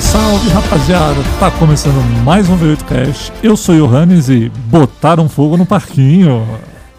[0.00, 1.16] Salve, salve, rapaziada!
[1.38, 3.32] Tá começando mais um V8 Cast.
[3.42, 6.46] Eu sou o Johannes e botaram fogo no parquinho.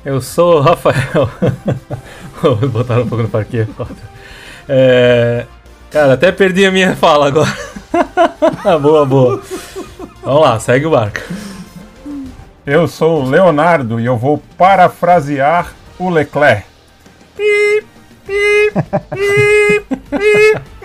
[0.06, 1.30] Eu sou o Rafael.
[2.72, 3.96] botaram fogo no parquinho, é foda.
[4.68, 5.46] É...
[5.90, 7.54] Cara, até perdi a minha fala agora.
[8.80, 9.42] boa, boa.
[10.24, 11.22] Vamos lá, segue o barco.
[12.66, 16.66] Eu sou o Leonardo e eu vou parafrasear o Leclerc.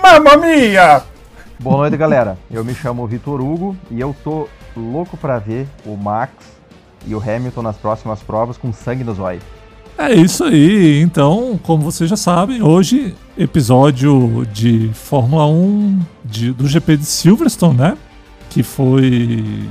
[0.02, 1.15] Mamma mia!
[1.58, 2.38] Boa noite, galera.
[2.50, 4.46] Eu me chamo Vitor Hugo e eu tô
[4.76, 6.32] louco pra ver o Max
[7.06, 9.42] e o Hamilton nas próximas provas com sangue nos olhos.
[9.96, 11.00] É isso aí.
[11.00, 17.78] Então, como vocês já sabem, hoje episódio de Fórmula 1 de, do GP de Silverstone,
[17.78, 17.98] né?
[18.50, 19.66] Que foi,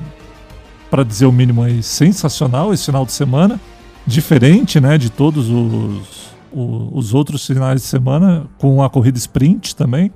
[0.89, 3.59] para dizer o mínimo, aí, sensacional esse final de semana.
[4.07, 9.75] Diferente, né, de todos os, os, os outros finais de semana, com a corrida sprint
[9.75, 10.11] também.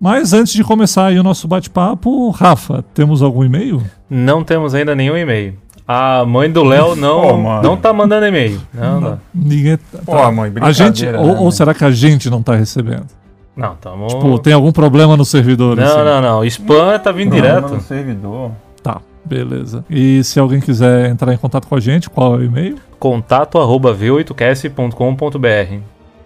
[0.00, 3.82] Mas antes de começar aí o nosso bate-papo, Rafa, temos algum e-mail?
[4.08, 5.58] Não temos ainda nenhum e-mail.
[5.86, 8.58] A mãe do Léo não, oh, não tá mandando e-mail.
[8.72, 9.20] Não, não.
[9.34, 9.98] Ninguém tá.
[10.06, 13.08] Pô, mãe, a gente, né, ou, ou, será que a gente não tá recebendo?
[13.54, 14.06] Não, tamo.
[14.06, 15.76] Tipo, tem algum problema no servidor?
[15.76, 15.96] Não, assim?
[16.04, 16.44] não, não.
[16.44, 17.74] Spam tá vindo direto.
[17.74, 18.52] no servidor.
[18.82, 19.84] Tá, beleza.
[19.90, 22.76] E se alguém quiser entrar em contato com a gente, qual é o e-mail?
[22.98, 25.80] Contato arroba v8cast.com.br.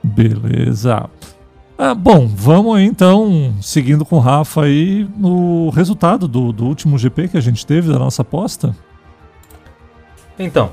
[0.05, 1.09] Beleza.
[1.77, 6.97] Ah, bom, vamos aí então, seguindo com o Rafa aí, no resultado do, do último
[6.97, 8.75] GP que a gente teve, da nossa aposta.
[10.39, 10.71] Então,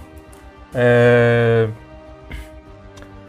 [0.73, 1.67] é...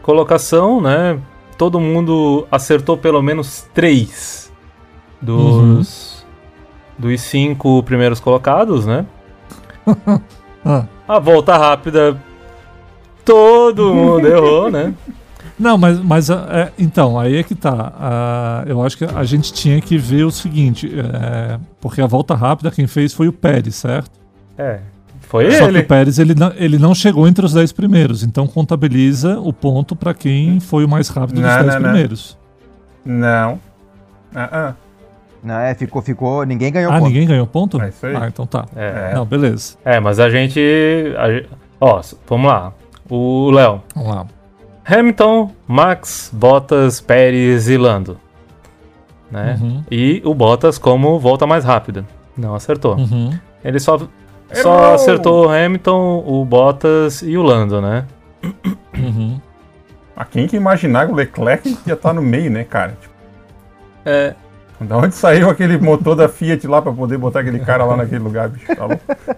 [0.02, 1.18] colocação, né?
[1.56, 4.52] Todo mundo acertou pelo menos três
[5.20, 5.82] dos, uhum.
[6.98, 9.06] dos cinco primeiros colocados, né?
[10.64, 10.84] ah.
[11.08, 12.20] A volta rápida,
[13.24, 14.92] todo mundo errou, né?
[15.62, 18.64] Não, mas, mas é, então, aí é que tá.
[18.66, 22.34] Uh, eu acho que a gente tinha que ver o seguinte, é, porque a volta
[22.34, 24.10] rápida quem fez foi o Pérez, certo?
[24.58, 24.80] É,
[25.20, 25.78] foi Só ele.
[25.78, 29.52] que o Pérez ele não, ele não chegou entre os 10 primeiros, então contabiliza o
[29.52, 32.38] ponto para quem foi o mais rápido não, dos 10 primeiros.
[33.04, 33.52] Não.
[34.34, 34.74] Uh -uh.
[35.44, 36.44] Não, é, ficou, ficou.
[36.44, 37.04] Ninguém ganhou ah, ponto.
[37.04, 37.80] Ah, ninguém ganhou ponto?
[37.80, 38.16] É isso aí.
[38.16, 38.66] Ah, então tá.
[38.74, 39.14] É.
[39.14, 39.76] Não, beleza.
[39.84, 40.60] É, mas a gente.
[41.16, 41.48] A,
[41.80, 42.72] ó, vamos lá.
[43.08, 43.80] O Léo.
[43.94, 44.26] Vamos lá.
[44.84, 48.18] Hamilton, Max, Bottas, Pérez e Lando.
[49.30, 49.58] Né?
[49.60, 49.84] Uhum.
[49.90, 52.04] E o Bottas como volta mais rápida.
[52.36, 52.96] Não acertou.
[52.96, 53.38] Uhum.
[53.64, 53.98] Ele só,
[54.52, 58.04] só acertou o Hamilton, o Bottas e o Lando, né?
[58.96, 59.40] Uhum.
[60.16, 62.96] A quem que imaginar que o Leclerc ia estar tá no meio, né, cara?
[63.00, 63.14] Tipo,
[64.04, 64.34] é.
[64.80, 68.22] Da onde saiu aquele motor da Fiat lá para poder botar aquele cara lá naquele
[68.22, 68.66] lugar, bicho?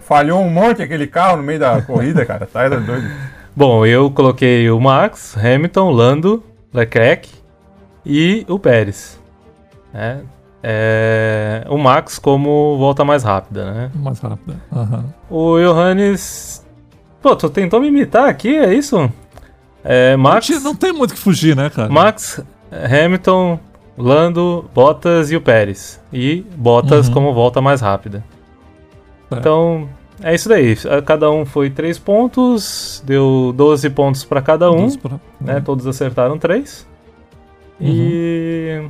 [0.01, 2.47] Falhou um monte aquele carro no meio da corrida, cara.
[2.51, 3.07] Tá doido.
[3.55, 6.43] Bom, eu coloquei o Max, Hamilton, Lando,
[6.73, 7.29] Leclerc
[8.05, 9.17] e o Pérez.
[9.93, 10.17] É,
[10.61, 13.91] é, o Max como volta mais rápida, né?
[13.95, 14.61] Mais rápida.
[14.71, 15.03] Uhum.
[15.29, 16.65] O Johannes.
[17.21, 19.09] Pô, tu tentou me imitar aqui, é isso?
[19.85, 20.49] É, Max.
[20.61, 21.87] Não tem muito que fugir, né, cara?
[21.87, 23.57] Max, Hamilton,
[23.97, 26.01] Lando, Bottas e o Pérez.
[26.11, 27.13] E Bottas uhum.
[27.13, 28.21] como volta mais rápida.
[29.31, 29.37] É.
[29.37, 29.87] Então,
[30.21, 30.75] é isso daí.
[31.05, 34.89] Cada um foi 3 pontos, deu 12 pontos para cada um.
[34.97, 35.19] Pra...
[35.39, 35.55] Né?
[35.55, 35.61] Uhum.
[35.61, 36.87] Todos acertaram 3.
[37.79, 37.87] Uhum.
[37.87, 38.89] E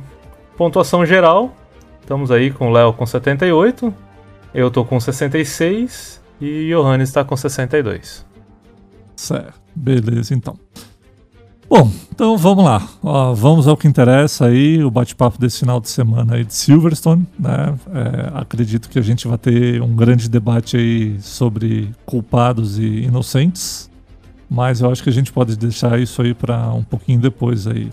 [0.56, 1.54] pontuação geral,
[2.00, 3.92] estamos aí com o Léo com 78,
[4.54, 8.24] eu tô com 66 e Johannes está com 62.
[9.16, 10.56] Certo, beleza então.
[11.68, 12.88] Bom, então vamos lá.
[13.02, 17.26] Ó, vamos ao que interessa aí, o bate-papo desse final de semana aí de Silverstone.
[17.38, 17.74] Né?
[17.92, 23.90] É, acredito que a gente vai ter um grande debate aí sobre culpados e inocentes,
[24.48, 27.90] mas eu acho que a gente pode deixar isso aí para um pouquinho depois aí.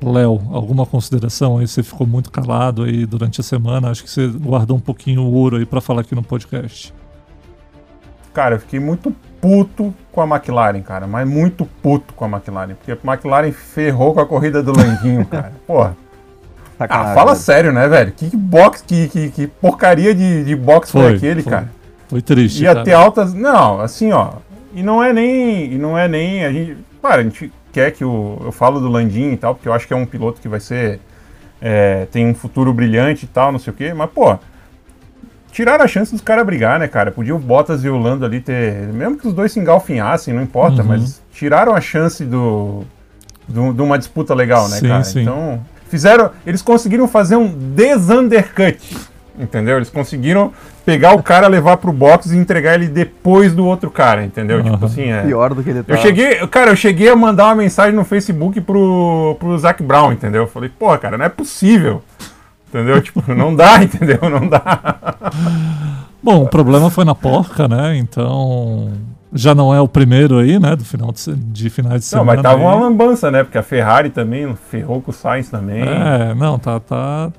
[0.00, 1.66] Léo, alguma consideração aí?
[1.66, 3.90] Você ficou muito calado aí durante a semana.
[3.90, 6.94] Acho que você guardou um pouquinho o ouro aí para falar aqui no podcast.
[8.32, 12.74] Cara, eu fiquei muito puto com a McLaren, cara, mas muito puto com a McLaren,
[12.74, 15.52] porque a McLaren ferrou com a corrida do Landinho, cara.
[15.66, 15.96] Porra.
[16.78, 18.12] ah, fala sério, né, velho?
[18.12, 21.52] Que box, que, que, que porcaria de, de box foi, foi aquele, foi.
[21.52, 21.70] cara?
[22.08, 22.62] Foi triste.
[22.62, 22.84] Ia cara.
[22.84, 23.34] ter altas.
[23.34, 24.34] Não, assim, ó.
[24.72, 25.72] E não é nem.
[25.72, 26.44] E não é nem.
[26.44, 26.76] A gente.
[27.00, 28.40] Claro, a gente quer que o.
[28.44, 30.60] Eu falo do Landinho e tal, porque eu acho que é um piloto que vai
[30.60, 31.00] ser.
[31.60, 34.38] É, tem um futuro brilhante e tal, não sei o quê, mas, pô
[35.56, 37.10] tiraram a chance dos caras brigar, né, cara?
[37.10, 38.88] Podia o Bottas e o Lando ali ter.
[38.92, 40.88] Mesmo que os dois se engalfinhassem, não importa, uhum.
[40.88, 42.84] mas tiraram a chance do,
[43.48, 45.04] do, de uma disputa legal, né, sim, cara?
[45.04, 45.22] Sim.
[45.22, 45.60] Então.
[45.88, 46.30] Fizeram.
[46.46, 48.78] Eles conseguiram fazer um desundercut.
[49.38, 49.76] Entendeu?
[49.76, 50.52] Eles conseguiram
[50.84, 54.58] pegar o cara, levar pro box e entregar ele depois do outro cara, entendeu?
[54.58, 54.72] Uhum.
[54.72, 55.22] Tipo assim, é.
[55.22, 55.94] Pior do que ele tá.
[55.94, 60.12] Eu cheguei, cara, eu cheguei a mandar uma mensagem no Facebook pro, pro Zac Brown,
[60.12, 60.42] entendeu?
[60.42, 62.02] Eu falei, porra, cara, não é possível.
[62.76, 63.00] Entendeu?
[63.00, 64.18] Tipo, não dá, entendeu?
[64.28, 65.22] Não dá.
[66.22, 67.96] Bom, o problema foi na porca, né?
[67.96, 68.92] Então
[69.32, 70.74] já não é o primeiro aí, né?
[70.76, 72.26] Do final de, de finais de semana.
[72.26, 73.42] Não, mas tava uma lambança, né?
[73.42, 75.82] Porque a Ferrari também ferrou com o Sainz também.
[75.82, 77.30] É, não, tá, tá,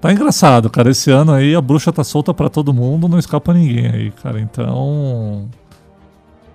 [0.00, 0.90] tá engraçado, cara.
[0.90, 4.40] Esse ano aí a bruxa tá solta para todo mundo, não escapa ninguém aí, cara.
[4.40, 5.48] Então.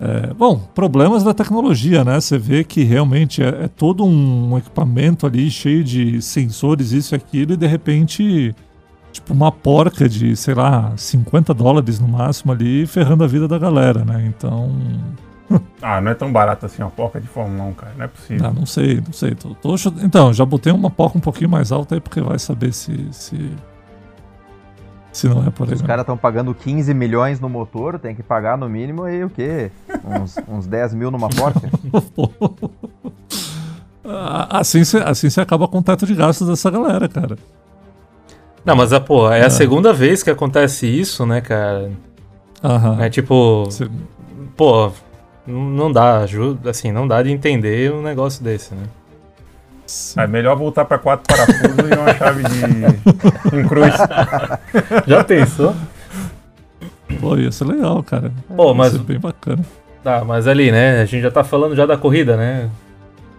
[0.02, 2.22] É, bom, problemas da tecnologia, né?
[2.22, 7.18] Você vê que realmente é, é, todo um equipamento ali cheio de sensores, isso e
[7.18, 8.56] aquilo, e de repente,
[9.12, 13.60] tipo, uma porca de, sei lá, 50 dólares no máximo ali, ferrando a vida da
[13.60, 14.26] galera, né?
[14.26, 14.72] Então.
[15.82, 17.94] ah, não é tão barato assim uma porca de Fórmula 1, cara.
[17.98, 18.48] Não é possível.
[18.48, 19.36] Ah, não sei, não sei.
[19.36, 19.76] Tô, tô...
[20.02, 23.52] Então, já botei uma porca um pouquinho mais alta aí, porque vai saber se, se
[25.12, 25.74] se não é por aí.
[25.74, 29.30] Os caras estão pagando 15 milhões no motor, tem que pagar no mínimo aí o
[29.30, 29.72] quê?
[30.06, 31.62] Uns, uns 10 mil numa porta?
[34.50, 37.38] assim você assim acaba com o teto de gastos dessa galera, cara.
[38.66, 41.92] Não, mas a, pô, é, é, a segunda vez que acontece isso, né, cara?
[42.64, 43.02] Aham.
[43.02, 43.68] É tipo.
[43.72, 43.90] Cê...
[44.56, 44.92] Pô,
[45.48, 46.26] não dá,
[46.66, 48.84] assim, não dá de entender um negócio desse, né?
[50.18, 53.94] É melhor voltar para quatro parafusos e uma chave de em cruz.
[55.08, 55.76] Já pensou?
[57.20, 58.32] Pô, ia ser legal, cara.
[58.56, 59.64] Pô, mas ia ser bem bacana.
[60.04, 61.02] Tá, mas ali, né?
[61.02, 62.70] A gente já tá falando já da corrida, né?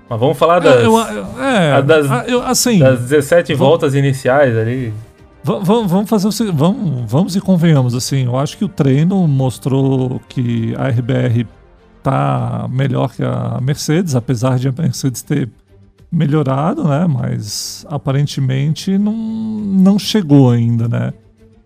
[0.09, 3.95] Mas vamos falar das, eu, eu, é, das, ah, eu, assim, das 17 vamos, voltas
[3.95, 4.93] iniciais ali.
[5.43, 10.21] Vamos, vamos fazer o vamos, vamos e convenhamos, assim, eu acho que o treino mostrou
[10.29, 11.47] que a RBR
[12.03, 15.49] tá melhor que a Mercedes, apesar de a Mercedes ter
[16.11, 17.07] melhorado, né?
[17.09, 21.13] Mas aparentemente não, não chegou ainda, né?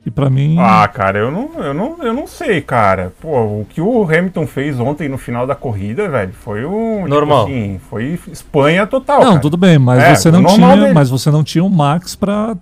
[0.07, 0.57] E para mim.
[0.59, 3.13] Ah, cara, eu não, eu, não, eu não sei, cara.
[3.21, 6.97] Pô, o que o Hamilton fez ontem no final da corrida, velho, foi um.
[6.97, 7.47] Tipo normal.
[7.47, 9.21] Tipo assim, foi Espanha total.
[9.21, 9.41] Não, cara.
[9.41, 10.77] tudo bem, mas é, você não tinha.
[10.77, 10.93] Dele.
[10.93, 12.55] Mas você não tinha o Max para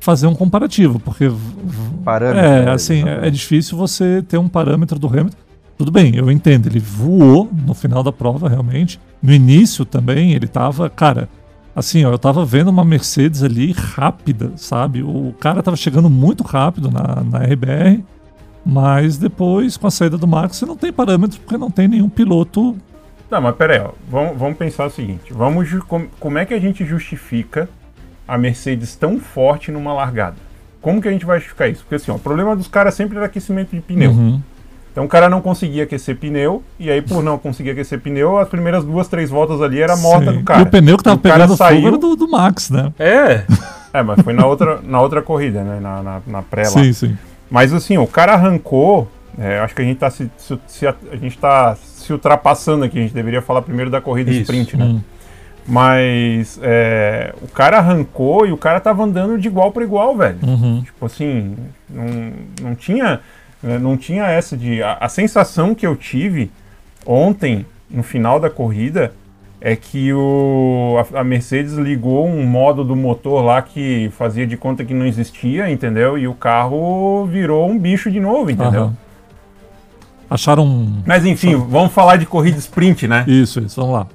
[0.00, 1.30] fazer um comparativo, porque.
[2.04, 2.44] Parâmetro.
[2.44, 5.49] É, né, assim, é, é difícil você ter um parâmetro do Hamilton.
[5.80, 9.00] Tudo bem, eu entendo, ele voou no final da prova, realmente.
[9.22, 11.26] No início também, ele tava, cara,
[11.74, 15.02] assim, ó, eu tava vendo uma Mercedes ali rápida, sabe?
[15.02, 18.04] O cara tava chegando muito rápido na, na RBR,
[18.62, 22.10] mas depois, com a saída do Max, você não tem parâmetros porque não tem nenhum
[22.10, 22.76] piloto.
[23.30, 25.66] Não, mas peraí, ó, vamos, vamos pensar o seguinte: vamos,
[26.18, 27.70] como, é que a gente justifica
[28.28, 30.36] a Mercedes tão forte numa largada?
[30.82, 31.84] Como que a gente vai justificar isso?
[31.84, 34.10] Porque assim, ó, o problema dos caras sempre era aquecimento de pneu.
[34.10, 34.42] Uhum.
[34.92, 38.48] Então o cara não conseguia aquecer pneu, e aí por não conseguir aquecer pneu, as
[38.48, 40.38] primeiras duas, três voltas ali era morta Sim.
[40.38, 40.60] do cara.
[40.60, 41.82] E o pneu que tava o pegando saiu...
[41.82, 42.92] fogo do, do Max, né?
[42.98, 43.44] É.
[43.94, 45.78] é, mas foi na outra, na outra corrida, né?
[45.80, 46.70] Na, na, na pré lá.
[46.70, 47.18] Sim, sim.
[47.50, 49.08] Mas assim, o cara arrancou.
[49.38, 52.84] É, acho que a gente tá se, se, se, a, a gente tá se ultrapassando
[52.84, 52.98] aqui.
[52.98, 54.42] A gente deveria falar primeiro da corrida Isso.
[54.42, 54.84] sprint, né?
[54.84, 55.00] Hum.
[55.66, 60.38] Mas é, o cara arrancou e o cara tava andando de igual para igual, velho.
[60.42, 60.82] Uhum.
[60.82, 61.56] Tipo assim,
[61.88, 63.20] não, não tinha?
[63.62, 64.82] Não tinha essa de.
[64.82, 66.50] A, a, sensação que eu tive
[67.04, 69.12] ontem, no final da corrida,
[69.60, 74.56] é que o, a, a, Mercedes ligou um modo do motor lá que fazia de
[74.56, 76.16] conta que não existia, entendeu?
[76.16, 78.84] E o carro virou um bicho de novo, entendeu?
[78.84, 78.96] Uhum.
[80.30, 81.02] Acharam.
[81.04, 83.24] Mas enfim, vamos falar de corrida sprint, né?
[83.26, 84.06] Isso, isso, vamos lá.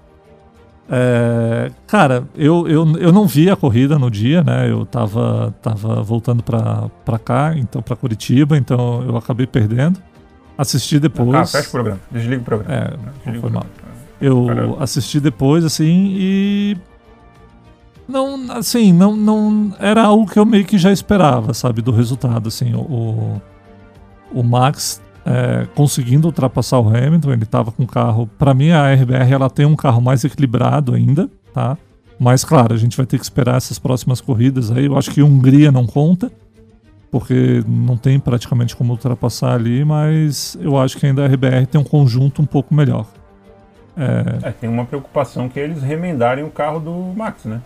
[0.89, 4.69] É, cara, eu, eu, eu não vi a corrida no dia, né?
[4.69, 9.99] Eu tava, tava voltando pra, pra cá, então pra Curitiba, então eu acabei perdendo.
[10.57, 11.33] Assisti depois.
[11.33, 12.73] Ah, fecha o programa, desliga o programa.
[12.73, 13.65] É, desliga foi mal.
[14.21, 14.83] Eu Caramba.
[14.83, 16.77] assisti depois, assim, e.
[18.07, 19.75] Não, assim, não, não.
[19.79, 22.73] Era algo que eu meio que já esperava, sabe, do resultado, assim.
[22.75, 23.41] O,
[24.31, 27.33] o Max é, conseguindo ultrapassar o Hamilton.
[27.33, 28.29] Ele estava com o carro.
[28.37, 31.77] Para mim, a RBR ela tem um carro mais equilibrado ainda, tá?
[32.19, 34.85] Mas claro, a gente vai ter que esperar essas próximas corridas aí.
[34.85, 36.31] Eu acho que Hungria não conta,
[37.11, 41.81] porque não tem praticamente como ultrapassar ali, mas eu acho que ainda a RBR tem
[41.81, 43.05] um conjunto um pouco melhor.
[43.97, 44.49] É...
[44.49, 47.61] É, tem uma preocupação que é eles remendarem o carro do Max, né?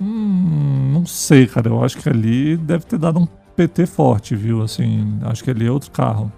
[0.00, 1.68] Hum, não sei, cara.
[1.68, 3.26] Eu acho que ali deve ter dado um
[3.56, 4.62] PT forte, viu?
[4.62, 6.30] Assim, acho que ali é outro carro.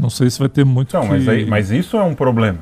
[0.00, 0.94] Não sei se vai ter muito.
[0.96, 1.08] Não, que...
[1.08, 2.58] mas, aí, mas isso é um problema.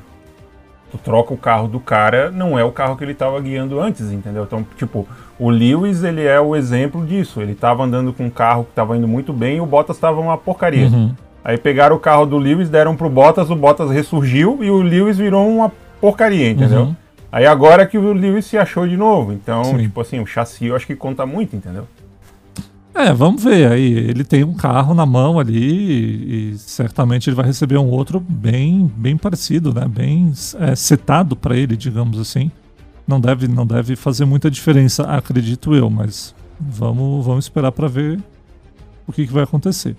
[0.91, 4.11] Tu troca o carro do cara, não é o carro que ele estava guiando antes,
[4.11, 4.45] entendeu?
[4.45, 5.07] Então, tipo,
[5.39, 7.43] o Lewis, ele é o exemplo disso.
[7.43, 10.19] Ele estava andando com um carro que estava indo muito bem e o Bottas estava
[10.19, 10.87] uma porcaria.
[10.87, 11.15] Uhum.
[11.45, 15.19] Aí pegaram o carro do Lewis, deram pro Bottas, o Bottas ressurgiu e o Lewis
[15.19, 16.81] virou uma porcaria, entendeu?
[16.81, 16.97] Uhum.
[17.31, 19.33] Aí agora que o Lewis se achou de novo.
[19.33, 19.79] Então, Sim.
[19.79, 21.87] tipo assim, o chassi eu acho que conta muito, entendeu?
[22.99, 23.93] É, vamos ver aí.
[23.93, 28.19] Ele tem um carro na mão ali e, e certamente ele vai receber um outro
[28.19, 29.87] bem, bem parecido, né?
[29.87, 32.51] Bem é, setado para ele, digamos assim.
[33.07, 38.19] Não deve, não deve fazer muita diferença, acredito eu, mas Vamos, vamos esperar para ver
[39.07, 39.97] o que, que vai acontecer.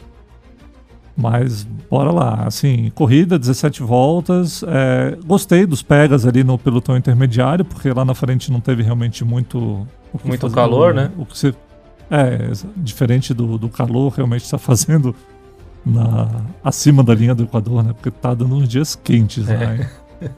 [1.16, 4.64] Mas bora lá, assim, corrida, 17 voltas.
[4.64, 9.24] É, gostei dos pegas ali no pelotão intermediário, porque lá na frente não teve realmente
[9.26, 9.86] muito.
[10.24, 11.12] muito fazer, calor, o, né?
[11.18, 11.54] O que você,
[12.10, 15.16] é, diferente do, do calor, realmente está fazendo
[15.86, 17.94] na, acima da linha do Equador, né?
[17.94, 19.90] Porque tá dando uns dias quentes é.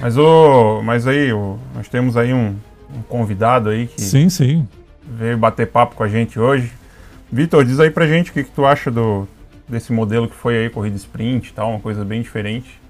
[0.00, 2.56] Mas, o, mas aí, o, nós temos aí um,
[2.94, 4.68] um convidado aí que sim, sim.
[5.02, 6.72] veio bater papo com a gente hoje.
[7.30, 9.26] Vitor, diz aí pra gente o que, que tu acha do,
[9.68, 12.80] desse modelo que foi aí, corrida sprint e tal, uma coisa bem diferente.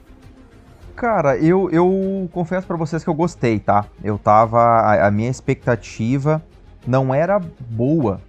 [0.97, 3.85] Cara, eu, eu confesso para vocês que eu gostei, tá?
[4.03, 4.61] Eu tava.
[4.61, 6.43] A, a minha expectativa
[6.87, 8.21] não era boa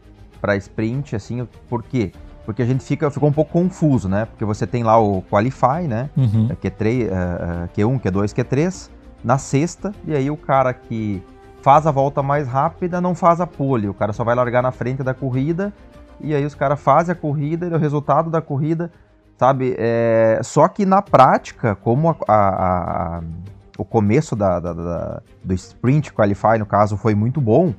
[0.41, 2.11] para sprint, assim, por quê?
[2.45, 4.25] Porque a gente fica, ficou um pouco confuso, né?
[4.25, 6.09] Porque você tem lá o Qualify, né?
[6.15, 6.49] Uhum.
[6.49, 8.89] Q3, uh, Q1, Q2, Q3,
[9.23, 11.23] na sexta, e aí o cara que
[11.63, 14.71] faz a volta mais rápida não faz a pole, o cara só vai largar na
[14.71, 15.73] frente da corrida
[16.21, 18.91] e aí os caras fazem a corrida e o resultado da corrida,
[19.35, 19.75] sabe?
[19.79, 20.39] É...
[20.43, 23.21] Só que na prática, como a, a, a,
[23.79, 27.73] o começo da, da, da, do sprint qualify, no caso, foi muito bom,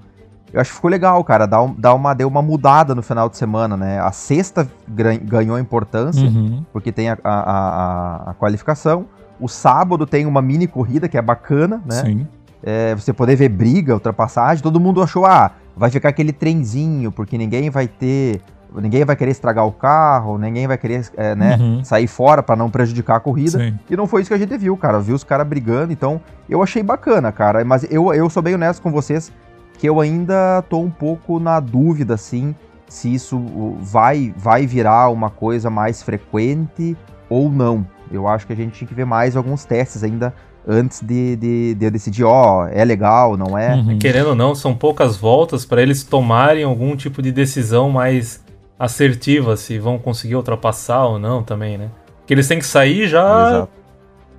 [0.56, 1.44] eu acho que ficou legal, cara.
[1.44, 4.00] Dá, um, dá uma, deu uma mudada no final de semana, né?
[4.00, 6.64] A sexta ganhou importância, uhum.
[6.72, 9.04] porque tem a, a, a, qualificação.
[9.38, 11.96] O sábado tem uma mini corrida que é bacana, né?
[11.96, 12.26] Sim.
[12.62, 14.62] É, você poder ver briga, ultrapassagem.
[14.62, 18.40] Todo mundo achou, ah, vai ficar aquele trenzinho, porque ninguém vai ter.
[18.74, 21.84] Ninguém vai querer estragar o carro, ninguém vai querer é, né, uhum.
[21.84, 23.58] sair fora para não prejudicar a corrida.
[23.58, 23.78] Sim.
[23.90, 25.00] E não foi isso que a gente viu, cara.
[25.00, 27.62] Viu os caras brigando, então eu achei bacana, cara.
[27.62, 29.30] Mas eu, eu sou bem honesto com vocês
[29.76, 32.54] que eu ainda tô um pouco na dúvida, assim,
[32.88, 33.38] se isso
[33.80, 36.96] vai, vai virar uma coisa mais frequente
[37.28, 37.86] ou não.
[38.10, 40.32] Eu acho que a gente tinha que ver mais alguns testes ainda
[40.66, 43.74] antes de, de, de eu decidir, ó, oh, é legal, não é?
[43.74, 43.98] Uhum.
[43.98, 48.44] Querendo ou não, são poucas voltas para eles tomarem algum tipo de decisão mais
[48.78, 51.90] assertiva, se vão conseguir ultrapassar ou não também, né?
[52.26, 53.68] Que eles têm que sair já,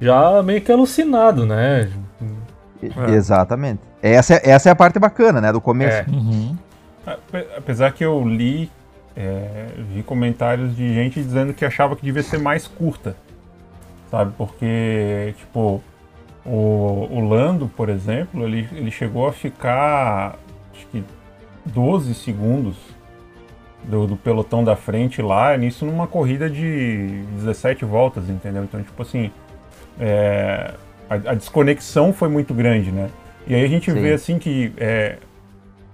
[0.02, 1.90] já meio que alucinado, né?
[2.84, 3.12] É.
[3.12, 3.82] Exatamente.
[4.02, 5.98] Essa é, essa é a parte bacana, né, do começo.
[5.98, 6.06] É.
[6.08, 6.58] Uhum.
[7.58, 8.70] Apesar que eu li,
[9.16, 13.16] é, vi comentários de gente dizendo que achava que devia ser mais curta,
[14.12, 14.34] sabe?
[14.38, 15.82] Porque, tipo,
[16.46, 20.38] o, o Lando, por exemplo, ele, ele chegou a ficar,
[20.74, 21.04] acho que
[21.66, 22.76] 12 segundos
[23.84, 28.64] do, do, pelotão da frente lá, nisso numa corrida de 17 voltas, entendeu?
[28.64, 29.32] Então, tipo assim,
[30.00, 30.74] é,
[31.10, 33.10] a, a, desconexão foi muito grande, né?
[33.48, 34.02] E aí a gente Sim.
[34.02, 35.18] vê assim que é,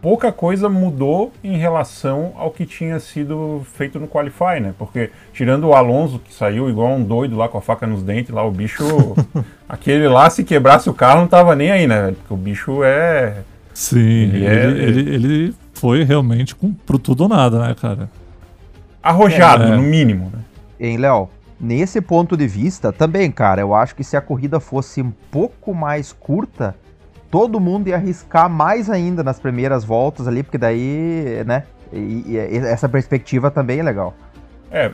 [0.01, 4.73] pouca coisa mudou em relação ao que tinha sido feito no Qualify, né?
[4.77, 8.33] Porque tirando o Alonso, que saiu igual um doido lá com a faca nos dentes,
[8.33, 8.83] lá o bicho.
[9.69, 12.11] aquele lá, se quebrasse o carro, não tava nem aí, né?
[12.11, 13.37] Porque o bicho é.
[13.73, 18.09] Sim, ele, é, ele, ele, ele foi realmente com, pro tudo ou nada, né, cara?
[19.01, 19.75] Arrojado, é.
[19.75, 20.39] no mínimo, né?
[20.79, 21.29] Hein, Léo?
[21.59, 25.73] Nesse ponto de vista, também, cara, eu acho que se a corrida fosse um pouco
[25.73, 26.75] mais curta,
[27.33, 31.63] todo mundo ia arriscar mais ainda nas primeiras voltas ali, porque daí, né?
[31.91, 34.13] E, e essa perspectiva também é legal.
[34.71, 34.91] É,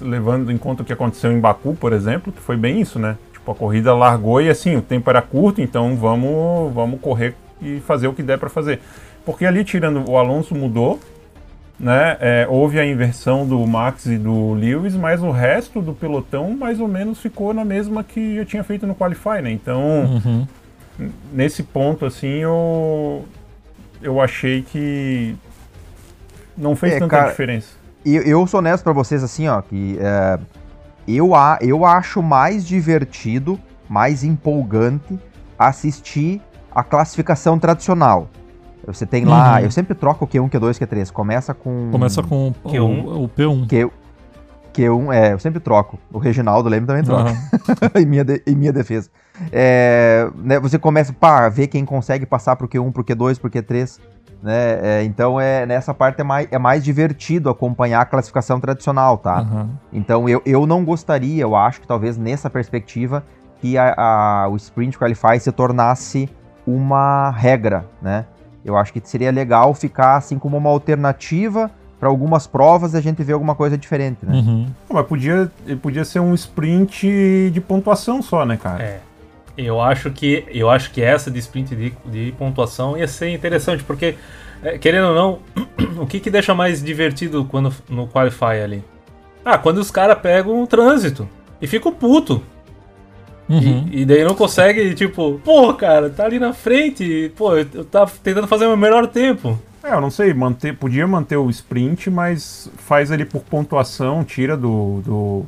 [0.00, 3.16] levando em conta o que aconteceu em Baku, por exemplo, que foi bem isso, né?
[3.32, 7.80] Tipo, a corrida largou e assim, o tempo era curto, então vamos, vamos correr e
[7.80, 8.78] fazer o que der para fazer.
[9.26, 11.00] Porque ali, tirando o Alonso mudou,
[11.76, 12.16] né?
[12.20, 16.78] É, houve a inversão do Max e do Lewis, mas o resto do pelotão mais
[16.78, 19.50] ou menos ficou na mesma que eu tinha feito no Qualify, né?
[19.50, 20.46] Então, uhum.
[21.32, 23.24] Nesse ponto, assim, eu,
[24.02, 25.36] eu achei que
[26.56, 27.68] não fez é, tanta cara, diferença.
[28.04, 30.38] Eu, eu sou honesto para vocês, assim, ó, que é,
[31.06, 33.58] eu, a, eu acho mais divertido,
[33.88, 35.18] mais empolgante
[35.58, 38.28] assistir a classificação tradicional.
[38.86, 39.60] Você tem lá, uhum.
[39.60, 41.10] eu sempre troco o Q1, Q2, Q3.
[41.10, 41.88] Começa com.
[41.90, 43.04] Começa com Q1.
[43.04, 43.66] O, o P1.
[43.66, 43.90] Q,
[44.74, 45.98] Q1, é, eu sempre troco.
[46.12, 47.30] O Reginaldo Leme também troca.
[47.30, 47.90] Uhum.
[48.00, 49.08] em, minha de, em minha defesa.
[49.52, 54.00] É, né, você começa, pá, ver quem consegue passar pro Q1, pro Q2, pro Q3.
[54.42, 54.78] Né?
[54.82, 59.40] É, então, é, nessa parte é mais, é mais divertido acompanhar a classificação tradicional, tá?
[59.40, 59.68] Uhum.
[59.92, 63.24] Então, eu, eu não gostaria, eu acho que talvez nessa perspectiva,
[63.60, 66.28] que a, a, o Sprint Qualify se tornasse
[66.66, 68.26] uma regra, né?
[68.64, 73.22] Eu acho que seria legal ficar assim como uma alternativa para algumas provas a gente
[73.22, 74.34] ver alguma coisa diferente, né?
[74.34, 74.66] Uhum.
[74.90, 75.50] Mas podia,
[75.80, 78.82] podia ser um sprint de pontuação só, né, cara?
[78.82, 79.00] É.
[79.56, 83.84] Eu acho que, eu acho que essa de sprint de, de pontuação ia ser interessante,
[83.84, 84.16] porque,
[84.62, 85.38] é, querendo ou não,
[86.02, 88.84] o que, que deixa mais divertido quando no Qualify ali?
[89.44, 91.28] Ah, quando os caras pegam o trânsito
[91.60, 92.42] e ficam puto.
[93.48, 93.88] Uhum.
[93.92, 97.84] E, e, daí não consegue, tipo, pô, cara, tá ali na frente, pô, eu, eu
[97.84, 99.58] tava tentando fazer o meu melhor tempo.
[99.84, 104.56] É, eu não sei, manter, podia manter o sprint, mas faz ele por pontuação, tira
[104.56, 105.02] do.
[105.04, 105.46] do,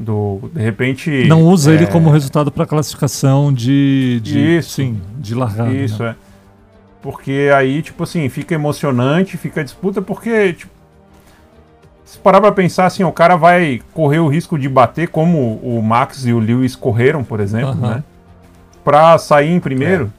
[0.00, 1.26] do de repente.
[1.28, 1.74] Não usa é...
[1.74, 4.56] ele como resultado para classificação de, de.
[4.56, 4.70] Isso.
[4.70, 5.72] Sim, de largada.
[5.72, 6.10] Isso, né?
[6.10, 6.30] é.
[7.02, 10.72] Porque aí, tipo assim, fica emocionante, fica disputa, porque, tipo,
[12.04, 15.80] se parar pra pensar assim, o cara vai correr o risco de bater como o
[15.82, 17.88] Max e o Lewis correram, por exemplo, uhum.
[17.88, 18.04] né?
[18.84, 20.12] Pra sair em primeiro.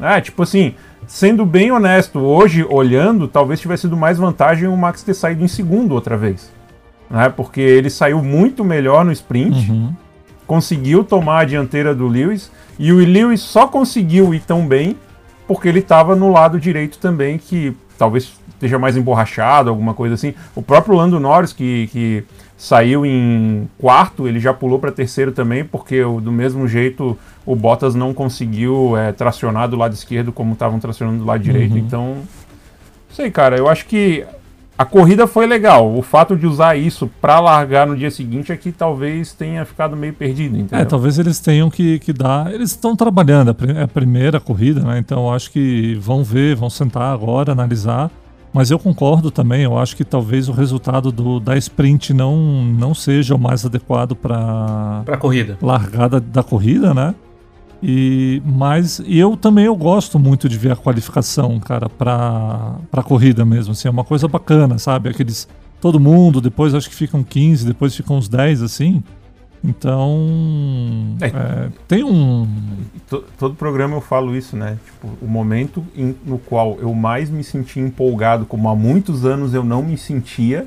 [0.00, 0.16] É.
[0.16, 0.74] é, tipo assim,
[1.06, 5.48] sendo bem honesto, hoje, olhando, talvez tivesse sido mais vantagem o Max ter saído em
[5.48, 6.50] segundo outra vez.
[7.10, 7.28] Né?
[7.28, 9.94] Porque ele saiu muito melhor no sprint, uhum.
[10.46, 14.96] conseguiu tomar a dianteira do Lewis, e o Lewis só conseguiu ir tão bem
[15.46, 20.34] porque ele estava no lado direito também, que talvez esteja mais emborrachado, alguma coisa assim.
[20.54, 22.24] O próprio Lando Norris, que, que
[22.56, 27.94] saiu em quarto, ele já pulou para terceiro também, porque do mesmo jeito o Bottas
[27.94, 31.72] não conseguiu é, tracionar do lado esquerdo como estavam tracionando do lado direito.
[31.72, 31.78] Uhum.
[31.78, 32.16] Então,
[33.10, 34.24] sei, cara, eu acho que
[34.78, 35.94] a corrida foi legal.
[35.94, 39.96] O fato de usar isso para largar no dia seguinte é que talvez tenha ficado
[39.96, 40.56] meio perdido.
[40.56, 40.78] Entendeu?
[40.78, 42.52] É, talvez eles tenham que, que dar.
[42.52, 44.98] Eles estão trabalhando, é a primeira corrida, né?
[44.98, 48.10] Então acho que vão ver, vão sentar agora, analisar.
[48.52, 52.94] Mas eu concordo também, eu acho que talvez o resultado do, da sprint não, não
[52.94, 55.58] seja o mais adequado para a corrida.
[55.60, 57.14] Largada da corrida, né?
[57.88, 63.44] E, mas eu também eu gosto muito de ver a qualificação, cara, pra, pra corrida
[63.44, 63.70] mesmo.
[63.70, 65.08] Assim, é uma coisa bacana, sabe?
[65.08, 65.46] Aqueles.
[65.80, 69.04] Todo mundo, depois acho que ficam 15, depois ficam uns 10, assim.
[69.62, 71.16] Então.
[71.20, 72.48] É, é, tem um.
[73.38, 74.76] Todo programa eu falo isso, né?
[74.84, 79.54] Tipo, o momento em, no qual eu mais me senti empolgado, como há muitos anos
[79.54, 80.66] eu não me sentia,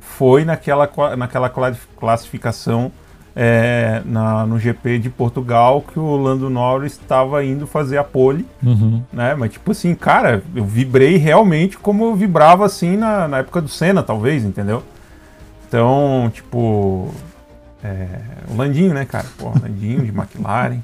[0.00, 1.48] foi naquela, naquela
[1.96, 2.90] classificação
[3.40, 8.44] é, na, no GP de Portugal que o Lando Norris estava indo fazer a pole,
[8.60, 9.00] uhum.
[9.12, 9.36] né?
[9.36, 13.68] Mas tipo assim, cara, eu vibrei realmente como eu vibrava assim na, na época do
[13.68, 14.82] Senna, talvez, entendeu?
[15.68, 17.14] Então, tipo,
[17.84, 18.08] é,
[18.50, 19.26] o Landinho, né, cara?
[19.38, 20.80] Pô, Landinho de McLaren.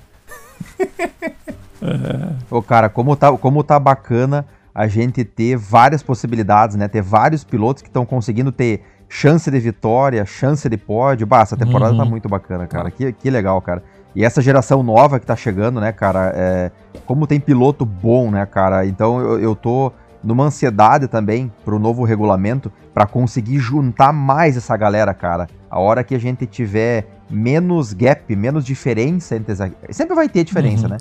[2.48, 6.86] Ô, cara, como tá, como tá bacana a gente ter várias possibilidades, né?
[6.86, 11.24] Ter vários pilotos que estão conseguindo ter chance de vitória, chance de pódio.
[11.24, 12.04] Bah, essa temporada tá uhum.
[12.04, 12.90] tá muito bacana, cara.
[12.90, 13.80] Que, que legal, cara.
[14.12, 16.32] E essa geração nova que tá chegando, né, cara?
[16.34, 16.72] É,
[17.06, 18.84] como tem piloto bom, né, cara?
[18.84, 24.76] Então eu, eu tô numa ansiedade também pro novo regulamento para conseguir juntar mais essa
[24.76, 25.46] galera, cara.
[25.70, 29.70] A hora que a gente tiver menos gap, menos diferença entre as...
[29.90, 30.94] Sempre vai ter diferença, uhum.
[30.94, 30.98] né?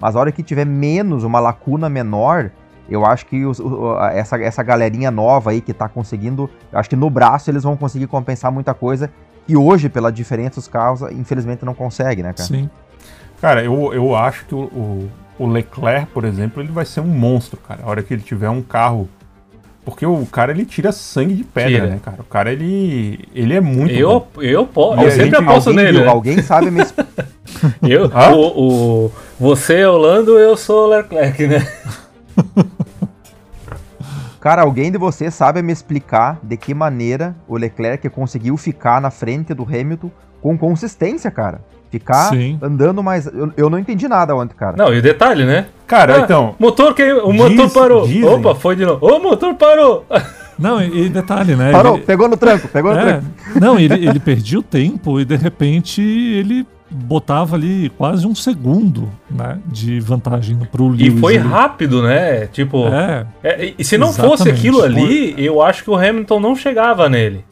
[0.00, 2.52] Mas a hora que tiver menos, uma lacuna menor,
[2.88, 3.60] eu acho que os,
[4.12, 7.76] essa, essa galerinha nova aí que tá conseguindo, eu acho que no braço eles vão
[7.76, 9.10] conseguir compensar muita coisa
[9.46, 12.48] que hoje, pela diferença dos carros, infelizmente não consegue, né, cara?
[12.48, 12.68] Sim.
[13.40, 17.06] Cara, eu, eu acho que o, o, o Leclerc, por exemplo, ele vai ser um
[17.06, 17.82] monstro, cara.
[17.84, 19.08] A hora que ele tiver um carro
[19.86, 21.86] porque o cara ele tira sangue de pedra, tira.
[21.86, 22.20] né, cara?
[22.20, 24.42] O cara ele ele é muito Eu bom.
[24.42, 26.00] eu, eu, eu sempre aposto alguém, nele.
[26.00, 26.08] Né?
[26.08, 26.82] Alguém sabe me
[27.88, 31.64] Eu, o, o, você é o Lando, eu sou o Leclerc, né?
[34.46, 39.10] Cara, alguém de vocês sabe me explicar de que maneira o Leclerc conseguiu ficar na
[39.10, 40.08] frente do Hamilton
[40.40, 41.62] com consistência, cara?
[41.90, 42.56] Ficar Sim.
[42.62, 43.26] andando mais.
[43.26, 44.76] Eu, eu, não entendi nada ontem, cara.
[44.76, 45.66] Não, e o detalhe, né?
[45.84, 46.54] Cara, ah, então.
[46.60, 48.06] Motor que O motor parou.
[48.06, 48.24] Dizem.
[48.24, 49.04] Opa, foi de novo.
[49.04, 50.06] O motor parou!
[50.56, 51.70] Não, e, detalhe, né?
[51.70, 52.04] Parou, ele...
[52.04, 53.26] pegou no tranco, pegou no é, tranco.
[53.60, 59.10] Não, ele, ele perdia o tempo e de repente ele botava ali quase um segundo
[59.30, 61.14] né, de vantagem pro Lewis.
[61.14, 61.48] E foi ali.
[61.48, 62.46] rápido, né?
[62.46, 66.54] Tipo, é, é, e se não fosse aquilo ali, eu acho que o Hamilton não
[66.54, 67.44] chegava nele.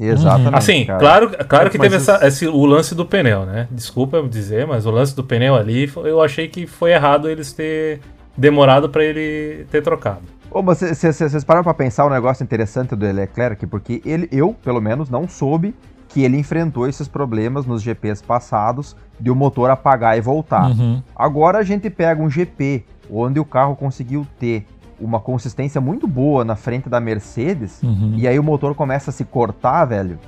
[0.00, 0.54] Exatamente.
[0.54, 0.98] Assim, cara.
[0.98, 3.66] claro, claro que teve essa, esse, o lance do pneu, né?
[3.70, 8.00] Desculpa dizer, mas o lance do pneu ali, eu achei que foi errado eles ter
[8.36, 10.22] demorado para ele ter trocado.
[10.50, 14.80] Ô, mas vocês pararam pra pensar um negócio interessante do Leclerc, porque ele, eu, pelo
[14.80, 15.74] menos, não soube
[16.18, 20.68] que ele enfrentou esses problemas nos GPs passados de o motor apagar e voltar.
[20.68, 21.00] Uhum.
[21.14, 24.66] Agora a gente pega um GP onde o carro conseguiu ter
[24.98, 28.14] uma consistência muito boa na frente da Mercedes uhum.
[28.16, 30.18] e aí o motor começa a se cortar, velho.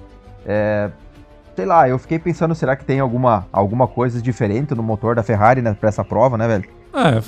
[0.47, 0.93] É,
[1.57, 5.25] sei lá, eu fiquei pensando, será que tem alguma, alguma coisa diferente no motor da
[5.25, 6.69] Ferrari né, para essa prova, né, velho?
[6.95, 7.19] É,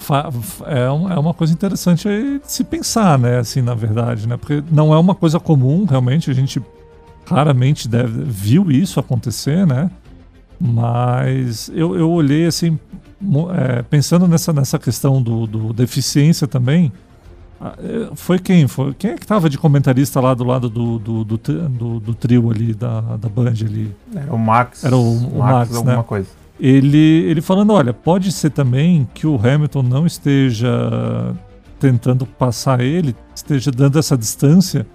[0.73, 4.95] é, é uma coisa interessante de se pensar, né, assim, na verdade, né, porque não
[4.95, 6.63] é uma coisa comum, realmente, a gente
[7.33, 9.91] claramente deve, viu isso acontecer, né?
[10.61, 12.79] Mas eu, eu olhei assim,
[13.57, 16.93] é, pensando nessa, nessa questão do, do deficiência também.
[17.61, 18.69] É, foi quem?
[18.69, 22.15] Foi, quem é que estava de comentarista lá do lado do, do, do, do, do
[22.15, 23.95] trio ali, da, da Band ali?
[24.15, 24.85] Era o Max.
[24.85, 26.05] Era o, o Max, Max alguma né?
[26.07, 26.29] coisa.
[26.61, 31.35] Ele, ele falando, olha, pode ser também que o Hamilton não esteja
[31.81, 34.87] tentando passar ele esteja dando essa distância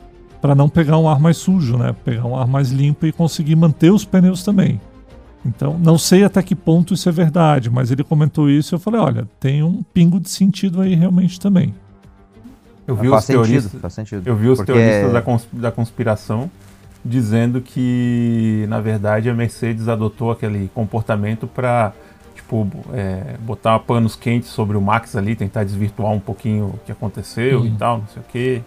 [0.41, 1.95] para não pegar um ar mais sujo, né?
[2.03, 4.79] Pegar um ar mais limpo e conseguir manter os pneus também.
[5.45, 8.79] Então, não sei até que ponto isso é verdade, mas ele comentou isso e eu
[8.79, 11.73] falei, olha, tem um pingo de sentido aí realmente também.
[12.85, 14.23] Eu vi faz os sentido, teoristas, faz sentido.
[14.25, 14.73] Eu vi os Porque...
[14.73, 16.49] teoristas da, cons da conspiração
[17.03, 21.93] dizendo que, na verdade, a Mercedes adotou aquele comportamento para
[22.35, 26.91] tipo, é, botar panos quentes sobre o Max ali, tentar desvirtuar um pouquinho o que
[26.91, 28.63] aconteceu e tal, não sei o que.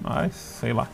[0.00, 0.88] Mas, sei lá.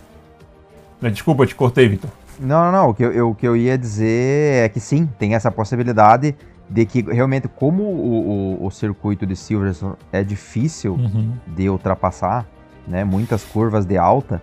[1.01, 2.11] Desculpa, te cortei, Vitor.
[2.38, 2.88] Não, não, não.
[2.90, 6.35] O que, eu, o que eu ia dizer é que sim, tem essa possibilidade
[6.69, 11.33] de que realmente, como o, o, o circuito de Silverstone é difícil uhum.
[11.47, 12.47] de ultrapassar,
[12.87, 13.05] né?
[13.05, 14.43] Muitas curvas de alta.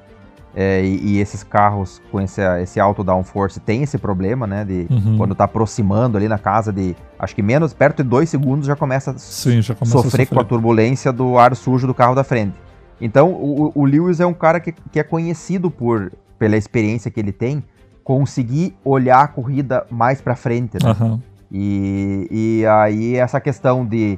[0.53, 4.65] É, e, e, esses carros com esse, esse alto downforce tem esse problema, né?
[4.65, 5.17] De uhum.
[5.17, 6.95] quando tá aproximando ali na casa de.
[7.17, 10.25] Acho que menos, perto de dois segundos já começa, Sim, já começa sofrer, a sofrer
[10.27, 12.55] com a turbulência do ar sujo do carro da frente.
[13.01, 17.19] Então, o, o Lewis é um cara que, que é conhecido por pela experiência que
[17.19, 17.63] ele tem,
[18.03, 20.95] conseguir olhar a corrida mais para frente, né?
[20.99, 21.19] Uhum.
[21.51, 24.17] E, e aí essa questão de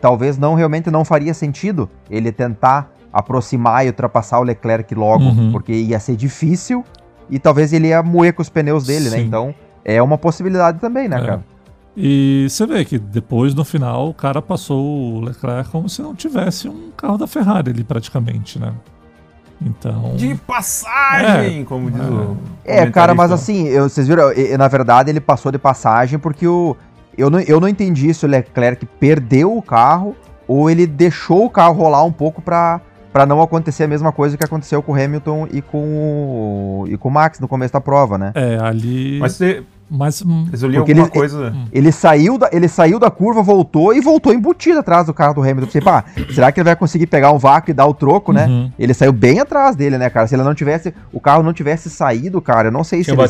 [0.00, 5.52] talvez não realmente não faria sentido ele tentar aproximar e ultrapassar o Leclerc logo, uhum.
[5.52, 6.84] porque ia ser difícil
[7.28, 9.10] e talvez ele ia moer com os pneus dele, né?
[9.10, 9.16] Sim.
[9.18, 9.22] né?
[9.22, 11.24] Então é uma possibilidade também, né, é.
[11.24, 11.44] cara?
[12.02, 16.14] E você vê que depois, no final, o cara passou o Leclerc como se não
[16.14, 18.72] tivesse um carro da Ferrari ali, praticamente, né?
[19.60, 20.14] Então.
[20.16, 22.04] De passagem, é, como diz é.
[22.04, 22.36] o.
[22.64, 26.46] É, cara, mas assim, eu, vocês viram, eu, na verdade ele passou de passagem porque
[26.46, 26.74] o.
[27.18, 30.16] Eu não, eu não entendi se o Leclerc perdeu o carro
[30.48, 32.80] ou ele deixou o carro rolar um pouco para
[33.12, 36.96] para não acontecer a mesma coisa que aconteceu com o Hamilton e com o, e
[36.96, 38.30] com o Max no começo da prova, né?
[38.36, 39.18] É, ali.
[39.18, 41.52] Mas você, mas hum, Porque ele, coisa.
[41.72, 45.42] Ele saiu, da, ele saiu da curva, voltou e voltou embutido atrás do carro do
[45.42, 45.66] Hamilton.
[45.66, 48.46] Pensei, pá, será que ele vai conseguir pegar um vácuo e dar o troco, né?
[48.46, 48.70] Uhum.
[48.78, 50.28] Ele saiu bem atrás dele, né, cara?
[50.28, 53.28] Se ele não tivesse, o carro não tivesse saído, cara, eu não sei se, ele,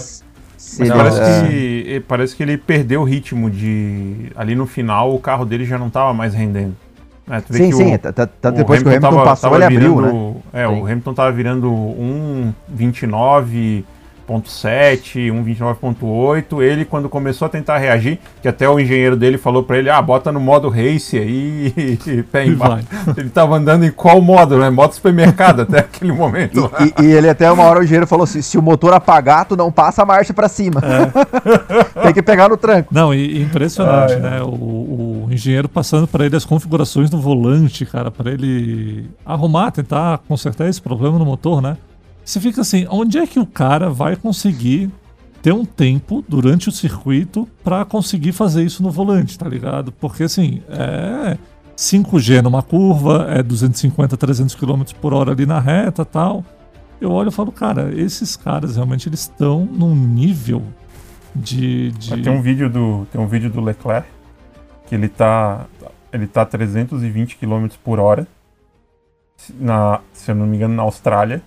[0.59, 1.49] se ele, parece, é...
[1.49, 4.31] que, parece que ele perdeu o ritmo de.
[4.37, 6.77] Ali no final, o carro dele já não tava mais rendendo.
[7.31, 7.96] É, sim, sim.
[7.96, 10.53] Tanto depois que o Hamilton tava, passou, tava ele abriu, virando, né?
[10.53, 10.75] É, sim.
[10.75, 13.85] o Hamilton tava virando 1,29
[14.31, 16.62] 1.7, 1.29.8.
[16.62, 20.01] Ele, quando começou a tentar reagir, que até o engenheiro dele falou para ele: ah,
[20.01, 21.75] bota no modo race aí
[22.07, 22.87] e pé embaixo.
[23.16, 24.71] Ele tava andando em qual modo, né?
[24.71, 26.71] Modo supermercado até aquele momento.
[26.81, 29.45] E, e, e, ele até uma hora o engenheiro falou assim: se o motor apagar,
[29.45, 30.81] tu não passa a marcha para cima.
[30.81, 32.03] É.
[32.03, 32.95] Tem que pegar no tranco.
[32.95, 34.19] Não, e impressionante, ah, é.
[34.19, 34.43] né?
[34.43, 40.19] O, o, engenheiro passando para ele as configurações do volante, cara, para ele arrumar, tentar
[40.29, 41.77] consertar esse problema no motor, né?
[42.24, 44.90] Você fica assim, onde é que o cara vai conseguir
[45.42, 49.90] ter um tempo durante o circuito para conseguir fazer isso no volante, tá ligado?
[49.92, 51.38] Porque assim, é
[51.76, 56.44] 5G numa curva, é 250, 300 km por hora ali na reta tal.
[57.00, 60.62] Eu olho e falo, cara, esses caras realmente eles estão num nível
[61.35, 62.22] de, de...
[62.22, 64.06] Tem um vídeo do tem um vídeo do Leclerc
[64.87, 65.66] que ele tá
[66.12, 68.26] ele tá 320 km por hora
[69.59, 71.40] na, se eu não me engano, na Austrália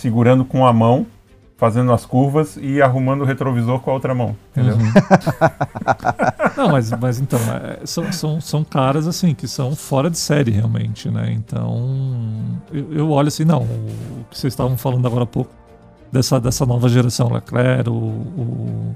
[0.00, 1.06] segurando com a mão,
[1.56, 4.76] fazendo as curvas e arrumando o retrovisor com a outra mão, entendeu?
[4.76, 4.92] Uhum.
[6.56, 10.50] Não, mas, mas então, é, são, são, são caras assim que são fora de série
[10.50, 11.30] realmente, né?
[11.32, 15.52] Então, eu, eu olho assim, não, o que vocês estavam falando agora há pouco,
[16.10, 18.94] dessa, dessa nova geração, Leclerc, o, o,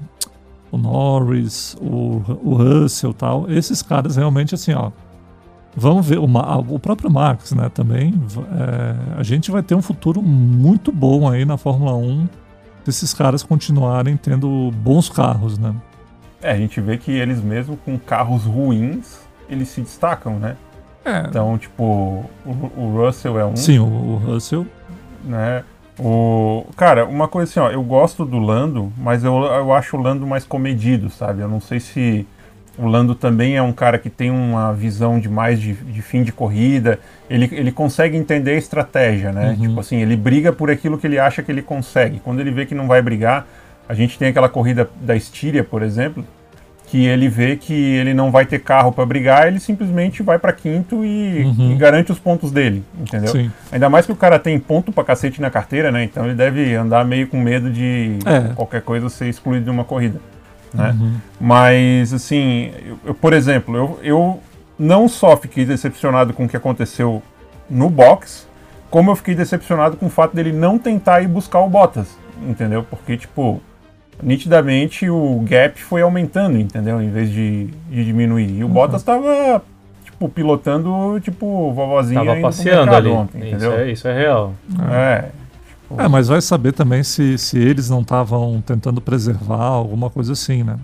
[0.71, 4.91] o Norris, o, o Russell e tal, esses caras realmente assim, ó,
[5.75, 6.25] Vamos ver, o,
[6.69, 8.13] o próprio Max, né, também.
[8.57, 12.27] É, a gente vai ter um futuro muito bom aí na Fórmula 1
[12.85, 15.73] se esses caras continuarem tendo bons carros, né?
[16.41, 20.55] É, a gente vê que eles mesmo com carros ruins, eles se destacam, né?
[21.03, 21.25] É.
[21.27, 23.55] Então, tipo, o, o Russell é um.
[23.55, 24.65] Sim, o, o Russell.
[25.23, 25.63] Né?
[25.99, 26.65] O...
[26.75, 30.27] Cara, uma coisa assim, ó, eu gosto do Lando, mas eu, eu acho o Lando
[30.27, 31.41] mais comedido, sabe?
[31.41, 32.27] Eu não sei se
[32.77, 36.23] o Lando também é um cara que tem uma visão de mais de, de fim
[36.23, 36.99] de corrida.
[37.29, 39.49] Ele, ele consegue entender a estratégia, né?
[39.49, 39.67] Uhum.
[39.67, 42.19] Tipo assim, ele briga por aquilo que ele acha que ele consegue.
[42.19, 43.47] Quando ele vê que não vai brigar,
[43.87, 46.25] a gente tem aquela corrida da Estíria, por exemplo,
[46.87, 50.51] que ele vê que ele não vai ter carro para brigar, ele simplesmente vai para
[50.51, 51.71] quinto e, uhum.
[51.71, 53.31] e, garante os pontos dele, entendeu?
[53.31, 53.51] Sim.
[53.71, 56.03] Ainda mais que o cara tem ponto para cacete na carteira, né?
[56.03, 58.53] Então ele deve andar meio com medo de é.
[58.53, 60.19] qualquer coisa ser excluído de uma corrida
[60.75, 60.95] né?
[60.99, 61.13] Uhum.
[61.39, 64.39] Mas, assim, eu, eu, por exemplo, eu, eu
[64.77, 67.21] não só fiquei decepcionado com o que aconteceu
[67.69, 68.47] no box,
[68.89, 72.83] como eu fiquei decepcionado com o fato dele não tentar ir buscar o Bottas, entendeu?
[72.83, 73.61] Porque, tipo,
[74.21, 77.01] nitidamente o gap foi aumentando, entendeu?
[77.01, 78.49] Em vez de, de diminuir.
[78.49, 78.73] E o uhum.
[78.73, 79.61] Bottas tava,
[80.03, 83.09] tipo, pilotando, tipo, vovozinha Tava passeando ali.
[83.09, 83.65] Ontem, isso?
[83.65, 84.53] É, isso é real.
[84.91, 85.25] É.
[85.97, 90.63] É, mas vai saber também se, se eles não estavam tentando preservar alguma coisa assim,
[90.63, 90.77] né?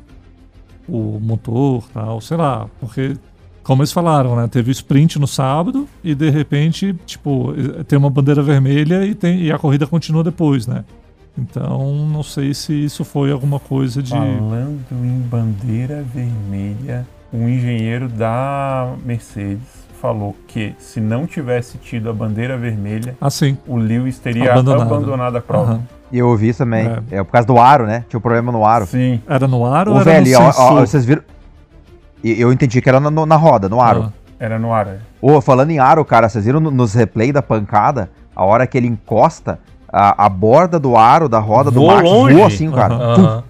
[0.88, 3.16] O motor, tal, sei lá, porque
[3.64, 4.48] como eles falaram, né?
[4.48, 7.54] Teve o sprint no sábado e de repente, tipo,
[7.88, 10.84] tem uma bandeira vermelha e, tem, e a corrida continua depois, né?
[11.38, 14.12] Então, não sei se isso foi alguma coisa de.
[14.12, 22.14] Falando em bandeira vermelha, um engenheiro da Mercedes falou que se não tivesse tido a
[22.14, 25.74] bandeira vermelha, assim, o Lewis teria abandonado, abandonado a prova.
[25.74, 25.82] Uhum.
[26.12, 26.88] E eu ouvi também.
[27.12, 27.18] É.
[27.18, 27.24] é.
[27.24, 28.04] por causa do aro, né?
[28.10, 28.88] Tinha um problema no aro.
[28.88, 29.22] Sim.
[29.28, 31.22] Era no aro ou era velho, no ó, ó, vocês viram?
[32.24, 34.08] Eu entendi que era na, na roda, no aro.
[34.08, 34.22] Ah.
[34.40, 34.90] Era no aro.
[35.22, 38.76] Ô, oh, falando em aro, cara, vocês viram nos replay da pancada, a hora que
[38.76, 42.34] ele encosta, a, a borda do aro da roda do Max longe.
[42.34, 42.96] voa assim, cara.
[42.96, 43.44] Uhum.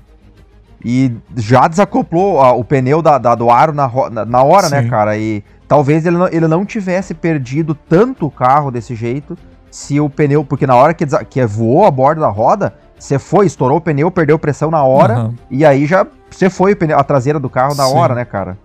[0.84, 4.78] E já desacoplou ó, o pneu da, da, do aro na, na, na hora, né,
[4.78, 4.84] Sim.
[4.84, 5.18] né, cara?
[5.18, 9.38] E talvez ele não, ele não tivesse perdido tanto o carro desse jeito
[9.70, 10.44] se o pneu.
[10.44, 14.12] Porque na hora que, que voou a borda da roda, você foi, estourou o pneu,
[14.12, 15.36] perdeu pressão na hora, uhum.
[15.50, 17.96] e aí já você foi pneu, a traseira do carro na Sim.
[17.96, 18.58] hora, né, cara?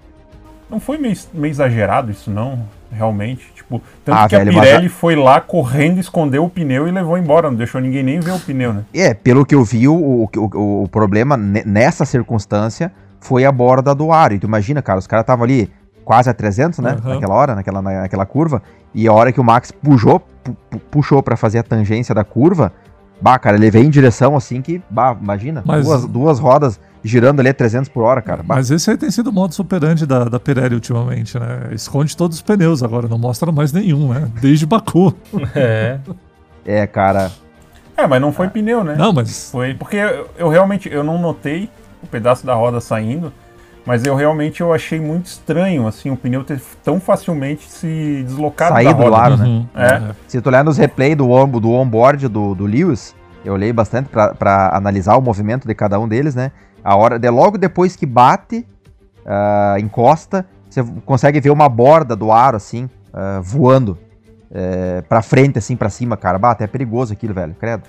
[0.69, 3.53] Não foi meio, meio exagerado isso, não, realmente.
[3.67, 4.93] Tipo, tanto ah, que velho, a Pirelli mas...
[4.93, 8.39] foi lá correndo, escondeu o pneu e levou embora, não deixou ninguém nem ver o
[8.39, 8.85] pneu, né?
[8.95, 14.13] É, pelo que eu vi, o, o, o problema nessa circunstância foi a borda do
[14.13, 14.35] aro.
[14.35, 15.69] E tu imagina, cara, os caras estavam ali
[16.05, 16.97] quase a 300, né?
[17.03, 17.15] Uhum.
[17.15, 18.63] Naquela hora, naquela, naquela curva.
[18.95, 20.57] E a hora que o Max puxou, pu
[20.91, 22.73] puxou para fazer a tangência da curva,
[23.21, 25.85] bah, cara, ele veio em direção assim que, bah, imagina, Mas...
[25.85, 28.43] duas, duas rodas girando ali a 300 por hora, cara.
[28.47, 31.69] Mas esse aí tem sido o modo superante da, da Pirelli ultimamente, né?
[31.73, 34.29] Esconde todos os pneus agora, não mostra mais nenhum, né?
[34.41, 35.15] Desde Baku.
[35.55, 35.99] É.
[36.65, 37.31] é, cara.
[37.97, 38.95] É, mas não foi pneu, né?
[38.97, 39.51] Não, mas.
[39.51, 39.75] Foi.
[39.75, 41.71] Porque eu, eu realmente eu não notei
[42.03, 43.33] o pedaço da roda saindo.
[43.87, 48.75] Mas eu realmente eu achei muito estranho, assim, o pneu ter tão facilmente se deslocado
[48.75, 49.07] Saído da roda.
[49.07, 49.45] do lado, né?
[49.47, 49.87] Uhum, é.
[49.87, 50.03] é.
[50.27, 51.25] Se tu olhar nos replay do,
[51.61, 53.15] do onboard do, do Lewis,
[53.45, 56.51] eu olhei bastante para analisar o movimento de cada um deles, né?
[56.87, 58.65] A hora de logo depois que bate,
[59.25, 63.99] uh, encosta, você consegue ver uma borda do aro assim, uh, voando
[64.49, 66.39] é, pra frente, assim, pra cima, cara.
[66.39, 67.83] Bate, é perigoso aquilo, velho, credo.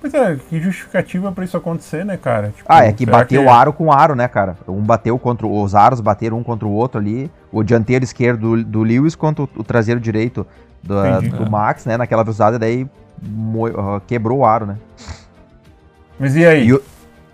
[0.00, 2.52] Pois é, que justificativa pra isso acontecer, né, cara?
[2.56, 3.48] Tipo, ah, é que bateu que...
[3.48, 4.56] aro com aro, né, cara?
[4.68, 5.44] Um bateu contra.
[5.44, 7.28] Os aros bateram um contra o outro ali.
[7.50, 10.46] O dianteiro esquerdo do, do Lewis contra o, o traseiro direito
[10.84, 10.94] do,
[11.36, 11.50] do é.
[11.50, 11.96] Max, né?
[11.96, 12.88] Naquela velocidade, daí
[14.06, 14.76] quebrou o aro, né?
[16.16, 16.68] Mas e aí?
[16.68, 16.82] E o...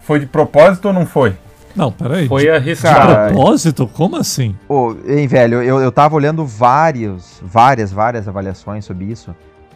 [0.02, 1.34] Foi de propósito ou não foi?
[1.74, 2.28] Não, peraí.
[2.28, 3.08] Foi arriscado.
[3.08, 3.88] De propósito?
[3.88, 4.54] Como assim?
[4.68, 9.34] Ô, hein, velho, eu, eu tava olhando vários, várias, várias avaliações sobre isso.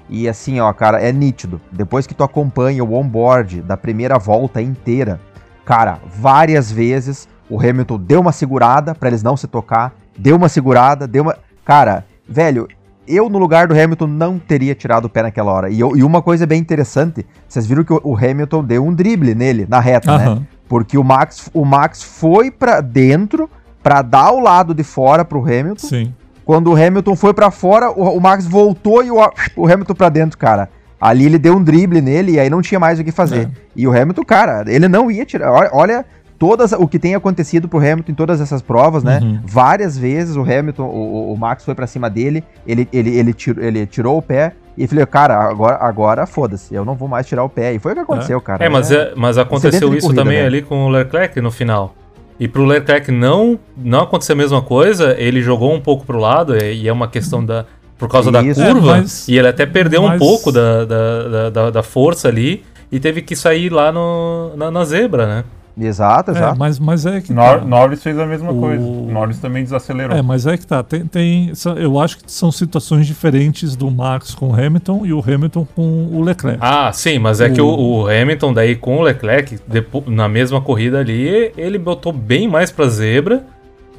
[0.08, 1.60] E assim, ó, cara, é nítido.
[1.72, 5.20] Depois que tu acompanha o onboard da primeira volta inteira,
[5.64, 10.48] cara, várias vezes o Hamilton deu uma segurada para eles não se tocar, deu uma
[10.48, 11.36] segurada, deu uma.
[11.64, 12.68] Cara, velho,
[13.06, 15.70] eu no lugar do Hamilton não teria tirado o pé naquela hora.
[15.70, 18.94] E, eu, e uma coisa bem interessante, vocês viram que o, o, Hamilton deu um
[18.94, 20.34] drible nele, na reta, uhum.
[20.36, 20.42] né?
[20.68, 23.48] Porque o Max, o Max foi para dentro
[23.82, 25.86] para dar o lado de fora pro Hamilton.
[25.86, 26.14] Sim.
[26.44, 29.16] Quando o Hamilton foi para fora, o, o, Max voltou e o,
[29.56, 30.68] o Hamilton para dentro, cara.
[31.00, 33.46] Ali ele deu um drible nele e aí não tinha mais o que fazer.
[33.46, 33.50] É.
[33.76, 35.52] E o Hamilton, cara, ele não ia tirar.
[35.52, 36.06] Olha, olha
[36.38, 39.20] todas o que tem acontecido pro Hamilton em todas essas provas, né?
[39.22, 39.40] Uhum.
[39.44, 43.64] Várias vezes o Hamilton, o, o Max foi para cima dele, ele, ele, ele, tirou,
[43.64, 47.42] ele tirou o pé e falei, cara, agora, agora foda-se, eu não vou mais tirar
[47.42, 47.72] o pé.
[47.72, 48.40] E foi o que aconteceu, é.
[48.40, 48.64] cara.
[48.64, 50.46] É, mas, é, mas aconteceu isso corrida, também né?
[50.46, 51.94] ali com o Leclerc no final.
[52.38, 56.54] E pro Leclerc não, não acontecer a mesma coisa, ele jogou um pouco pro lado,
[56.56, 57.64] e é uma questão da.
[57.96, 60.16] Por causa isso, da curva, é, mas, e ele até perdeu mas...
[60.16, 64.70] um pouco da, da, da, da, força ali e teve que sair lá no, na,
[64.70, 65.44] na zebra, né?
[65.78, 66.58] Exato, é, exato.
[66.58, 67.32] mas, mas é que.
[67.32, 67.64] Nor tá.
[67.64, 68.60] Norris fez a mesma o...
[68.60, 68.82] coisa.
[68.82, 70.16] Norris também desacelerou.
[70.16, 70.82] É, mas é que tá.
[70.82, 75.20] Tem, tem, eu acho que são situações diferentes do Max com o Hamilton e o
[75.20, 76.58] Hamilton com o Leclerc.
[76.62, 77.52] Ah, sim, mas é o...
[77.52, 82.12] que o, o, Hamilton daí com o Leclerc, depois, na mesma corrida ali, ele botou
[82.12, 83.44] bem mais pra zebra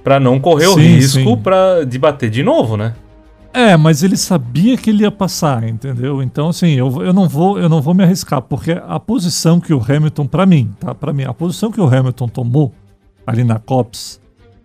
[0.04, 2.94] para não correr sim, o risco Pra, de bater de novo, né?
[3.58, 6.22] É, mas ele sabia que ele ia passar, entendeu?
[6.22, 9.74] Então, assim, eu, eu, não, vou, eu não vou me arriscar, porque a posição que
[9.74, 10.94] o Hamilton, para mim, tá?
[10.94, 12.72] Para mim, a posição que o Hamilton tomou
[13.26, 14.22] ali na COPS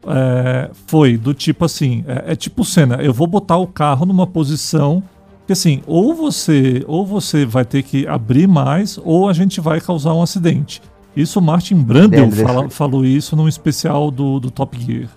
[0.06, 4.26] é, foi do tipo assim: é, é tipo cena, eu vou botar o carro numa
[4.26, 5.02] posição
[5.46, 9.80] que, assim, ou você, ou você vai ter que abrir mais, ou a gente vai
[9.80, 10.82] causar um acidente.
[11.16, 15.08] Isso o Martin Brandel fala, falou isso num especial do, do Top Gear,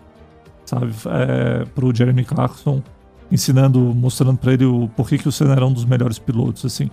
[0.64, 0.94] sabe?
[1.08, 2.82] É, pro Jeremy Clarkson
[3.36, 6.90] ensinando, mostrando para ele o porquê que o Senna era um dos melhores pilotos, assim.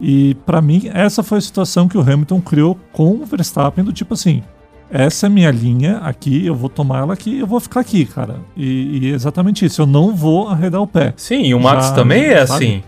[0.00, 3.92] E para mim, essa foi a situação que o Hamilton criou com o Verstappen, do
[3.92, 4.42] tipo assim,
[4.90, 8.36] essa é minha linha aqui, eu vou tomar ela aqui, eu vou ficar aqui, cara.
[8.56, 11.14] E, e é exatamente isso, eu não vou arredar o pé.
[11.16, 12.64] Sim, e o Max Já, também é sabe?
[12.64, 12.82] assim.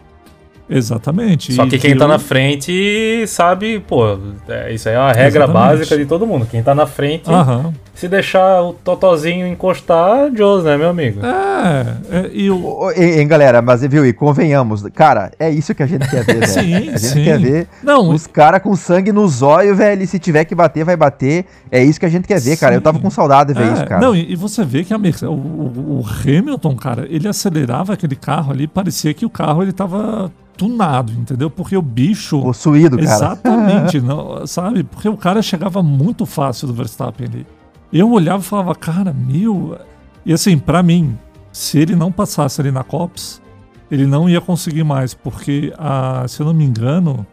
[0.68, 1.52] Exatamente.
[1.52, 5.52] Só que quem tá na frente sabe, pô, é, isso aí é uma regra Exatamente.
[5.52, 6.46] básica de todo mundo.
[6.50, 7.72] Quem tá na frente, Aham.
[7.94, 11.20] Se deixar o Totozinho encostar, Jones, né, meu amigo?
[11.24, 12.90] É, é e o.
[12.96, 16.46] Hein, galera, mas viu, e convenhamos, cara, é isso que a gente quer ver, velho.
[16.50, 17.24] sim, a gente sim.
[17.24, 20.85] quer ver Não, os caras com sangue nos olhos, velho, e se tiver que bater,
[20.85, 21.44] vai bater.
[21.70, 22.61] É isso que a gente quer ver, sim.
[22.61, 22.74] cara.
[22.74, 24.00] Eu tava com saudade de ver é, isso, cara.
[24.00, 28.16] Não, e, e você vê que a, o, o, o Hamilton, cara, ele acelerava aquele
[28.16, 31.50] carro ali, parecia que o carro ele tava tunado, entendeu?
[31.50, 32.40] Porque o bicho.
[32.40, 33.09] Possuído, cara.
[33.09, 34.83] Exatamente, não, sabe?
[34.85, 37.46] Porque o cara chegava muito fácil do Verstappen ali.
[37.94, 39.78] Eu olhava e falava, cara, meu.
[40.26, 41.16] E assim, para mim,
[41.52, 43.40] se ele não passasse ali na COPS,
[43.88, 47.24] ele não ia conseguir mais, porque, a, se eu não me engano,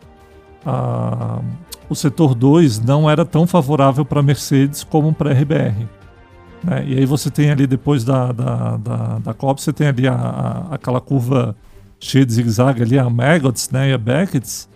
[0.64, 1.42] a,
[1.90, 5.88] o setor 2 não era tão favorável para Mercedes como para RBR.
[6.64, 6.86] Né?
[6.86, 10.14] E aí você tem ali, depois da, da, da, da COPS, você tem ali a,
[10.14, 11.56] a, aquela curva
[12.00, 14.70] cheio de zigue-zague ali, a Maggots né, e a Beckett's.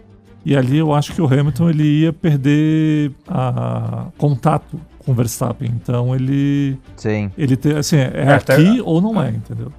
[0.44, 5.72] E ali eu acho que o Hamilton ele ia perder a contato com o Verstappen.
[5.82, 6.78] Então ele.
[6.98, 7.32] Sim.
[7.38, 9.72] Ele tem, assim, é, é aqui ou não é, entendeu?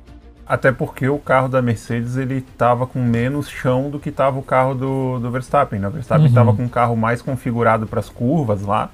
[0.47, 4.43] Até porque o carro da Mercedes ele estava com menos chão do que estava o
[4.43, 5.81] carro do, do Verstappen.
[5.81, 5.89] Né?
[5.89, 6.57] O Verstappen estava uhum.
[6.57, 8.91] com um carro mais configurado para as curvas lá.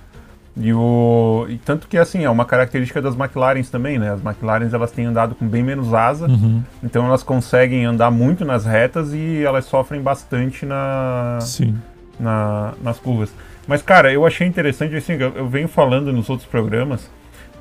[0.56, 4.12] E, o, e tanto que assim, é uma característica das McLarens também, né?
[4.12, 6.62] As McLarens elas têm andado com bem menos asa, uhum.
[6.82, 11.74] então elas conseguem andar muito nas retas e elas sofrem bastante na, Sim.
[12.20, 13.32] na nas curvas.
[13.66, 17.08] Mas cara, eu achei interessante assim, eu, eu venho falando nos outros programas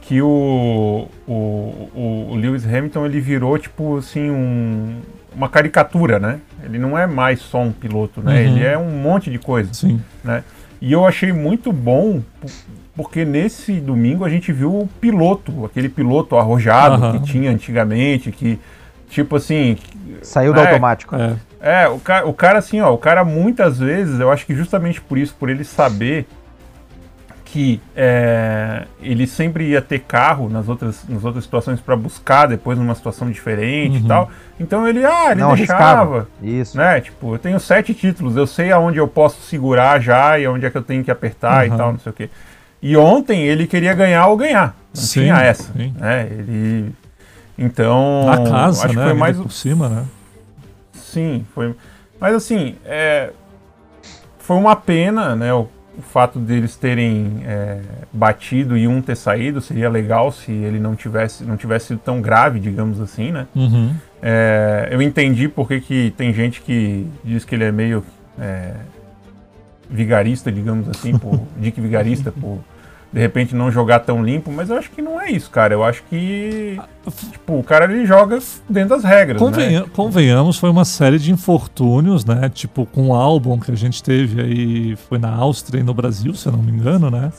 [0.01, 4.97] que o, o, o, Lewis Hamilton ele virou tipo assim um,
[5.33, 6.39] uma caricatura, né?
[6.63, 8.33] Ele não é mais só um piloto, né?
[8.33, 8.39] Uhum.
[8.39, 10.01] Ele é um monte de coisa, Sim.
[10.23, 10.43] né?
[10.81, 12.21] E eu achei muito bom
[12.95, 17.11] porque nesse domingo a gente viu o piloto, aquele piloto arrojado uhum.
[17.13, 18.59] que tinha antigamente, que
[19.11, 19.77] tipo assim.
[20.21, 21.15] Saiu do automático.
[21.15, 24.55] É, é o, cara, o cara assim, ó, o cara muitas vezes, eu acho que
[24.55, 26.25] justamente por isso, por ele saber
[27.51, 32.77] que é, ele sempre ia ter carro nas outras, nas outras situações para buscar depois
[32.79, 34.05] numa situação diferente uhum.
[34.05, 34.31] e tal.
[34.57, 36.29] Então ele, ah, ele Não, deixava.
[36.41, 36.77] Isso.
[36.77, 37.01] Né?
[37.01, 40.69] Tipo, eu tenho sete títulos, eu sei aonde eu posso segurar já e aonde é
[40.69, 41.73] que eu tenho que apertar uhum.
[41.73, 42.29] e tal, não sei o quê.
[42.81, 44.73] E ontem ele queria ganhar ou ganhar.
[44.95, 45.73] Não sim, tinha essa.
[45.73, 45.93] Sim.
[45.99, 46.27] Né?
[46.31, 46.95] Ele.
[47.61, 48.25] Então.
[48.25, 49.03] Na casa, acho né?
[49.03, 50.05] Que foi mais por cima, né?
[50.93, 51.75] Sim, foi.
[52.19, 53.31] Mas assim, é...
[54.39, 55.53] foi uma pena, né?
[55.53, 57.79] O, o fato deles terem é,
[58.13, 62.21] batido e um ter saído seria legal se ele não tivesse não tivesse sido tão
[62.21, 63.45] grave, digamos assim, né?
[63.53, 63.93] Uhum.
[64.21, 68.03] É, eu entendi porque que tem gente que diz que ele é meio
[68.39, 68.73] é,
[69.89, 72.59] vigarista, digamos assim, por Dick vigarista, por
[73.11, 75.73] de repente não jogar tão limpo, mas eu acho que não é isso, cara.
[75.73, 76.79] Eu acho que
[77.31, 79.85] tipo, o cara ele joga dentro das regras, Convenha né?
[79.93, 82.49] Convenhamos, foi uma série de infortúnios, né?
[82.49, 86.33] Tipo, com o álbum que a gente teve aí, foi na Áustria e no Brasil,
[86.33, 87.31] se eu não me engano, né?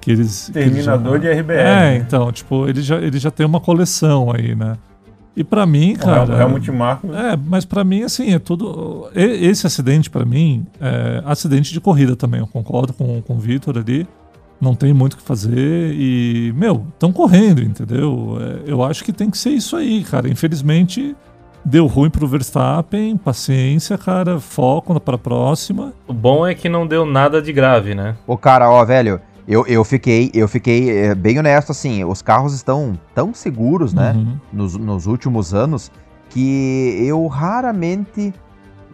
[0.00, 1.42] Que eles, Terminador que eles já...
[1.42, 1.58] de RBR.
[1.58, 1.96] É, né?
[1.96, 4.76] então, tipo, ele já, ele já tem uma coleção aí, né?
[5.36, 6.38] E para mim, cara.
[6.38, 7.12] É, é multimarco.
[7.14, 9.08] É, mas para mim, assim, é tudo.
[9.14, 12.40] Esse acidente, para mim, é acidente de corrida também.
[12.40, 14.06] Eu concordo com, com o Vitor ali.
[14.62, 18.38] Não tem muito o que fazer e, meu, estão correndo, entendeu?
[18.40, 20.28] É, eu acho que tem que ser isso aí, cara.
[20.28, 21.16] Infelizmente,
[21.64, 25.92] deu ruim pro Verstappen, paciência, cara, foco para a próxima.
[26.06, 28.14] O bom é que não deu nada de grave, né?
[28.24, 32.54] O cara, ó, velho, eu, eu fiquei, eu fiquei é, bem honesto, assim, os carros
[32.54, 34.36] estão tão seguros, né, uhum.
[34.52, 35.90] nos, nos últimos anos,
[36.30, 38.32] que eu raramente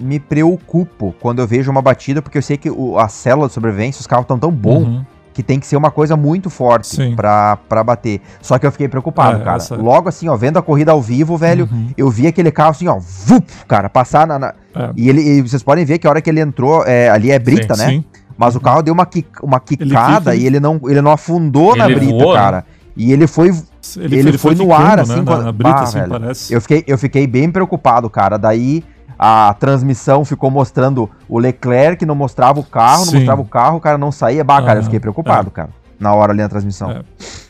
[0.00, 3.52] me preocupo quando eu vejo uma batida, porque eu sei que o, a célula de
[3.52, 5.04] sobrevivência, os carros estão tão bons uhum.
[5.38, 8.20] Que tem que ser uma coisa muito forte pra, pra bater.
[8.42, 9.58] Só que eu fiquei preocupado, é, cara.
[9.58, 9.76] Essa...
[9.76, 11.90] Logo assim, ó, vendo a corrida ao vivo, velho, uhum.
[11.96, 14.36] eu vi aquele carro assim, ó, vup, cara, passar na.
[14.36, 14.54] na...
[14.74, 14.90] É.
[14.96, 17.38] E, ele, e vocês podem ver que a hora que ele entrou, é, ali é
[17.38, 17.88] brita, sim, né?
[17.88, 18.04] Sim.
[18.36, 19.08] Mas o carro deu uma,
[19.44, 22.40] uma quicada ele e ele não, ele não afundou ele na brita, voou, né?
[22.40, 22.56] cara.
[22.56, 22.64] Né?
[22.96, 23.50] E ele foi.
[23.96, 25.22] Ele, ele, foi, foi no ar, assim, né?
[25.24, 26.10] quando, na, brita, assim, velho.
[26.10, 26.52] parece.
[26.52, 28.36] Eu fiquei, eu fiquei bem preocupado, cara.
[28.36, 28.82] Daí
[29.18, 33.06] a transmissão ficou mostrando o Leclerc, não mostrava o carro, Sim.
[33.06, 34.44] não mostrava o carro, o cara não saía.
[34.44, 35.50] Bah, cara, eu fiquei preocupado, é.
[35.50, 35.70] cara.
[35.98, 36.90] Na hora ali na transmissão.
[36.92, 37.02] É.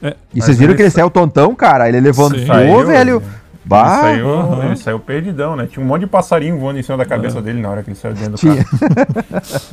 [0.02, 0.16] É.
[0.34, 1.86] E vocês viram que ele saiu tontão, cara?
[1.86, 2.86] Ele levantou, Sim.
[2.86, 3.22] velho.
[3.64, 4.64] Bah, ele, saiu, uhum.
[4.64, 5.66] ele saiu perdidão, né?
[5.66, 7.42] Tinha um monte de passarinho voando em cima da cabeça uhum.
[7.42, 8.64] dele na hora que ele saiu dentro do carro.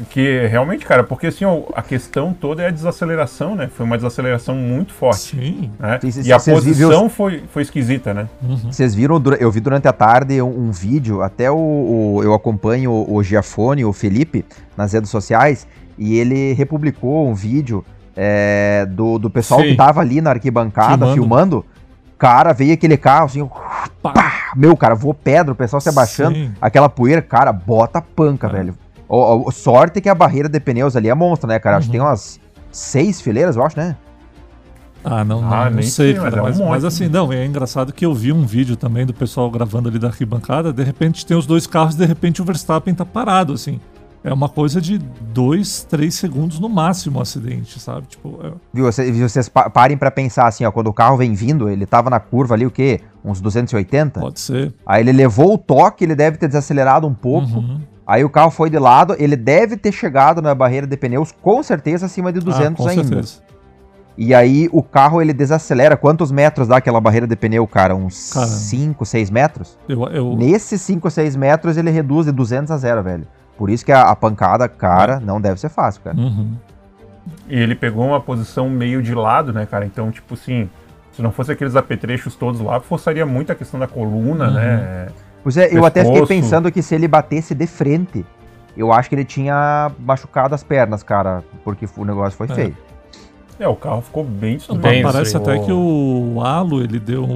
[0.09, 3.69] que realmente, cara, porque assim, ó, a questão toda é a desaceleração, né?
[3.73, 5.37] Foi uma desaceleração muito forte.
[5.37, 5.71] Sim.
[5.79, 5.99] Né?
[6.01, 8.27] Sim, e a posição foi, foi esquisita, né?
[8.41, 8.71] Uhum.
[8.71, 12.91] Vocês viram, eu vi durante a tarde um, um vídeo, até o, o, eu acompanho
[12.91, 14.43] o Giafone, o Felipe,
[14.75, 15.65] nas redes sociais,
[15.97, 19.69] e ele republicou um vídeo é, do, do pessoal Sim.
[19.69, 21.13] que tava ali na arquibancada filmando.
[21.13, 21.65] filmando.
[22.17, 23.47] Cara, veio aquele carro assim,
[24.01, 24.11] pá.
[24.13, 26.53] pá meu, cara, voou pedra, o pessoal se abaixando, Sim.
[26.61, 28.51] aquela poeira, cara, bota panca, é.
[28.51, 28.77] velho.
[29.07, 31.75] O, o, sorte que a barreira de pneus ali é monstro, né, cara?
[31.75, 31.79] Uhum.
[31.79, 32.07] Acho que tem uhum.
[32.07, 32.39] umas
[32.71, 33.95] seis fileiras, eu acho, né?
[35.03, 36.41] Ah, não, não, ah, não sei, cara.
[36.41, 39.13] Mas, é um mas, assim, não, é engraçado que eu vi um vídeo também do
[39.13, 40.73] pessoal gravando ali da arquibancada.
[40.73, 43.79] De repente tem os dois carros, de repente o Verstappen tá parado, assim.
[44.25, 48.07] É uma coisa de dois, três segundos no máximo o acidente, sabe?
[48.07, 48.51] Tipo, é...
[48.73, 52.09] Viu, vocês, vocês parem para pensar assim, ó, quando o carro vem vindo, ele tava
[52.09, 53.01] na curva ali o quê?
[53.23, 54.19] Uns 280?
[54.19, 54.73] Pode ser.
[54.83, 57.59] Aí ele levou o toque, ele deve ter desacelerado um pouco.
[57.59, 57.81] Uhum.
[58.07, 61.61] Aí o carro foi de lado, ele deve ter chegado na barreira de pneus com
[61.61, 63.03] certeza acima de 200 ah, com ainda.
[63.03, 63.45] Certeza.
[64.17, 65.95] E aí o carro ele desacelera.
[65.95, 67.95] Quantos metros dá aquela barreira de pneu, cara?
[67.95, 69.77] Uns 5, 6 metros?
[69.87, 70.35] Eu, eu...
[70.35, 73.27] Nesses 5, 6 metros ele reduz de 200 a 0, velho.
[73.57, 76.17] Por isso que a, a pancada, cara, não deve ser fácil, cara.
[76.17, 76.55] Uhum.
[77.47, 79.85] E ele pegou uma posição meio de lado, né, cara?
[79.85, 80.69] Então, tipo assim,
[81.11, 84.53] se não fosse aqueles apetrechos todos lá, forçaria muito a questão da coluna, uhum.
[84.53, 85.07] né?
[85.43, 88.25] Pois é, eu até fiquei pensando que se ele batesse de frente,
[88.75, 92.53] eu acho que ele tinha machucado as pernas, cara, porque o negócio foi é.
[92.53, 92.77] feio.
[93.59, 94.81] É, o carro ficou bem destruído.
[95.03, 97.27] Parece até que o halo ele deu.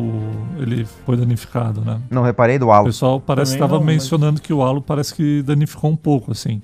[0.57, 1.99] ele foi danificado, né?
[2.09, 2.83] Não reparei do halo.
[2.83, 4.41] O pessoal parece que estava mencionando mas...
[4.41, 6.61] que o halo parece que danificou um pouco, assim.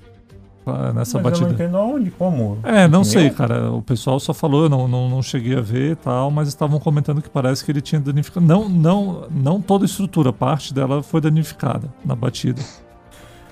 [0.94, 1.44] Nessa mas batida.
[1.44, 2.58] Eu não entendo onde, como.
[2.64, 3.70] É, não sei, cara.
[3.70, 6.80] O pessoal só falou, eu não, não, não cheguei a ver e tal, mas estavam
[6.80, 8.44] comentando que parece que ele tinha danificado.
[8.44, 12.60] Não, não, não toda a estrutura, parte dela foi danificada na batida.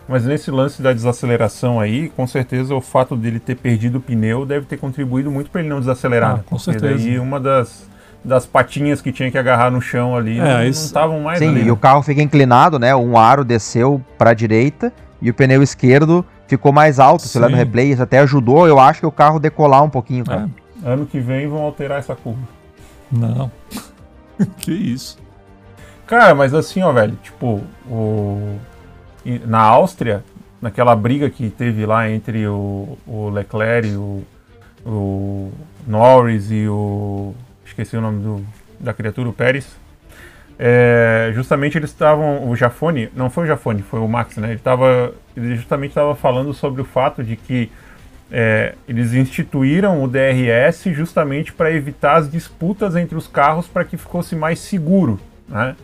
[0.07, 4.45] Mas nesse lance da desaceleração aí, com certeza o fato dele ter perdido o pneu
[4.45, 6.31] deve ter contribuído muito para ele não desacelerar.
[6.31, 6.43] Ah, né?
[6.47, 7.05] Com Porque certeza.
[7.05, 7.89] daí uma das,
[8.23, 11.63] das patinhas que tinha que agarrar no chão ali é, não estavam mais Sim, ali.
[11.63, 11.73] e né?
[11.73, 12.95] o carro fica inclinado, né?
[12.95, 14.93] Um aro desceu para a direita
[15.23, 17.23] e o pneu esquerdo ficou mais alto.
[17.23, 17.29] Sim.
[17.29, 20.25] Se olhar no replay, isso até ajudou, eu acho, que o carro decolar um pouquinho,
[20.25, 20.51] cara.
[20.85, 20.89] É.
[20.89, 22.43] Ano que vem vão alterar essa curva.
[23.11, 23.51] Não.
[24.59, 25.17] que isso.
[26.07, 28.59] Cara, mas assim, ó, velho, tipo, o
[29.47, 30.23] na Áustria,
[30.61, 34.23] naquela briga que teve lá entre o, o Leclerc, o,
[34.85, 35.53] o
[35.87, 37.35] Norris e o.
[37.65, 38.47] esqueci o nome do,
[38.81, 39.77] da criatura, o Pérez.
[40.59, 42.49] É, justamente eles estavam.
[42.49, 44.51] O Jafone, não foi o Jafone, foi o Max, né?
[44.51, 47.71] Ele, tava, ele justamente estava falando sobre o fato de que
[48.31, 53.97] é, eles instituíram o DRS justamente para evitar as disputas entre os carros para que
[53.97, 55.77] fosse mais seguro, né?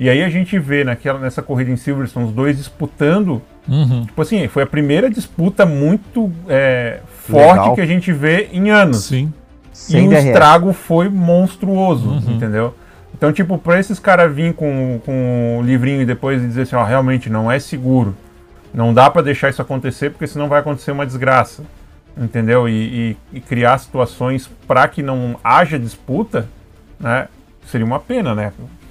[0.00, 3.42] E aí a gente vê naquela, nessa corrida em Silverstone os dois disputando.
[3.68, 4.06] Uhum.
[4.06, 7.74] Tipo assim, foi a primeira disputa muito é, forte Legal.
[7.74, 9.04] que a gente vê em anos.
[9.04, 9.30] Sim.
[9.70, 12.34] E Sem o estrago foi monstruoso, uhum.
[12.34, 12.74] entendeu?
[13.14, 16.82] Então, tipo, pra esses caras virem com, com o livrinho e depois dizer assim, ó,
[16.82, 18.16] realmente não é seguro.
[18.72, 21.62] Não dá para deixar isso acontecer, porque senão vai acontecer uma desgraça.
[22.16, 22.66] Entendeu?
[22.66, 26.48] E, e, e criar situações para que não haja disputa,
[26.98, 27.28] né?
[27.66, 28.50] Seria uma pena, né?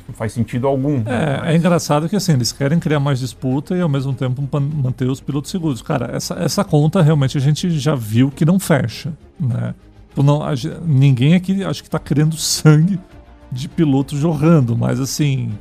[0.10, 1.02] Não faz sentido algum.
[1.06, 1.50] É, mas...
[1.50, 5.22] é engraçado que assim, eles querem criar mais disputa e ao mesmo tempo manter os
[5.22, 5.82] pilotos seguros.
[5.82, 9.74] Cara, essa, essa conta realmente a gente já viu que não fecha, né?
[10.10, 10.54] Tipo, não, a,
[10.86, 13.00] ninguém aqui acho que tá querendo sangue
[13.52, 15.52] de piloto jorrando, mas assim,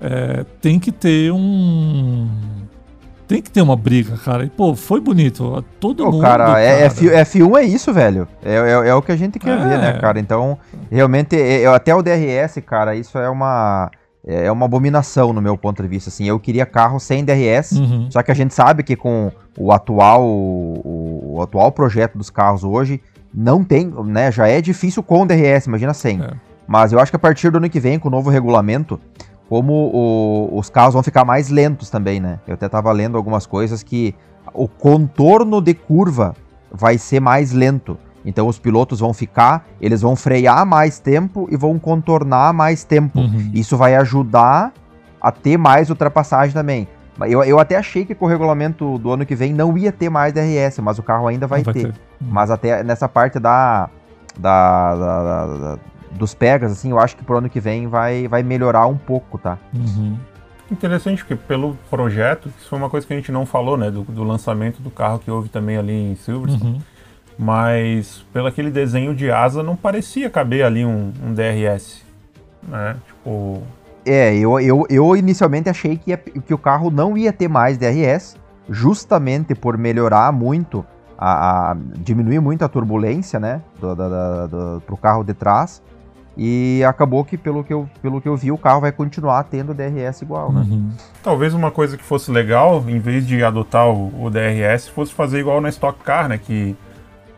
[0.00, 2.28] é, tem que ter um
[3.30, 4.44] tem que ter uma briga, cara.
[4.44, 5.64] E, pô, foi bonito.
[5.78, 6.20] Todo Ô, mundo.
[6.20, 6.60] Cara, cara.
[6.60, 8.26] É, F, F1 é isso, velho.
[8.44, 9.68] É, é, é o que a gente quer é.
[9.68, 10.18] ver, né, cara?
[10.18, 10.58] Então,
[10.90, 13.88] realmente, é, até o DRS, cara, isso é uma.
[14.26, 16.10] É uma abominação no meu ponto de vista.
[16.10, 18.10] Assim, eu queria carro sem DRS, uhum.
[18.10, 22.62] só que a gente sabe que com o atual, o, o, atual projeto dos carros
[22.62, 23.00] hoje,
[23.32, 24.30] não tem, né?
[24.30, 26.20] Já é difícil com DRS, imagina sem.
[26.20, 26.32] É.
[26.66, 29.00] Mas eu acho que a partir do ano que vem, com o novo regulamento,
[29.50, 32.38] como o, os carros vão ficar mais lentos também, né?
[32.46, 34.14] Eu até estava lendo algumas coisas que
[34.54, 36.36] o contorno de curva
[36.70, 37.98] vai ser mais lento.
[38.24, 43.18] Então os pilotos vão ficar, eles vão frear mais tempo e vão contornar mais tempo.
[43.18, 43.50] Uhum.
[43.52, 44.72] Isso vai ajudar
[45.20, 46.86] a ter mais ultrapassagem também.
[47.22, 50.08] Eu, eu até achei que com o regulamento do ano que vem não ia ter
[50.08, 51.92] mais DRS, mas o carro ainda vai, vai ter.
[51.92, 52.00] ter.
[52.20, 53.90] Mas até nessa parte da,
[54.38, 55.78] da, da, da
[56.10, 59.38] dos Pegas, assim, eu acho que pro ano que vem vai, vai melhorar um pouco,
[59.38, 59.58] tá?
[59.74, 60.16] Uhum.
[60.70, 63.90] Interessante, porque pelo projeto, isso foi uma coisa que a gente não falou, né?
[63.90, 66.74] Do, do lançamento do carro que houve também ali em Silverstone.
[66.74, 66.80] Uhum.
[67.36, 72.04] Mas pelo aquele desenho de asa não parecia caber ali um, um DRS.
[72.62, 72.96] Né?
[73.06, 73.62] Tipo.
[74.04, 77.76] É, eu, eu, eu inicialmente achei que, ia, que o carro não ia ter mais
[77.76, 78.36] DRS,
[78.68, 80.84] justamente por melhorar muito,
[81.18, 83.60] a, a diminuir muito a turbulência, né?
[83.80, 85.82] Do, do, do, do, pro carro de trás.
[86.36, 89.74] E acabou que, pelo que, eu, pelo que eu vi, o carro vai continuar tendo
[89.74, 90.64] DRS igual, né?
[90.68, 90.90] Uhum.
[91.22, 95.40] Talvez uma coisa que fosse legal, em vez de adotar o, o, DRS, fosse fazer
[95.40, 96.38] igual na Stock Car, né?
[96.38, 96.76] Que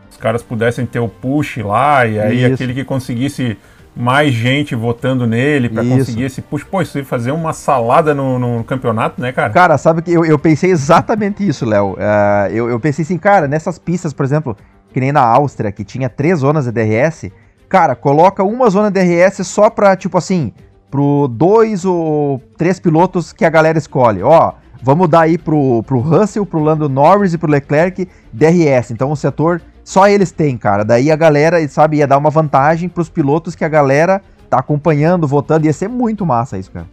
[0.09, 2.53] os caras pudessem ter o push lá, e aí Isso.
[2.53, 3.57] aquele que conseguisse
[3.95, 6.63] mais gente votando nele para conseguir esse push.
[6.63, 9.53] Pô, isso fazer uma salada no, no, campeonato, né, cara?
[9.53, 11.93] Cara, sabe que eu, eu pensei exatamente isso, Léo.
[11.93, 14.57] Uh, eu, eu pensei assim, cara, nessas pistas, por exemplo,
[14.91, 17.31] que nem na Áustria, que tinha três zonas de DRS,
[17.73, 20.53] cara, coloca uma zona de DRS só pra, tipo assim,
[20.91, 24.21] pro dois ou três pilotos que a galera escolhe.
[24.21, 28.91] Ó, vamos dar aí pro, pro Russell, pro Lando Norris e pro Leclerc DRS.
[28.91, 30.85] Então o setor só eles têm, cara.
[30.85, 34.21] Daí a galera, sabe, ia dar uma vantagem pros pilotos que a galera
[34.51, 35.65] tá acompanhando, votando.
[35.65, 36.85] Ia ser muito massa isso, cara.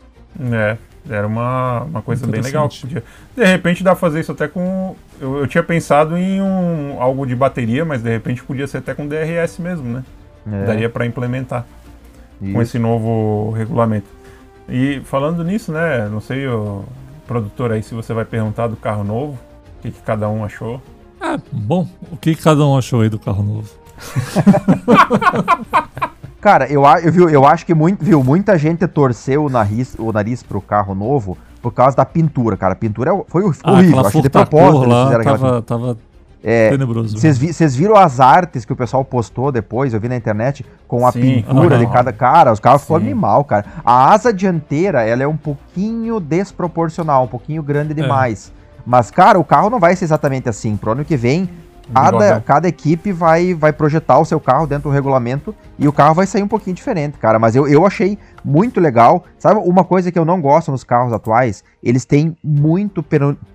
[0.50, 0.78] É,
[1.10, 2.70] era uma, uma coisa bem legal.
[2.70, 3.04] Podia,
[3.36, 4.96] de repente dá pra fazer isso até com.
[5.20, 8.94] Eu, eu, tinha pensado em um, algo de bateria, mas de repente podia ser até
[8.94, 10.02] com DRS mesmo, né?
[10.46, 10.64] É.
[10.64, 11.66] Daria para implementar
[12.40, 12.52] isso.
[12.52, 14.06] com esse novo regulamento.
[14.68, 16.08] E falando nisso, né?
[16.08, 16.84] Não sei, o
[17.26, 19.38] produtor aí, se você vai perguntar do carro novo,
[19.78, 20.80] o que, que cada um achou.
[21.20, 23.68] É, bom, o que cada um achou aí do carro novo?
[26.40, 30.10] Cara, eu, eu, viu, eu acho que muito, viu, muita gente torceu o nariz, o
[30.10, 32.72] nariz pro carro novo por causa da pintura, cara.
[32.72, 34.00] A pintura é foi ah, horrível.
[34.00, 35.62] Acho que de propósito lá, tava, aquela...
[35.62, 35.98] tava
[36.42, 37.18] é, tenebroso.
[37.18, 41.06] Vocês vi, viram as artes que o pessoal postou depois, eu vi na internet, com
[41.06, 42.52] a Sim, pintura de cada cara.
[42.52, 43.66] Os carros ficou animal, cara.
[43.84, 47.94] A asa dianteira, ela é um pouquinho desproporcional, um pouquinho grande é.
[47.94, 48.52] demais.
[48.56, 48.60] É.
[48.86, 50.76] Mas, cara, o carro não vai ser exatamente assim.
[50.76, 51.48] Pro ano que vem,
[51.92, 56.14] cada, cada equipe vai, vai projetar o seu carro dentro do regulamento e o carro
[56.14, 57.38] vai sair um pouquinho diferente, cara.
[57.38, 59.24] Mas eu, eu achei muito legal.
[59.38, 61.64] Sabe uma coisa que eu não gosto nos carros atuais?
[61.82, 63.04] Eles têm muito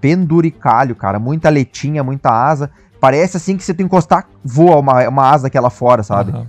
[0.02, 1.20] penduricalho, cara.
[1.20, 2.70] Muita letinha, muita asa.
[3.00, 6.32] Parece assim que se tu encostar, voa uma, uma asa daquela fora, sabe?
[6.32, 6.46] Uhum.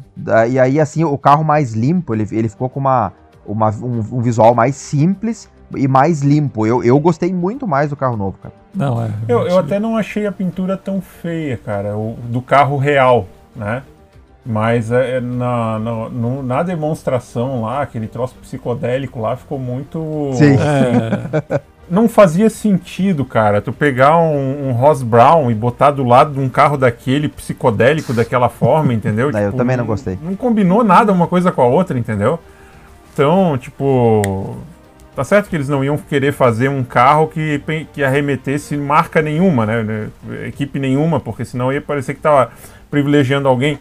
[0.51, 3.12] E aí, assim, o carro mais limpo, ele, ele ficou com uma,
[3.45, 6.66] uma um, um visual mais simples e mais limpo.
[6.66, 8.55] Eu, eu gostei muito mais do carro novo, cara.
[8.77, 9.11] Não, é.
[9.27, 13.83] Eu, eu até não achei a pintura tão feia, cara, o, do carro real, né?
[14.45, 20.31] Mas é, é na, na, no, na demonstração lá, aquele troço psicodélico lá ficou muito.
[20.35, 20.57] Sim.
[20.61, 21.61] É,
[21.91, 26.41] não fazia sentido, cara, tu pegar um, um Ross Brown e botar do lado de
[26.41, 29.31] um carro daquele psicodélico daquela forma, entendeu?
[29.33, 30.18] Não, tipo, eu também não gostei.
[30.20, 32.39] Não, não combinou nada uma coisa com a outra, entendeu?
[33.12, 34.59] Então, tipo,
[35.17, 37.59] Tá certo que eles não iam querer fazer um carro que,
[37.95, 39.83] que arremetesse marca nenhuma, né?
[39.83, 40.09] né?
[40.47, 42.53] Equipe nenhuma, porque senão ia parecer que tava
[42.91, 43.79] privilegiando alguém.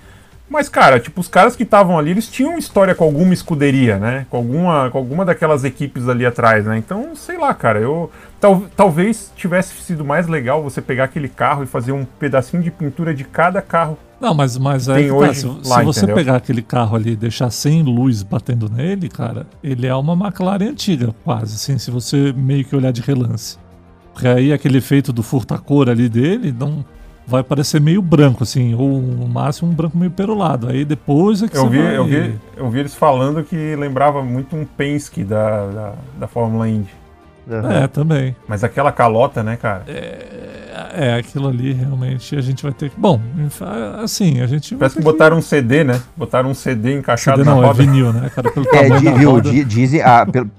[0.49, 4.25] Mas, cara, tipo, os caras que estavam ali, eles tinham história com alguma escuderia, né?
[4.29, 6.77] Com alguma, com alguma daquelas equipes ali atrás, né?
[6.77, 8.09] Então, sei lá, cara, eu.
[8.39, 12.71] Tal, talvez tivesse sido mais legal você pegar aquele carro e fazer um pedacinho de
[12.71, 16.61] pintura de cada carro não, mas, mas é tá, se, lá, se, você pegar aquele
[16.61, 21.55] carro ali e deixar sem luz batendo nele, cara, ele é uma McLaren antiga, quase,
[21.55, 23.57] assim, se você meio que olhar de relance.
[24.13, 26.85] Porque aí aquele efeito do furta-cor ali dele não
[27.27, 30.69] vai parecer meio branco, assim, ou no máximo um branco meio perolado.
[30.69, 31.97] Aí depois é que eu você vi, vai...
[31.97, 36.69] Eu vi, eu vi eles falando que lembrava muito um Penske da, da, da Fórmula
[36.69, 37.04] Indy.
[37.47, 37.71] Uhum.
[37.71, 38.35] É, também.
[38.47, 39.83] Mas aquela calota, né, cara?
[39.87, 40.55] É,
[40.93, 42.99] é, aquilo ali realmente a gente vai ter que.
[42.99, 43.19] Bom,
[44.01, 44.75] assim, a gente.
[44.75, 46.01] Parece que, que botaram um CD, né?
[46.17, 47.83] Botaram um CD encaixado CD na não, é roda.
[47.83, 48.51] É vinil, né, cara?
[48.51, 50.01] Pelo é, di, viu, dizem.
[50.01, 50.49] Ah, pelo,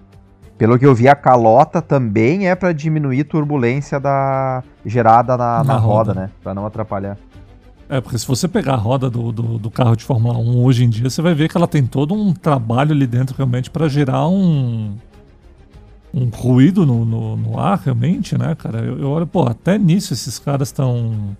[0.57, 5.65] pelo que eu vi, a calota também é para diminuir turbulência da gerada na, na,
[5.65, 6.31] na roda, roda, né?
[6.43, 7.19] Para não atrapalhar.
[7.89, 10.85] É, porque se você pegar a roda do, do, do, carro de Fórmula 1 hoje
[10.85, 13.87] em dia, você vai ver que ela tem todo um trabalho ali dentro realmente para
[13.87, 14.97] gerar um,
[16.17, 18.79] um ruído no, no, no, ar, realmente, né, cara?
[18.79, 21.37] Eu, eu olho, pô, até nisso esses caras estão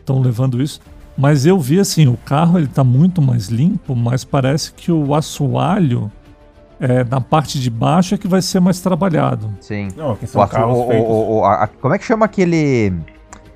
[0.00, 0.80] estão levando isso.
[1.16, 5.14] Mas eu vi assim, o carro ele tá muito mais limpo, mas parece que o
[5.14, 6.10] assoalho
[6.80, 9.50] é, na parte de baixo é que vai ser mais trabalhado.
[9.60, 9.88] Sim.
[9.96, 12.94] Não, aqui são o, carros o, o, o a, como é que chama aquele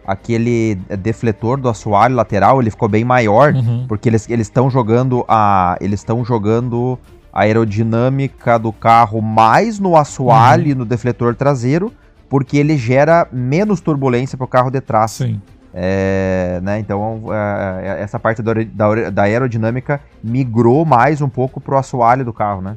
[0.04, 2.60] aquele defletor do assoalho lateral?
[2.60, 3.86] Ele ficou bem maior uhum.
[3.86, 6.98] porque eles estão jogando a eles estão jogando
[7.32, 10.70] aerodinâmica do carro mais no assoalho uhum.
[10.70, 11.92] e no defletor traseiro,
[12.28, 15.12] porque ele gera menos turbulência para o carro de trás.
[15.12, 15.40] Sim.
[15.74, 21.62] É, né, então, é, é essa parte da, da, da, aerodinâmica migrou mais um pouco
[21.62, 22.76] para o assoalho do carro, né?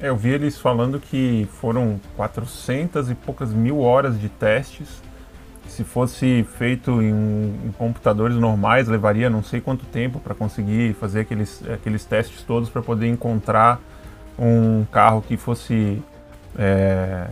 [0.00, 5.02] É, eu vi eles falando que foram 400 e poucas mil horas de testes
[5.78, 11.20] se fosse feito em, em, computadores normais, levaria não sei quanto tempo para conseguir fazer
[11.20, 13.80] aqueles, aqueles testes todos para poder encontrar
[14.36, 16.02] um carro que fosse
[16.58, 17.28] é,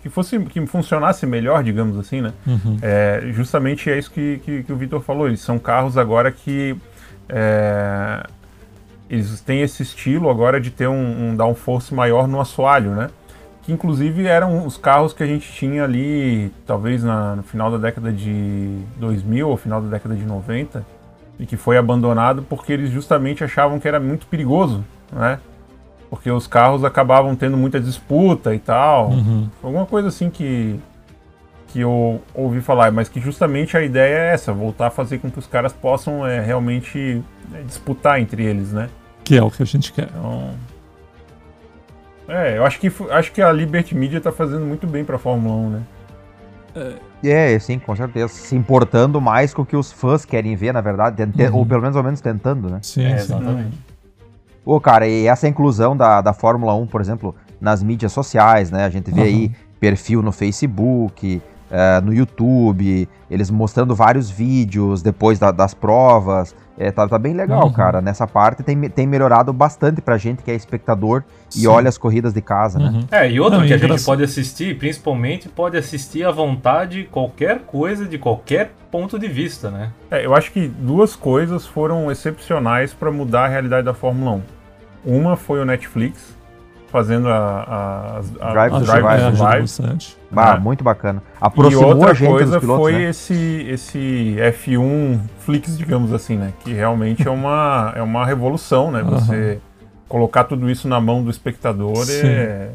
[0.00, 2.32] que fosse que funcionasse melhor, digamos assim, né?
[2.46, 2.78] Uhum.
[2.80, 5.26] É, justamente é isso que, que, que o Vitor falou.
[5.26, 6.76] Eles são carros agora que
[7.28, 8.24] é,
[9.08, 13.10] eles têm esse estilo agora de ter um, um downforce maior no assoalho, né?
[13.62, 17.78] Que inclusive eram os carros que a gente tinha ali, talvez na, no final da
[17.78, 20.84] década de 2000 ou final da década de 90,
[21.38, 25.38] e que foi abandonado porque eles justamente achavam que era muito perigoso, né?
[26.08, 29.10] Porque os carros acabavam tendo muita disputa e tal.
[29.10, 29.48] Uhum.
[29.62, 30.78] Alguma coisa assim que,
[31.68, 35.30] que eu ouvi falar, mas que justamente a ideia é essa, voltar a fazer com
[35.30, 37.22] que os caras possam é, realmente
[37.54, 38.88] é, disputar entre eles, né?
[39.22, 40.08] Que é o que a gente quer.
[40.10, 40.50] Então,
[42.30, 45.54] é, eu acho que, acho que a Liberty Media tá fazendo muito bem pra Fórmula
[45.54, 45.82] 1, né?
[47.22, 48.28] É, sim, com certeza.
[48.28, 51.56] Se importando mais com o que os fãs querem ver, na verdade, uhum.
[51.56, 52.78] ou pelo menos ao menos tentando, né?
[52.82, 53.76] Sim, é, exatamente.
[54.64, 58.84] Pô, cara, e essa inclusão da, da Fórmula 1, por exemplo, nas mídias sociais, né?
[58.84, 59.26] A gente vê uhum.
[59.26, 66.54] aí perfil no Facebook, uh, no YouTube, eles mostrando vários vídeos depois da, das provas.
[66.80, 67.72] É, tá, tá bem legal, uhum.
[67.72, 68.00] cara.
[68.00, 71.64] Nessa parte tem, tem melhorado bastante pra gente que é espectador Sim.
[71.64, 72.86] e olha as corridas de casa, né?
[72.86, 73.00] uhum.
[73.00, 73.06] né?
[73.10, 77.58] É, e outra Não, que a gente pode assistir, principalmente, pode assistir à vontade qualquer
[77.66, 79.92] coisa de qualquer ponto de vista, né?
[80.10, 84.40] É, eu acho que duas coisas foram excepcionais para mudar a realidade da Fórmula
[85.04, 85.18] 1.
[85.18, 86.34] Uma foi o Netflix,
[86.90, 90.16] fazendo a, a, a Drive, Drive, Drive, Drive.
[90.34, 90.58] Ah, é.
[90.58, 91.22] muito bacana.
[91.40, 93.10] Aproximou e outra a gente coisa pilotos, foi né?
[93.10, 96.52] esse, esse F1 Flix, digamos assim, né?
[96.64, 99.02] Que realmente é uma, é uma revolução, né?
[99.02, 99.86] Você uhum.
[100.08, 102.70] colocar tudo isso na mão do espectador é...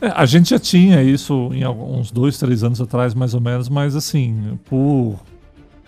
[0.00, 0.12] é...
[0.14, 3.96] A gente já tinha isso em alguns dois, três anos atrás, mais ou menos, mas
[3.96, 5.18] assim, por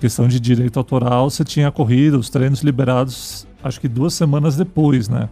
[0.01, 4.57] questão de direito autoral, você tinha a corrida, os treinos liberados, acho que duas semanas
[4.57, 5.29] depois, né?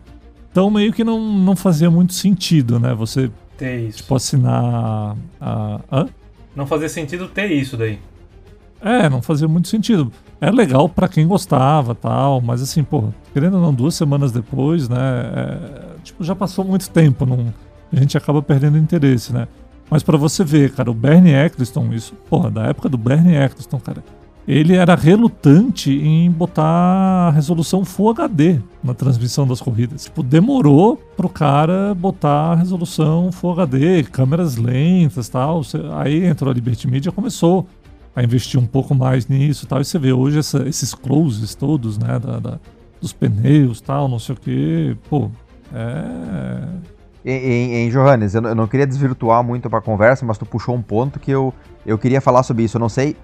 [0.58, 2.92] Então meio que não, não fazia muito sentido, né?
[2.92, 3.98] Você ter isso.
[3.98, 5.80] Tipo, assinar a.
[5.92, 6.08] Hã?
[6.56, 8.00] Não fazia sentido ter isso daí.
[8.80, 10.10] É, não fazia muito sentido.
[10.40, 14.88] É legal para quem gostava tal, mas assim, pô, querendo ou não, duas semanas depois,
[14.88, 14.98] né?
[14.98, 17.54] É, tipo, já passou muito tempo, não,
[17.92, 19.46] a gente acaba perdendo interesse, né?
[19.88, 23.78] Mas para você ver, cara, o Bernie Eccleston, isso, porra, da época do Bernie Eccleston,
[23.78, 24.02] cara,
[24.48, 30.04] ele era relutante em botar a resolução Full HD na transmissão das corridas.
[30.04, 35.60] Tipo, demorou pro cara botar a resolução Full HD, câmeras lentas tal.
[35.98, 37.66] Aí entrou a Liberty Media começou
[38.16, 39.82] a investir um pouco mais nisso tal.
[39.82, 42.58] E você vê hoje essa, esses closes todos, né, da, da,
[43.02, 44.96] dos pneus tal, não sei o que.
[45.10, 45.30] Pô,
[45.74, 46.64] é...
[47.22, 50.80] Em, em, Johannes, eu não queria desvirtuar muito para a conversa, mas tu puxou um
[50.80, 51.52] ponto que eu,
[51.84, 52.78] eu queria falar sobre isso.
[52.78, 53.14] Eu não sei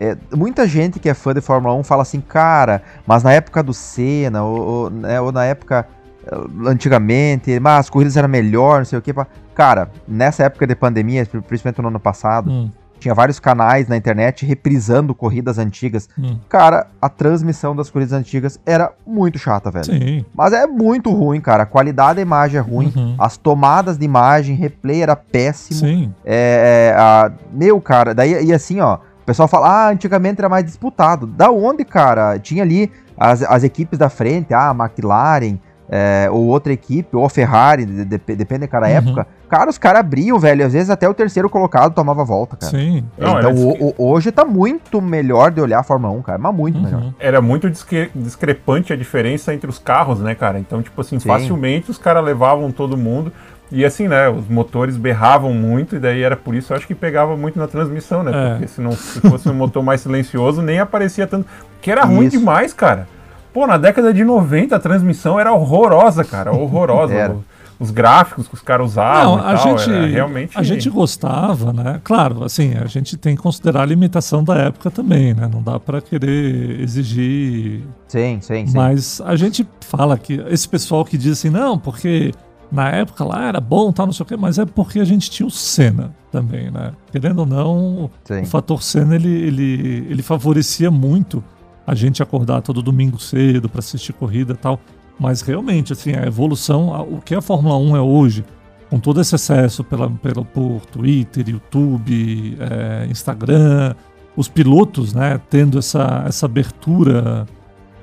[0.00, 3.62] é, muita gente que é fã de Fórmula 1 fala assim, cara, mas na época
[3.62, 5.86] do Senna, ou, ou, né, ou na época
[6.24, 6.36] eh,
[6.66, 9.12] antigamente, mas as corridas eram melhor, não sei o que.
[9.54, 12.70] Cara, nessa época de pandemia, principalmente no ano passado, hum.
[13.00, 16.08] tinha vários canais na internet reprisando corridas antigas.
[16.16, 16.38] Hum.
[16.48, 19.86] Cara, a transmissão das corridas antigas era muito chata, velho.
[19.86, 20.24] Sim.
[20.32, 21.64] Mas é muito ruim, cara.
[21.64, 23.16] A qualidade da imagem é ruim, uhum.
[23.18, 25.80] as tomadas de imagem, replay era péssimo.
[25.80, 26.14] Sim.
[26.24, 28.98] É, é, a, meu, cara, daí e assim, ó
[29.28, 31.26] pessoal fala, ah, antigamente era mais disputado.
[31.26, 32.38] Da onde, cara?
[32.38, 35.58] Tinha ali as, as equipes da frente, ah, a McLaren,
[35.90, 38.92] é, ou outra equipe, ou a Ferrari, de, de, depende de cada uhum.
[38.92, 39.26] época.
[39.48, 40.64] Cara, os caras abriam, velho.
[40.64, 42.70] Às vezes até o terceiro colocado tomava volta, cara.
[42.70, 43.04] Sim.
[43.18, 46.38] Não, então o, o, hoje tá muito melhor de olhar a Fórmula 1, cara.
[46.38, 46.84] Mas muito uhum.
[46.84, 47.14] melhor.
[47.18, 50.58] Era muito discre discrepante a diferença entre os carros, né, cara?
[50.58, 51.28] Então, tipo assim, Sim.
[51.28, 53.32] facilmente os caras levavam todo mundo.
[53.70, 56.94] E assim, né, os motores berravam muito e daí era por isso, eu acho que
[56.94, 58.32] pegava muito na transmissão, né?
[58.34, 58.50] É.
[58.50, 61.46] Porque se não se fosse um motor mais silencioso, nem aparecia tanto.
[61.80, 62.12] Que era isso.
[62.12, 63.06] ruim demais, cara.
[63.52, 67.12] Pô, na década de 90 a transmissão era horrorosa, cara, horrorosa.
[67.14, 67.36] era.
[67.80, 70.58] Os gráficos que os caras usavam não, a tal, gente, realmente...
[70.58, 72.00] A gente gostava, né?
[72.02, 75.48] Claro, assim, a gente tem que considerar a limitação da época também, né?
[75.52, 77.84] Não dá para querer exigir...
[78.08, 78.76] Sim, sim, sim.
[78.76, 80.44] Mas a gente fala que...
[80.48, 82.32] Esse pessoal que diz assim, não, porque
[82.70, 85.30] na época lá era bom, tal, não sei o quê, mas é porque a gente
[85.30, 86.92] tinha o Senna também, né?
[87.10, 88.42] Querendo ou não, Sim.
[88.42, 91.42] o fator Senna ele, ele, ele favorecia muito
[91.86, 94.78] a gente acordar todo domingo cedo para assistir corrida e tal.
[95.18, 98.44] Mas realmente, assim, a evolução, o que a Fórmula 1 é hoje,
[98.90, 103.94] com todo esse acesso pela, pela, por Twitter, YouTube, é, Instagram,
[104.36, 107.46] os pilotos, né, tendo essa, essa abertura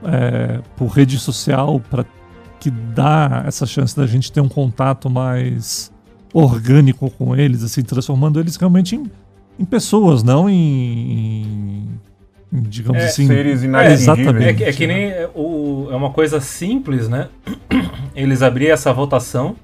[0.04, 2.04] é, por rede social para
[2.66, 5.92] que dá essa chance da gente ter um contato mais
[6.34, 9.04] orgânico com eles, assim, transformando eles realmente em,
[9.60, 11.88] em pessoas, não em,
[12.52, 14.64] em digamos é, assim, seres é, exatamente.
[14.64, 17.28] É, é, que nem é, o, é uma coisa simples, né?
[18.16, 19.56] Eles abriam essa votação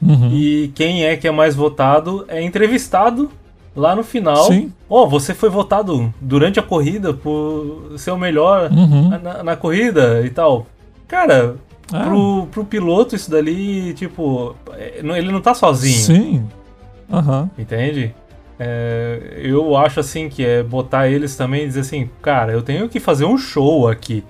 [0.00, 0.30] uhum.
[0.32, 3.32] e quem é que é mais votado é entrevistado
[3.74, 4.44] lá no final.
[4.44, 4.72] Sim.
[4.88, 9.08] Oh, você foi votado durante a corrida por ser o melhor uhum.
[9.08, 10.68] na, na corrida e tal.
[11.08, 11.56] Cara,
[11.92, 12.04] ah.
[12.04, 15.98] Pro, pro piloto, isso dali, tipo, é, ele não tá sozinho.
[15.98, 16.48] Sim.
[17.08, 17.50] Uhum.
[17.58, 18.14] Entende?
[18.58, 22.88] É, eu acho assim que é botar eles também e dizer assim, cara, eu tenho
[22.88, 24.24] que fazer um show aqui.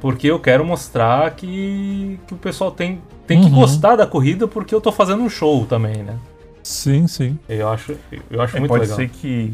[0.00, 3.44] Porque eu quero mostrar que, que o pessoal tem, tem uhum.
[3.44, 6.16] que gostar da corrida porque eu tô fazendo um show também, né?
[6.62, 7.38] Sim, sim.
[7.48, 7.96] Eu acho,
[8.30, 8.96] eu acho é, muito pode legal.
[8.96, 9.52] Pode ser que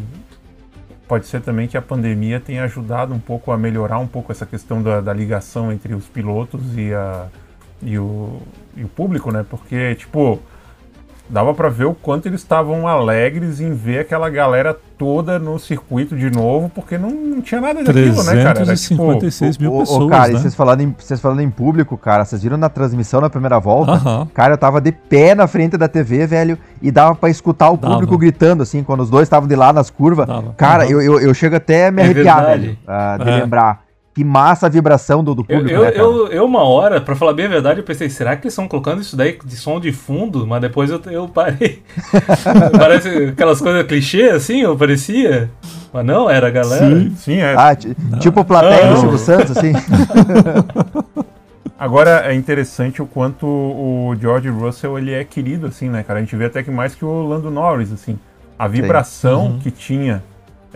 [1.07, 4.45] pode ser também que a pandemia tenha ajudado um pouco a melhorar um pouco essa
[4.45, 7.29] questão da, da ligação entre os pilotos e, a,
[7.83, 8.41] e, o,
[8.77, 9.45] e o público, né?
[9.49, 10.41] Porque, tipo,
[11.29, 16.16] dava para ver o quanto eles estavam alegres em ver aquela galera toda no circuito
[16.16, 18.41] de novo, porque não, não tinha nada daquilo, né, cara?
[18.41, 20.35] Era, 356 tipo, mil pessoas, o, cara, né?
[20.35, 23.59] e vocês falando, em, vocês falando em público, cara, vocês viram na transmissão na primeira
[23.59, 23.93] volta?
[23.93, 24.29] Uh -huh.
[24.33, 27.77] Cara, eu tava de pé na frente da TV, velho, e dava para escutar o
[27.77, 28.18] público dava.
[28.18, 30.27] gritando, assim, quando os dois estavam de lá nas curvas.
[30.27, 30.55] Dava.
[30.57, 30.93] Cara, uh -huh.
[30.93, 33.37] eu, eu, eu, chego até a me é arrepiar, velho, uh, de é.
[33.41, 33.86] lembrar
[34.17, 35.69] que massa a vibração do, do público.
[35.69, 38.45] Eu, né, eu, eu, uma hora, pra falar bem a verdade, eu pensei, será que
[38.45, 40.47] eles estão colocando isso daí de som de fundo?
[40.47, 41.83] Mas depois eu, eu parei.
[42.73, 45.51] Parece aquelas coisas clichê assim, eu parecia.
[45.93, 46.99] Mas não, era a galera.
[46.99, 47.55] Sim, sim é.
[47.59, 47.77] Ah,
[48.19, 49.75] tipo plateia do Silvio Santos, assim.
[51.79, 56.21] Agora é interessante o quanto o George Russell ele é querido, assim, né, cara?
[56.21, 58.19] A gente vê até que mais que o Lando Norris, assim.
[58.59, 59.59] A vibração uhum.
[59.59, 60.23] que tinha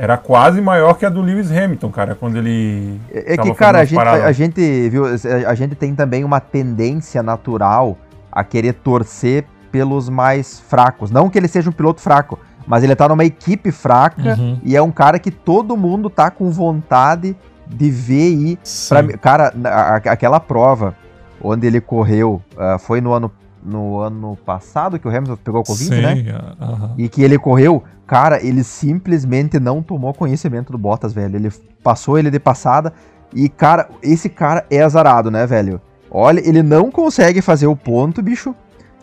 [0.01, 2.99] era quase maior que a do Lewis Hamilton, cara, quando ele.
[3.13, 5.05] É, é que, cara, a gente, a, a, gente, viu,
[5.47, 7.99] a gente tem também uma tendência natural
[8.33, 11.11] a querer torcer pelos mais fracos.
[11.11, 14.59] Não que ele seja um piloto fraco, mas ele tá numa equipe fraca uhum.
[14.65, 17.37] e é um cara que todo mundo tá com vontade
[17.67, 18.59] de ver ir.
[18.89, 20.95] Pra, cara, a, aquela prova
[21.43, 23.31] onde ele correu uh, foi no ano
[23.63, 26.15] no ano passado que o Hamilton pegou o Covid, Sim, né?
[26.59, 26.91] Uh -huh.
[26.97, 31.37] E que ele correu, cara, ele simplesmente não tomou conhecimento do Bottas, velho.
[31.37, 31.49] Ele
[31.81, 32.93] passou ele de passada
[33.33, 35.81] e, cara, esse cara é azarado, né, velho?
[36.11, 38.53] Olha, ele não consegue fazer o ponto, bicho.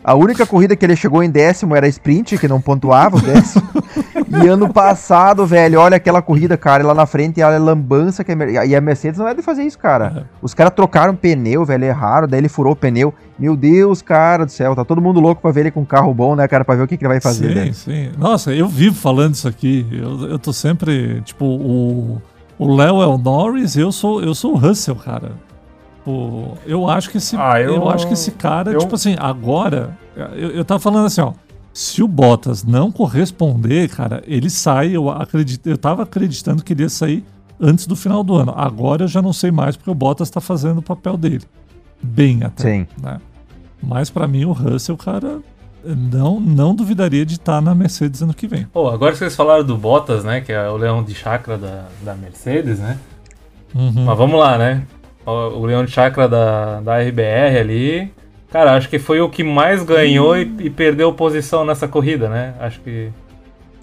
[0.08, 3.68] A única corrida que ele chegou em décimo era sprint, que não pontuava o décimo.
[4.42, 8.64] e ano passado, velho, olha aquela corrida, cara, lá na frente, a lambança que a,
[8.64, 10.10] e a Mercedes não é de fazer isso, cara.
[10.16, 10.24] Uhum.
[10.40, 13.12] Os caras trocaram pneu, velho, erraram, daí ele furou o pneu.
[13.38, 16.14] Meu Deus, cara do céu, tá todo mundo louco pra ver ele com um carro
[16.14, 17.50] bom, né, cara, pra ver o que, que ele vai fazer.
[17.50, 17.72] Sim, né?
[17.74, 18.10] sim.
[18.16, 19.86] Nossa, eu vivo falando isso aqui.
[19.92, 22.22] Eu, eu tô sempre, tipo, o
[22.58, 25.32] o Léo é o Norris, eu sou eu sou o Russell, cara.
[26.08, 27.74] Tipo, eu acho que esse, ah, eu...
[27.74, 27.88] eu...
[27.90, 28.78] acho que esse cara, eu...
[28.78, 31.34] tipo assim, agora, eu, eu tava falando assim, ó,
[31.72, 36.82] se o Bottas não corresponder, cara, ele sai, eu acredito, eu tava acreditando que ele
[36.82, 37.24] ia sair
[37.60, 38.54] antes do final do ano.
[38.56, 41.44] Agora eu já não sei mais porque o Bottas tá fazendo o papel dele.
[42.02, 42.86] Bem até, Sim.
[43.00, 43.20] né?
[43.82, 45.40] Mas para mim o Russell, cara,
[45.84, 48.64] não, não duvidaria de estar tá na Mercedes ano que vem.
[48.72, 51.84] Pô, agora que vocês falaram do Bottas, né, que é o leão de chakra da,
[52.02, 52.98] da Mercedes, né?
[53.74, 54.04] Uhum.
[54.06, 54.86] Mas vamos lá, né?
[55.30, 58.12] O Leão de Chakra da, da RBR ali.
[58.50, 62.54] Cara, acho que foi o que mais ganhou e, e perdeu posição nessa corrida, né?
[62.58, 63.10] Acho que.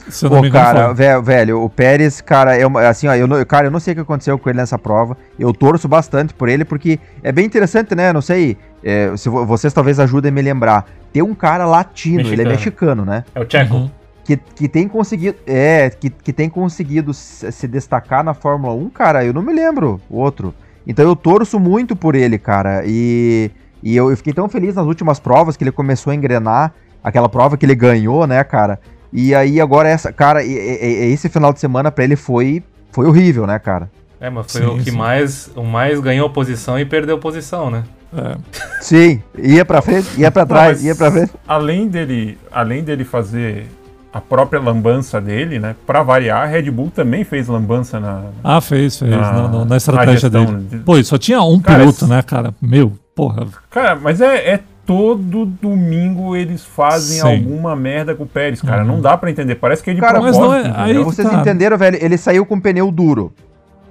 [0.09, 3.71] Se Pô, cara, velho, velho, o Pérez, cara, é assim, ó, eu não, cara, eu
[3.71, 5.17] não sei o que aconteceu com ele nessa prova.
[5.37, 8.13] Eu torço bastante por ele, porque é bem interessante, né?
[8.13, 10.85] Não sei, é, se vocês talvez ajudem a me lembrar.
[11.11, 12.41] Tem um cara latino, mexicano.
[12.41, 13.23] ele é mexicano, né?
[13.33, 13.75] É o Checo.
[13.75, 13.91] Uhum.
[14.23, 15.37] Que, que tem conseguido.
[15.47, 19.99] É, que, que tem conseguido se destacar na Fórmula 1, cara, eu não me lembro
[20.09, 20.53] o outro.
[20.87, 22.83] Então eu torço muito por ele, cara.
[22.85, 23.49] E,
[23.81, 26.73] e eu, eu, fiquei tão feliz nas últimas provas que ele começou a engrenar.
[27.03, 28.79] Aquela prova que ele ganhou, né, cara?
[29.13, 33.05] E aí agora essa, cara, e, e, esse final de semana para ele foi foi
[33.05, 33.91] horrível, né, cara?
[34.19, 34.97] É, mas foi sim, o que sim.
[34.97, 37.83] mais o mais ganhou posição e perdeu posição, né?
[38.13, 38.37] É.
[38.81, 41.31] Sim, ia para frente, ia para trás, Não, ia para frente.
[41.47, 43.67] Além dele, além dele fazer
[44.15, 45.75] a própria lambança dele, né?
[45.85, 48.21] Para variar, a Red Bull também fez lambança na.
[48.41, 49.11] Ah, fez, fez.
[49.11, 50.67] Na, na, na estratégia na dele.
[50.69, 50.77] De...
[50.77, 52.53] Pô, só tinha um cara, piloto, né, cara?
[52.61, 53.45] Meu, porra.
[53.69, 57.27] Cara, mas é, é todo domingo eles fazem Sim.
[57.27, 58.83] alguma merda com o Pérez, cara.
[58.83, 58.87] Uhum.
[58.87, 59.55] Não dá para entender.
[59.55, 60.71] Parece que é de cara, mas não é.
[60.73, 61.41] Aí vocês tá.
[61.41, 61.97] entenderam, velho?
[61.99, 63.33] Ele saiu com pneu duro.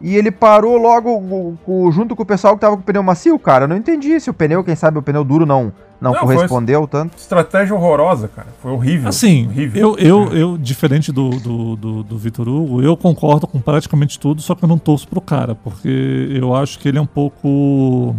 [0.01, 1.59] E ele parou logo
[1.93, 3.65] junto com o pessoal que tava com o pneu macio, cara.
[3.65, 5.71] Eu não entendi se o pneu, quem sabe o pneu duro não,
[6.01, 7.17] não, não correspondeu tanto.
[7.17, 8.49] Estratégia horrorosa, cara.
[8.61, 9.09] Foi horrível.
[9.09, 9.97] Assim, horrível.
[9.99, 10.43] Eu, eu, é.
[10.43, 14.65] eu, diferente do, do, do, do Vitor Hugo, eu concordo com praticamente tudo, só que
[14.65, 18.15] eu não torço pro cara, porque eu acho que ele é um pouco.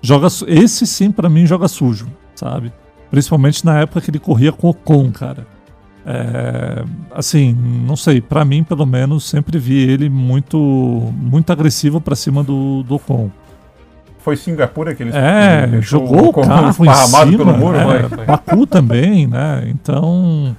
[0.00, 2.72] Joga, esse sim, para mim, joga sujo, sabe?
[3.10, 5.46] Principalmente na época que ele corria com o Ocon, cara.
[6.06, 10.58] É, assim, não sei, para mim pelo menos sempre vi ele muito
[11.16, 13.30] muito agressivo para cima do, do Ocon.
[14.24, 19.26] Foi Singapura que ele É, jogou o, carro em cima, pelo muro, é, Baku também,
[19.26, 19.64] né?
[19.66, 20.56] Então,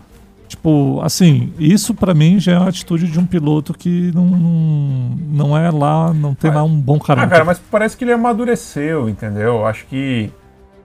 [0.48, 4.28] tipo, assim, isso para mim já é a atitude de um piloto que não,
[5.32, 7.26] não é lá, não tem lá um bom caráter.
[7.26, 9.66] Ah, cara, mas parece que ele amadureceu, entendeu?
[9.66, 10.32] Acho que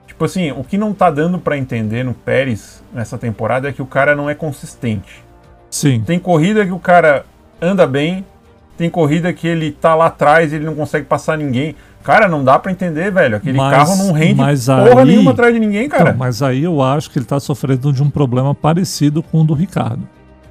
[0.07, 3.81] Tipo assim, o que não tá dando para entender no Pérez nessa temporada é que
[3.81, 5.23] o cara não é consistente.
[5.69, 6.03] Sim.
[6.05, 7.25] Tem corrida que o cara
[7.61, 8.23] anda bem,
[8.77, 11.75] tem corrida que ele tá lá atrás e ele não consegue passar ninguém.
[12.03, 13.37] Cara, não dá para entender, velho.
[13.37, 16.09] Aquele Mas- carro não rende mas porra aí- nenhuma atrás de ninguém, cara.
[16.09, 19.43] Então, mas aí eu acho que ele tá sofrendo de um problema parecido com o
[19.43, 20.07] do Ricardo.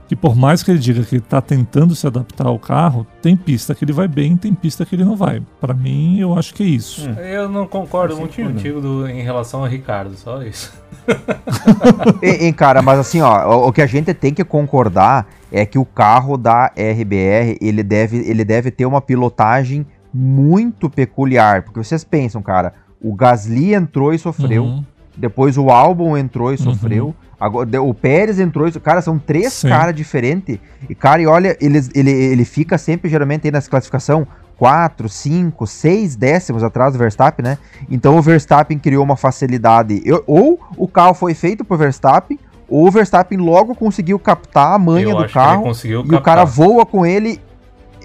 [0.08, 3.36] Que por mais que ele diga que ele tá tentando se adaptar ao carro, tem
[3.36, 5.40] pista que ele vai bem, tem pista que ele não vai.
[5.60, 7.08] Pra mim, eu acho que é isso.
[7.08, 7.14] Hum.
[7.20, 10.72] Eu não concordo muito contigo do- em relação a Ricardo, só isso.
[12.22, 15.64] E, e, cara, mas assim, ó, o, o que a gente tem que concordar é
[15.64, 21.82] que o carro da RBR, ele deve, ele deve ter uma pilotagem muito peculiar, porque
[21.82, 24.84] vocês pensam, cara, o Gasly entrou e sofreu, Uhum.
[25.16, 26.58] depois o Albon entrou e Uhum.
[26.64, 30.58] sofreu, agora de- o Pérez entrou e cara, são três caras diferentes,
[30.88, 34.26] e cara, e olha, eles, ele, ele fica sempre, geralmente, aí nessa classificação,
[34.58, 37.56] 4, 5, 6 décimos atrás do Verstappen, né?
[37.90, 40.02] Então o Verstappen criou uma facilidade.
[40.04, 42.38] Eu- ou o carro foi feito por Verstappen,
[42.68, 46.42] ou o Verstappen logo conseguiu captar a manha eu do ele carro e o cara
[46.42, 46.46] captar.
[46.46, 47.40] voa com ele.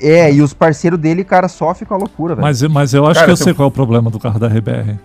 [0.01, 2.45] É, e os parceiros dele, cara, sofre com a loucura, velho.
[2.45, 4.19] Mas, mas eu acho Cara, que eu se sei eu- qual é o problema do
[4.19, 4.97] carro da RBR.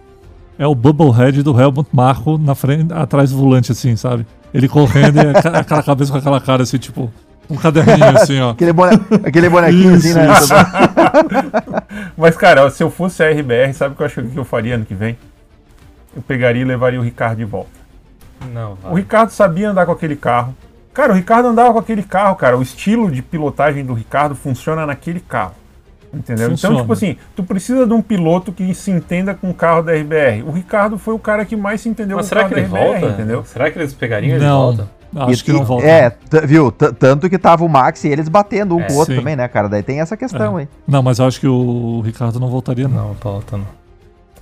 [0.58, 4.26] É o Bubblehead do Helmut Marko na frente, atrás do volante, assim, sabe?
[4.52, 5.20] Ele correndo e
[5.56, 7.10] aquela cabeça com aquela cara, assim, tipo,
[7.48, 8.50] um caderninho, assim, ó.
[8.50, 9.00] Aquele, bone...
[9.24, 10.26] Aquele bonequinho assim, né?
[10.32, 10.52] Isso,
[12.16, 14.74] Mas, cara, se eu fosse a RBR, sabe o que eu acho que eu faria
[14.74, 15.16] ano que vem?
[16.14, 17.70] Eu pegaria e levaria o Ricardo de volta.
[18.52, 20.54] Não, O Ricardo sabia andar com aquele carro.
[21.00, 22.58] Cara, o Ricardo andava com aquele carro, cara.
[22.58, 25.54] O estilo de pilotagem do Ricardo funciona naquele carro.
[26.12, 26.50] Entendeu?
[26.50, 26.74] Funciona.
[26.74, 29.92] Então, tipo assim, tu precisa de um piloto que se entenda com o carro da
[29.94, 30.42] RBR.
[30.46, 32.60] O Ricardo foi o cara que mais se entendeu Mas com o será carro que
[32.60, 33.14] da ele RBR, volta?
[33.14, 33.44] entendeu?
[33.46, 34.90] Será que eles pegariam ele volta?
[35.16, 35.86] acho E- que não volta.
[35.86, 36.12] É,
[36.46, 36.70] viu?
[36.70, 39.18] T- Tanto que tava o Max e eles batendo um É, com o outro sim.
[39.20, 39.70] também, né, cara?
[39.70, 40.62] Daí tem essa questão, É.
[40.62, 40.68] hein?
[40.86, 43.08] Não, mas eu acho que o Ricardo não voltaria, não.
[43.08, 43.66] Não, volta não.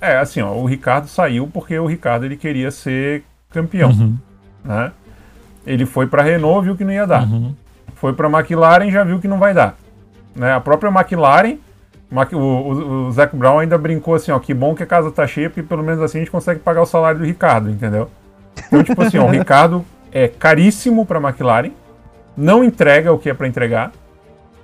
[0.01, 4.17] É, assim, ó, o Ricardo saiu porque o Ricardo ele queria ser campeão, Uhum,
[4.65, 4.91] né?
[5.65, 7.23] Ele foi pra Renault, viu que não ia dar.
[7.23, 7.53] uhum.
[7.95, 9.75] Foi pra McLaren, já viu que não vai dar.
[10.35, 10.53] Né?
[10.53, 11.57] A própria McLaren,
[12.11, 15.11] Mc- o, o, o Zac Brown ainda brincou assim, ó, que bom que a casa
[15.11, 18.09] tá cheia, porque pelo menos assim a gente consegue pagar o salário do Ricardo, entendeu?
[18.67, 21.71] Então, tipo assim, ó, o Ricardo é caríssimo pra McLaren,
[22.37, 23.91] não entrega o que é pra entregar,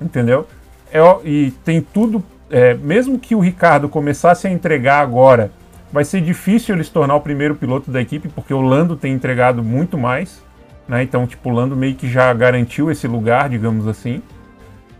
[0.01, 0.47] entendeu?
[0.91, 5.51] É, e tem tudo, é, mesmo que o Ricardo começasse a entregar agora,
[5.91, 9.13] vai ser difícil ele se tornar o primeiro piloto da equipe, porque o Lando tem
[9.13, 10.41] entregado muito mais,
[10.87, 11.03] né?
[11.03, 14.21] Então, tipo, o Lando meio que já garantiu esse lugar, digamos assim.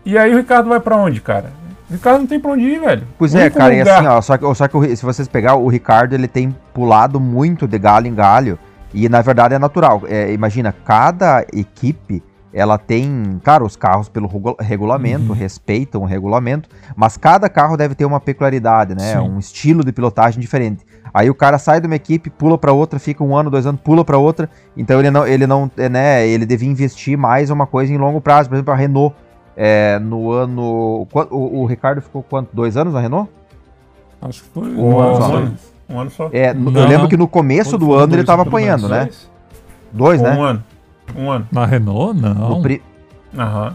[0.04, 1.50] E aí o Ricardo vai pra onde, cara?
[1.88, 3.02] O Ricardo não tem pra onde ir, velho.
[3.18, 5.68] Pois é, cara, e assim, ó, só que, só que o se vocês pegar o
[5.68, 8.58] Ricardo, ele tem pulado muito de galho em galho,
[8.92, 10.02] e na verdade é natural.
[10.08, 12.22] É, imagina, cada equipe,
[12.58, 15.34] ela tem, cara, os carros pelo regu- regulamento, Uhum.
[15.34, 19.12] respeitam o regulamento, mas cada carro deve ter uma peculiaridade, né?
[19.12, 19.18] Sim.
[19.18, 20.82] Um estilo de pilotagem diferente.
[21.12, 23.80] Aí o cara sai de uma equipe, pula pra outra, fica um ano, dois anos,
[23.82, 24.48] pula pra outra.
[24.74, 26.26] Então ele não, ele não, é, né?
[26.26, 28.48] Ele devia investir mais uma coisa em longo prazo.
[28.48, 29.14] Por exemplo, a Renault
[29.54, 32.48] é, no ano, o, o Ricardo ficou quanto?
[32.54, 33.30] Dois anos na Renault?
[34.22, 34.68] Acho que foi.
[34.70, 35.92] Um, Um ano ano só.
[35.94, 36.30] Um ano só.
[36.32, 39.04] É, Não, eu lembro que no começo do ano ele dois, tava pelo apanhando, né?
[39.04, 39.30] Dois?
[39.92, 40.40] Dois, Um né?
[40.40, 40.64] ano.
[41.14, 41.46] Um ano.
[41.52, 42.52] Na Renault, não.
[42.58, 42.82] O pri-
[43.36, 43.74] Aham.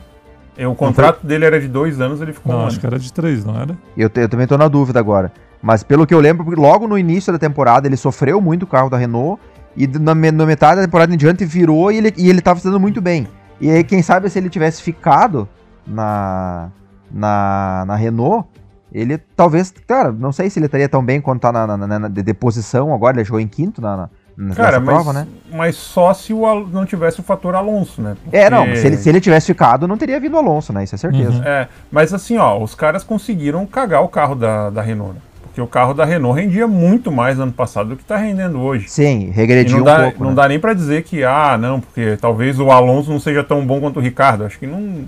[0.58, 2.68] E o contrato dele era de dois anos, ele ficou um Não, ano.
[2.70, 3.76] acho que era de três, não era?
[3.98, 5.32] eu, te- eu também tô na dúvida agora.
[5.62, 8.90] Mas pelo que eu lembro, logo no início da temporada ele sofreu muito o carro
[8.90, 9.42] da Renault
[9.78, 12.66] e na, na metade da temporada em diante virou e ele, e ele tava se
[12.66, 13.28] dando muito bem.
[13.62, 15.48] E aí, quem sabe se ele tivesse ficado
[15.88, 16.70] na,
[17.12, 18.48] na, na Renault,
[18.92, 22.00] ele talvez, cara, não sei se ele estaria tão bem quanto tá na, na, na-
[22.00, 24.10] na- de, de posição agora, ele chegou em quinto na,
[24.56, 25.28] Cara, mas, prova, né?
[25.52, 28.16] mas só se o Al- não tivesse o fator Alonso, né?
[28.32, 30.84] É, não, Porque- se ele, se ele tivesse ficado, não teria vindo o Alonso, né?
[30.84, 31.32] Isso é certeza.
[31.32, 31.44] Uhum.
[31.44, 35.22] É, mas assim, ó, os caras conseguiram cagar o carro da, da Renault, né?
[35.44, 38.88] Porque o carro da Renault rendia muito mais ano passado do que tá rendendo hoje.
[38.88, 40.24] Sim, regrediu não um dá, pouco.
[40.24, 40.36] não né?
[40.38, 43.82] dá nem pra dizer que, ah, não, porque talvez o Alonso não seja tão bom
[43.82, 44.46] quanto o Ricardo.
[44.46, 45.04] Acho que não,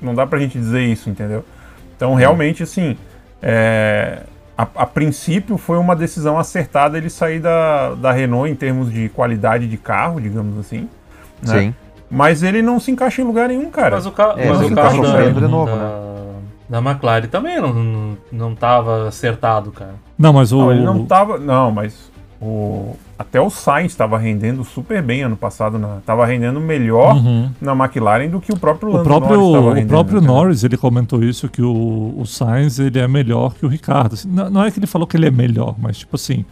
[0.00, 1.44] não dá pra gente dizer isso, entendeu?
[1.94, 2.96] Então, realmente, assim,
[3.42, 4.20] é,
[4.56, 9.08] a, a princípio foi uma decisão acertada ele sair da, da Renault em termos de
[9.08, 10.88] qualidade de carro, digamos assim.
[11.42, 11.58] né?
[11.58, 11.74] Sim.
[12.10, 13.96] Mas ele não se encaixa em lugar nenhum, cara.
[13.96, 15.74] Mas o, ca É, mas não o fica carro da, de novo,
[16.68, 19.94] da, da McLaren também não, não, não tava acertado, cara.
[20.18, 20.58] Não, mas o.
[20.58, 21.38] Não, ele não tava.
[21.38, 22.11] Não, mas
[22.42, 25.78] o, até o Sainz estava rendendo super bem ano passado.
[25.78, 27.48] Na, tava rendendo melhor Uhum.
[27.60, 30.34] na McLaren do que o próprio O Lando próprio, Norris tava o rendendo, próprio entendeu?
[30.34, 34.14] Norris, ele comentou isso, que o, o Sainz ele é melhor que o Ricardo.
[34.14, 36.44] Assim, não, não é que ele falou que ele é melhor, mas tipo assim,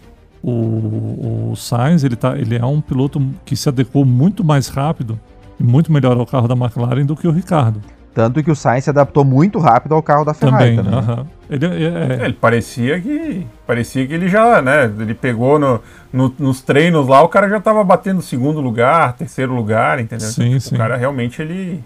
[0.43, 5.18] o, o Sainz ele, tá, ele é um piloto que se adequou muito mais rápido
[5.59, 7.80] e muito melhor ao carro da McLaren do que o Ricardo.
[8.15, 10.93] Tanto que o Sainz se adaptou muito rápido ao carro da Ferrari também.
[10.93, 11.17] também.
[11.17, 11.27] Uh -huh.
[11.49, 12.25] ele, é, é...
[12.25, 14.93] ele, parecia que parecia que ele já, né?
[14.99, 15.81] Ele pegou no,
[16.13, 20.29] no, nos treinos lá, o cara já tava batendo segundo lugar, terceiro lugar, entendeu?
[20.29, 20.77] Sim, o sim.
[20.77, 21.83] cara realmente ele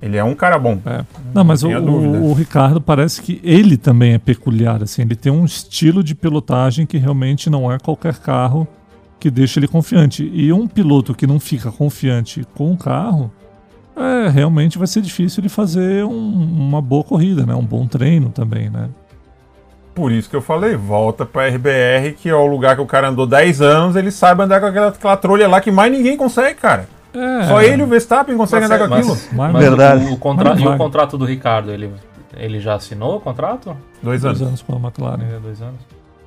[0.00, 0.78] ele é um cara bom.
[0.84, 1.02] É.
[1.32, 5.32] Não, mas o, o, o, Ricardo parece que ele também é peculiar, assim, ele tem
[5.32, 8.68] um estilo de pilotagem que realmente não é qualquer carro
[9.18, 10.30] que deixa ele confiante.
[10.34, 13.32] E um piloto que não fica confiante com o carro,
[13.96, 17.54] é, realmente vai ser difícil ele fazer um, uma boa corrida, né?
[17.54, 18.88] Um bom treino também, né?
[19.94, 23.08] Por isso que eu falei, volta pra RBR, que é o lugar que o cara
[23.08, 26.58] andou 10 anos, ele sabe andar com aquela, aquela trolha lá que mais ninguém consegue,
[26.58, 26.88] cara.
[27.14, 27.44] É.
[27.44, 29.16] Só ele e o Verstappen conseguem andar com aquilo.
[29.32, 30.04] Mas, mas Verdade.
[30.06, 30.58] O, o contra...
[30.58, 31.92] E o contrato do Ricardo, ele,
[32.36, 33.76] ele já assinou o contrato?
[34.02, 34.40] Dois anos.
[34.40, 35.22] Dois anos com a McLaren.
[35.22, 35.80] É, dois anos.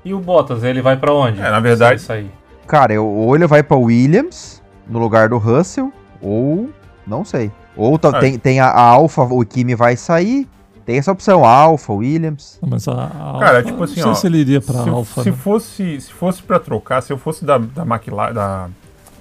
[0.05, 1.41] E o Bottas, ele vai para onde?
[1.41, 1.99] É, na verdade.
[1.99, 2.31] Isso aí.
[2.65, 5.91] Cara, ou ele vai para Williams, no lugar do Russell,
[6.21, 6.69] ou
[7.07, 7.51] não sei.
[7.75, 8.19] Ou tá, é.
[8.19, 10.47] tem, tem a, a Alfa, o Kimi vai sair.
[10.85, 12.59] Tem essa opção, Alfa, Williams.
[12.65, 15.23] Mas a, a Cara, tipo assim, não sei ó, se ele iria pra se, Alfa.
[15.23, 15.35] Se, né?
[15.35, 18.69] fosse, se fosse pra trocar, se eu fosse da, da McLaren, da,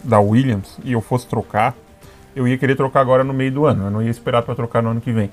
[0.04, 1.74] da Williams, e eu fosse trocar,
[2.36, 3.86] eu ia querer trocar agora no meio do ano.
[3.86, 5.30] Eu não ia esperar para trocar no ano que vem.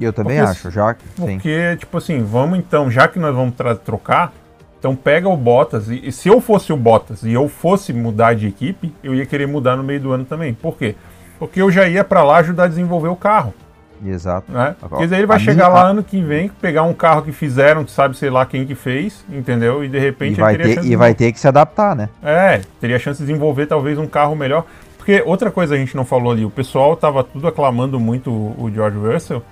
[0.00, 1.04] Eu também porque, acho, já que.
[1.08, 4.32] Porque, tipo assim, vamos então, já que nós vamos trocar,
[4.78, 5.88] então pega o Bottas.
[5.88, 9.26] E, e, se eu fosse o Bottas e eu fosse mudar de equipe, eu ia
[9.26, 10.54] querer mudar no meio do ano também.
[10.54, 10.94] Por quê?
[11.38, 13.54] Porque eu já ia para lá ajudar a desenvolver o carro.
[14.04, 14.50] Exato.
[14.52, 14.74] Né?
[14.80, 15.82] Porque daí ele vai a chegar minha...
[15.82, 18.74] lá ano que vem, pegar um carro que fizeram, que sabe sei lá quem que
[18.74, 19.84] fez, entendeu?
[19.84, 22.08] E de repente e vai, ter, e vai ter que se adaptar, né?
[22.22, 24.66] É, teria chance de desenvolver talvez um carro melhor.
[24.98, 28.70] Porque outra coisa a gente não falou ali, o pessoal tava tudo aclamando muito o
[28.72, 29.42] George Russell,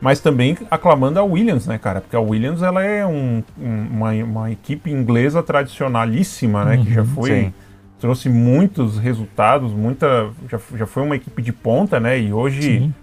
[0.00, 2.00] mas também aclamando a Williams, né, cara?
[2.00, 6.76] Porque a Williams ela é um, uma, uma, equipe inglesa tradicionalíssima, né?
[6.76, 7.30] Uhum, que já uhum, foi.
[7.30, 7.54] Sim.
[8.02, 10.28] Trouxe muitos resultados, muita.
[10.50, 12.18] Já, já foi uma equipe de ponta, né?
[12.18, 12.94] E hoje sim.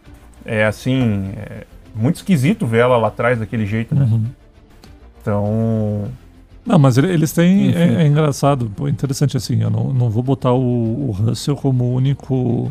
[0.44, 1.32] é assim.
[1.38, 1.64] É
[1.96, 4.04] muito esquisito ver ela lá atrás daquele jeito, né?
[4.04, 4.26] Uhum.
[5.22, 6.04] Então.
[6.66, 7.74] Não, mas eles têm.
[7.74, 9.62] É, é, engraçado, interessante assim.
[9.62, 12.70] Eu não, não vou botar o, o Russell como único.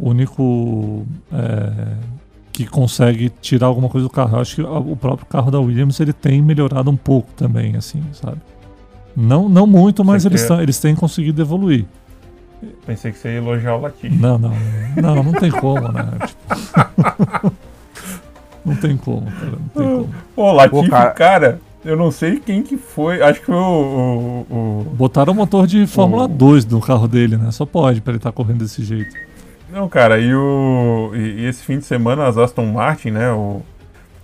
[0.00, 1.06] único.
[1.30, 1.96] É,
[2.50, 4.38] que consegue tirar alguma coisa do carro.
[4.38, 8.02] Eu acho que o próprio carro da Williams ele tem melhorado um pouco também, assim,
[8.14, 8.40] sabe?
[9.16, 11.86] Não, não muito, mas eles, tão, eles têm conseguido evoluir.
[12.84, 14.14] Pensei que você ia elogiar o Latifi.
[14.14, 14.52] Não, não.
[14.96, 16.06] Não, não tem como, né?
[16.26, 17.52] Tipo...
[18.64, 19.52] não tem como, cara.
[19.52, 20.80] Não tem como.
[20.80, 21.10] Ô, cara...
[21.10, 23.22] cara eu não sei quem que foi.
[23.22, 23.60] Acho que foi o.
[23.60, 26.28] o, o Botaram o motor de Fórmula o...
[26.28, 27.52] 2 no carro dele, né?
[27.52, 29.14] Só pode pra ele estar tá correndo desse jeito.
[29.72, 33.30] Não, cara, e, o, e, e, esse fim de semana as Aston Martin, né?
[33.30, 33.62] O,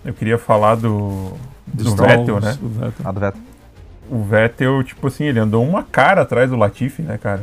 [0.05, 1.32] eu queria falar do.
[1.66, 2.59] Do, do Vettel, né?
[2.61, 2.93] Vettel.
[3.05, 3.43] Ah, do Vettel.
[4.12, 7.42] O Vettel, tipo assim, ele andou uma cara atrás do Latifi, né, cara?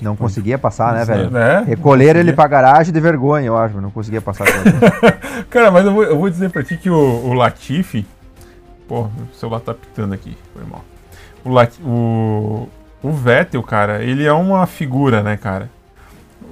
[0.00, 1.30] Não tipo, conseguia passar, né, velho?
[1.30, 1.64] Né?
[1.66, 4.46] Recolher ele pra garagem de vergonha, eu acho, não conseguia passar.
[5.48, 8.04] cara, mas eu vou, eu vou dizer pra ti que o, o Latifi,
[8.92, 10.84] Pô, o celular tá pitando aqui, foi mal.
[11.42, 12.68] O, o,
[13.02, 15.70] o Vettel, cara, ele é uma figura, né, cara?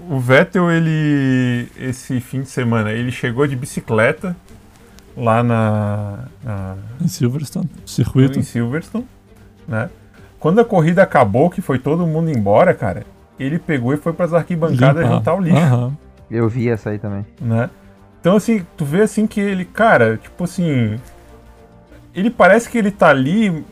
[0.09, 1.69] O Vettel, ele.
[1.77, 4.35] Esse fim de semana, ele chegou de bicicleta
[5.15, 6.25] lá na.
[6.43, 8.39] na em Silverstone, circuito.
[8.39, 9.07] Em Silverstone,
[9.71, 9.89] né?
[10.41, 13.05] Quando a corrida acabou, que foi todo mundo embora, cara,
[13.39, 15.17] ele pegou e foi para as arquibancadas Limpar.
[15.17, 15.75] juntar o lixo.
[15.75, 15.93] Uhum.
[16.31, 17.25] Eu vi essa aí também.
[17.41, 17.71] Né?
[18.21, 20.99] Então, assim, tu vê assim que ele, cara, tipo assim,
[22.15, 23.65] ele parece que ele tá ali.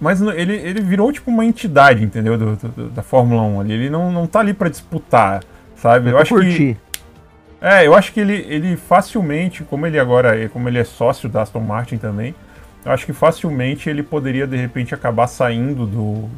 [0.00, 2.38] Mas ele, ele virou tipo uma entidade, entendeu?
[2.38, 3.72] Do, do, da Fórmula 1 ali.
[3.72, 5.42] Ele não, não tá ali para disputar,
[5.74, 6.10] sabe?
[6.10, 6.74] Eu, acho curtir.
[6.74, 6.76] que.
[7.60, 11.28] É, eu acho que ele, ele facilmente, como ele agora é, como ele é sócio
[11.28, 12.32] da Aston Martin também,
[12.88, 16.28] eu acho que facilmente ele poderia de repente acabar saindo do,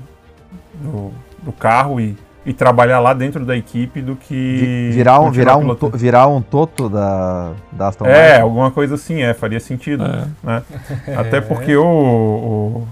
[0.83, 1.13] do,
[1.45, 4.91] do carro e e trabalhar lá dentro da equipe do que.
[4.93, 8.23] Virar um, virar um, to, virar um toto da, da Aston é, Martin.
[8.23, 10.05] É, alguma coisa assim, é, faria sentido.
[10.05, 10.27] É.
[10.43, 10.63] Né?
[11.17, 12.87] Até porque o,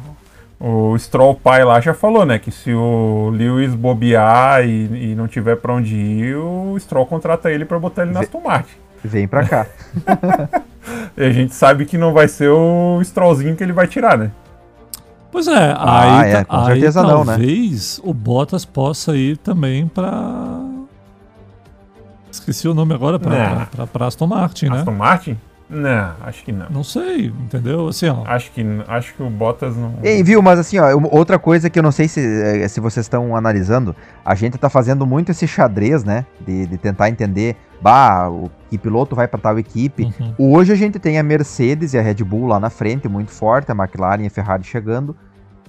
[0.61, 2.39] o, o, Stroll pai lá já falou, né?
[2.39, 7.51] Que se o Lewis bobear e, e não tiver para onde ir, o Stroll contrata
[7.51, 8.77] ele para botar ele na Aston Martin.
[9.03, 9.67] Vem para cá.
[11.17, 14.31] e a gente sabe que não vai ser o Strollzinho que ele vai tirar, né?
[15.31, 17.33] Pois é, ah, aí, é, com certeza aí, não, né?
[17.33, 20.59] talvez o Bottas possa ir também para
[22.31, 24.79] Esqueci o nome agora para Aston Martin, né?
[24.79, 25.39] Aston Martin?
[25.69, 26.67] Não, acho que não.
[26.71, 27.89] Não sei, entendeu?
[27.89, 28.25] Assim, ó.
[28.25, 29.99] Acho que, acho que o Bottas não.
[30.03, 33.05] Ei, viu, mas assim, ó, outra coisa que eu não sei se, eh, se vocês
[33.05, 33.95] estão analisando,
[34.25, 36.25] a gente tá fazendo muito esse xadrez, né?
[36.41, 40.05] De, de tentar entender, bah, o que piloto vai para tal equipe.
[40.19, 40.35] Uhum.
[40.55, 43.71] Hoje a gente tem a Mercedes e a Red Bull lá na frente, muito forte,
[43.71, 45.15] a McLaren e a Ferrari chegando.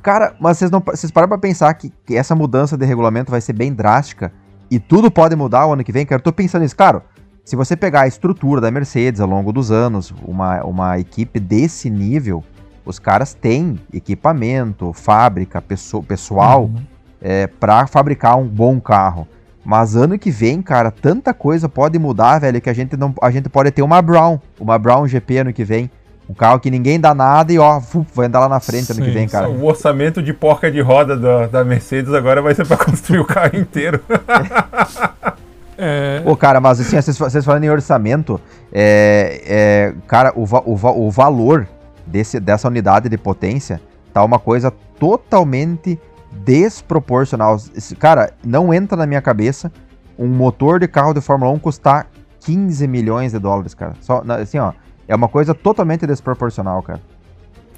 [0.02, 3.42] Cara, mas vocês não vocês param pra pensar que, que essa mudança de regulamento vai
[3.42, 4.32] ser bem drástica
[4.72, 6.06] e tudo pode mudar o ano que vem?
[6.06, 7.04] Cara, eu tô pensando nisso, claro
[7.50, 11.90] se você pegar a estrutura da Mercedes ao longo dos anos, uma, uma equipe desse
[11.90, 12.44] nível,
[12.86, 16.84] os caras têm equipamento, fábrica, pessoa, pessoal uhum.
[17.20, 19.28] é, para fabricar um bom carro.
[19.66, 23.32] Mas ano que vem, cara, tanta coisa pode mudar, velho, que a gente não, a
[23.32, 25.90] gente pode ter uma Brown, uma Brown GP ano que vem.
[26.30, 27.82] Um carro que ninguém dá nada e ó,
[28.14, 29.50] vai andar lá na frente Sim, ano que vem, cara.
[29.50, 33.26] O orçamento de porca de roda da, da Mercedes agora vai ser para construir o
[33.26, 34.00] carro inteiro.
[35.80, 36.22] É...
[36.38, 38.40] Cara, mas assim, vocês, vocês falando em orçamento,
[38.72, 41.68] é, é, cara, o, o, o valor
[42.06, 43.80] desse, dessa unidade de potência
[44.14, 45.98] tá uma coisa totalmente
[46.32, 47.58] desproporcional.
[47.98, 49.72] Cara, não entra na minha cabeça
[50.18, 52.08] um motor de carro de Fórmula 1 custar
[52.42, 53.94] 15 milhões de dólares, cara.
[54.02, 54.74] Só, assim, ó,
[55.08, 57.00] é uma coisa totalmente desproporcional, cara.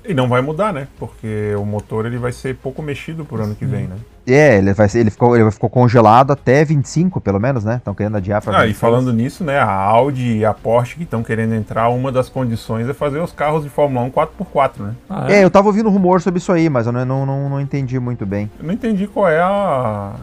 [0.04, 0.88] E não vai mudar, né?
[0.98, 3.96] Porque o motor ele vai ser pouco mexido por ano que vem, né?
[4.28, 7.78] É, ele, vai ser, ele, ficou, ele ficou congelado até 25, pelo menos, né?
[7.78, 9.60] Estão querendo adiar para Ah, e falando nisso, né?
[9.60, 13.32] A Audi e a Porsche que estão querendo entrar, uma das condições é fazer os
[13.32, 14.96] carros de Fórmula 1 4x4, né?
[15.10, 15.40] Ah, é?
[15.40, 15.44] é?
[15.44, 18.26] eu tava ouvindo rumor sobre isso aí, mas eu não, não, não, não entendi muito
[18.26, 18.50] bem.
[18.60, 20.14] Eu não entendi qual é a,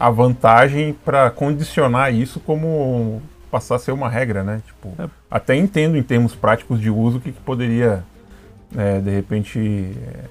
[0.00, 4.62] a vantagem para condicionar isso como passar a ser uma regra, né?
[4.66, 5.08] Tipo, é.
[5.30, 8.02] até entendo em termos práticos de uso o que, que poderia
[8.76, 10.24] é, de repente é,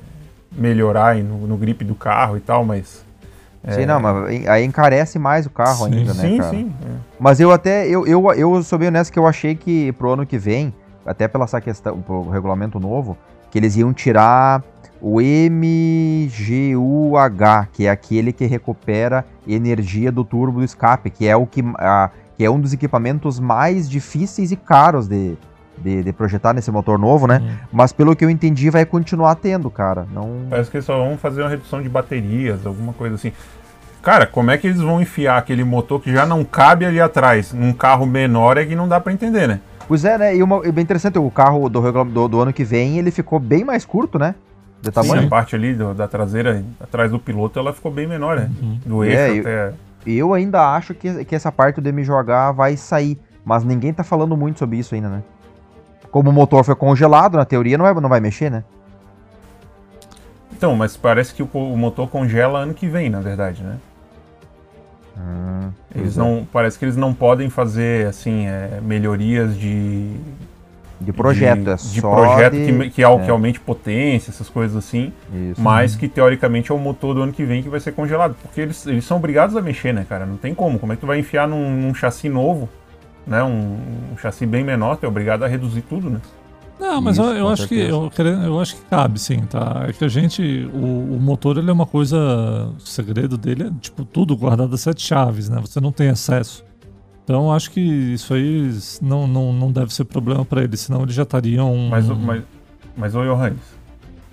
[0.51, 3.03] melhorar no, no grip do carro e tal, mas.
[3.63, 3.73] É...
[3.73, 6.49] Sim, não, mas aí encarece mais o carro sim, ainda, né, sim, cara?
[6.49, 6.73] Sim, sim.
[6.85, 6.89] É.
[7.19, 10.25] Mas eu até, eu, eu, eu sou bem honesto que eu achei que pro ano
[10.25, 10.73] que vem,
[11.05, 13.17] até pela essa questão, pro regulamento novo,
[13.49, 14.61] que eles iam tirar
[15.01, 16.29] o MGUH,
[17.73, 22.09] que é aquele que recupera energia do turbo do escape, que é o que, a,
[22.37, 25.37] que é um dos equipamentos mais difíceis e caros de,
[25.77, 27.39] de, de, projetar nesse motor novo, né?
[27.39, 27.55] Uhum.
[27.71, 30.05] Mas pelo que eu entendi, vai continuar tendo, cara.
[30.13, 30.47] Não...
[30.49, 33.31] Parece que eles só vão fazer uma redução de baterias, alguma coisa assim.
[34.01, 37.53] Cara, como é que eles vão enfiar aquele motor que já não cabe ali atrás
[37.53, 39.61] num carro menor é que não dá para entender, né?
[39.87, 40.35] Pois é, né?
[40.35, 43.63] E uma, bem interessante, o carro do, do, do, ano que vem, ele ficou bem
[43.63, 44.35] mais curto, né?
[44.81, 45.21] De tamanho.
[45.21, 48.51] Sim, a parte ali do, da traseira, atrás do piloto, ela ficou bem menor, né?
[48.61, 48.79] Uhum.
[48.85, 49.73] Do eixo é, até...
[50.05, 54.03] Eu, eu ainda acho que, que essa parte do MJH vai sair, mas ninguém tá
[54.03, 55.23] falando muito sobre isso ainda, né?
[56.13, 58.63] Como o motor foi congelado, na teoria não, é, não vai mexer, né?
[60.55, 63.77] Então, mas parece que o, o motor congela ano que vem, na verdade, né?
[65.17, 66.43] Hum, eles não, é.
[66.53, 70.15] parece que eles não podem fazer assim é, melhorias de
[71.01, 73.19] de projeto, de, é de projeto de, que, que, é.
[73.19, 77.33] que aumente potência, essas coisas assim, Isso, mas que teoricamente é o motor do ano
[77.33, 80.27] que vem que vai ser congelado, porque eles, eles são obrigados a mexer, né, cara?
[80.27, 80.77] Não tem como.
[80.77, 82.69] Como é que tu vai enfiar num, num chassi novo
[83.25, 83.77] né, um,
[84.13, 86.19] um chassi bem menor, tu é obrigado a reduzir tudo, né?
[86.79, 88.11] Não, mas Isso, eu, eu acho que eu,
[88.43, 89.85] eu acho que cabe, sim, tá?
[89.87, 90.69] É que a gente.
[90.73, 92.17] O, o, motor ele é uma coisa.
[92.75, 95.61] O segredo dele é tipo tudo guardado a sete chaves, né?
[95.61, 96.65] Você não tem acesso.
[97.23, 98.69] Então acho que isso aí
[99.01, 101.73] não, não, não deve ser problema para eles, senão eles já estariam.
[101.89, 102.43] Mas, mas,
[102.97, 103.61] mas ô Johannes,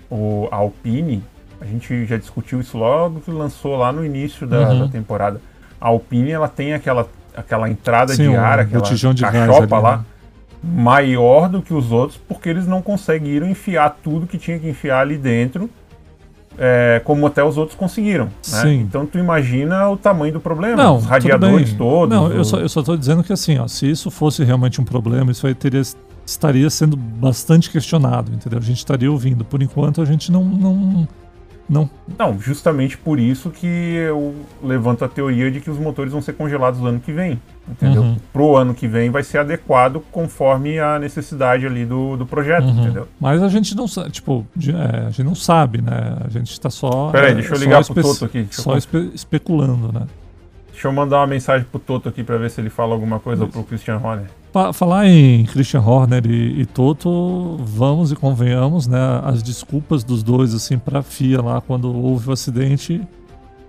[0.09, 1.23] o Alpine,
[1.61, 4.79] a gente já discutiu isso logo que lançou lá no início da, uhum.
[4.79, 5.39] da temporada.
[5.79, 9.83] A Alpine ela tem aquela aquela entrada Sim, de ar, um aquela de cachopa ali,
[9.83, 10.03] lá, né?
[10.63, 15.01] maior do que os outros, porque eles não conseguiram enfiar tudo que tinha que enfiar
[15.01, 15.69] ali dentro,
[16.57, 18.25] é, como até os outros conseguiram.
[18.25, 18.73] Né?
[18.73, 22.15] Então tu imagina o tamanho do problema, não, os radiadores todos.
[22.15, 24.85] Não, eu, só, eu só tô dizendo que assim, ó, se isso fosse realmente um
[24.85, 25.81] problema, isso aí teria,
[26.25, 28.59] estaria sendo bastante questionado, entendeu?
[28.59, 29.43] A gente estaria ouvindo.
[29.43, 31.07] Por enquanto a gente não, não
[31.71, 31.89] não.
[32.19, 36.33] Não, justamente por isso que eu levanto a teoria de que os motores vão ser
[36.33, 37.39] congelados no ano que vem.
[37.65, 38.01] Entendeu?
[38.01, 38.17] Uhum.
[38.33, 42.81] Pro ano que vem vai ser adequado conforme a necessidade ali do, do projeto, uhum.
[42.81, 43.07] entendeu?
[43.17, 46.17] Mas a gente não sabe, tipo, é, a gente não sabe, né?
[46.25, 47.09] A gente está só.
[47.09, 48.47] Peraí, deixa eu ligar pro Toto aqui.
[48.51, 50.07] Só espe especulando, né?
[50.73, 53.43] Deixa eu mandar uma mensagem pro Toto aqui para ver se ele fala alguma coisa
[53.43, 53.53] Isso.
[53.53, 54.27] pro Christian Horner.
[54.51, 59.21] Pa falar em Christian Horner e, e, Toto, vamos e convenhamos, né?
[59.23, 63.01] As desculpas dos dois, assim, pra FIA lá quando houve o acidente,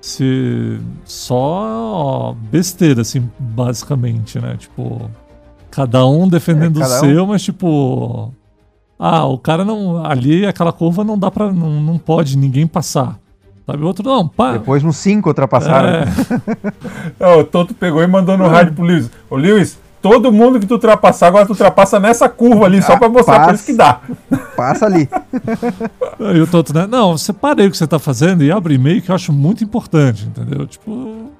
[0.00, 4.56] se só besteira, assim, basicamente, né?
[4.58, 5.08] Tipo,
[5.70, 7.26] cada um defendendo é, cada o seu, um...
[7.28, 8.32] mas tipo.
[8.98, 10.04] Ah, o cara não.
[10.04, 11.52] Ali, aquela curva não dá pra.
[11.52, 13.20] Não, não pode ninguém passar.
[13.64, 14.54] Sabe, o outro não, pá.
[14.54, 16.04] Depois no 5 ultrapassaram.
[17.20, 17.34] É.
[17.36, 19.10] o Toto pegou e mandou no rádio pro Lewis.
[19.30, 23.08] Ô Lewis, todo mundo que tu ultrapassar, agora tu ultrapassa nessa curva ali, só pra
[23.08, 24.00] mostrar passa, por isso que dá.
[24.56, 25.08] Passa ali.
[26.20, 26.86] Aí o Toto, né?
[26.86, 30.26] Não, separei o que você tá fazendo e abre e-mail que eu acho muito importante,
[30.26, 30.66] entendeu?
[30.66, 31.30] Tipo.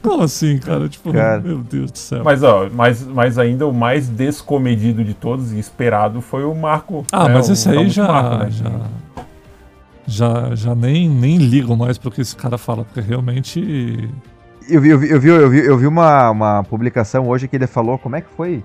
[0.00, 0.86] Como assim, cara?
[0.88, 1.40] Tipo, cara.
[1.40, 2.22] meu Deus do céu.
[2.22, 7.04] Mas, ó, mas, mas ainda o mais descomedido de todos e esperado foi o Marco.
[7.10, 8.50] Ah, né, mas esse aí já, Marco, né?
[8.50, 8.70] já
[10.06, 14.08] já, já nem, nem ligo mais pro que esse cara fala, porque realmente.
[14.68, 17.56] Eu vi, eu vi, eu vi, eu vi, eu vi uma, uma publicação hoje que
[17.56, 18.64] ele falou, como é que foi?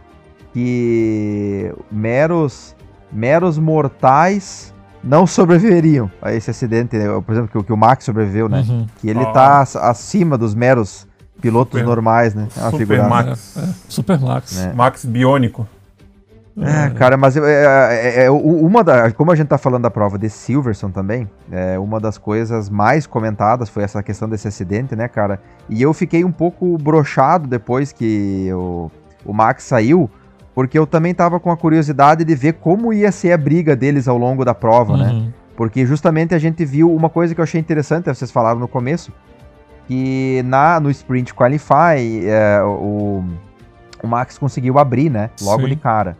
[0.53, 2.75] Que meros,
[3.11, 4.73] meros mortais
[5.03, 7.05] não sobreviveriam a esse acidente, né?
[7.25, 8.65] por exemplo, que, que, o Max sobreviveu, né?
[8.67, 8.87] Uhum.
[8.99, 11.07] Que ele tá acima dos meros
[11.41, 12.47] pilotos super, normais, né?
[12.55, 13.57] É uma super Max.
[13.57, 14.57] É, é, super Max.
[14.57, 14.73] É.
[14.73, 15.67] Max biônico.
[16.61, 19.11] É, cara, mas é, é, é, uma da.
[19.11, 23.07] Como a gente tá falando da prova de Silverson também, é, uma das coisas mais
[23.07, 25.39] comentadas foi essa questão desse acidente, né, cara?
[25.69, 28.91] E eu fiquei um pouco brochado depois que o,
[29.25, 30.09] o Max saiu,
[30.53, 34.07] porque eu também tava com a curiosidade de ver como ia ser a briga deles
[34.07, 35.09] ao longo da prova, né?
[35.09, 35.25] uhum.
[35.25, 35.33] né?
[35.55, 39.11] Porque justamente a gente viu uma coisa que eu achei interessante, vocês falaram no começo,
[39.87, 43.23] que na, no Sprint Qualify é, o,
[44.01, 45.29] o Max conseguiu abrir, né?
[45.41, 45.69] Logo Sim.
[45.69, 46.17] de cara.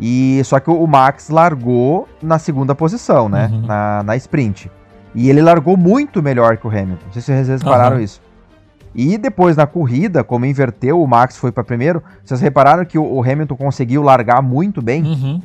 [0.00, 3.50] E só que o Max largou na segunda posição, né?
[3.52, 3.66] Uhum.
[3.66, 4.70] Na, na sprint.
[5.14, 7.04] E ele largou muito melhor que o Hamilton.
[7.06, 8.02] Não sei se vocês repararam uhum.
[8.02, 8.22] isso.
[8.94, 12.02] E depois na corrida, como inverteu, o Max foi para primeiro.
[12.24, 15.02] Vocês repararam que o, Hamilton conseguiu largar muito bem?
[15.02, 15.42] Uhum.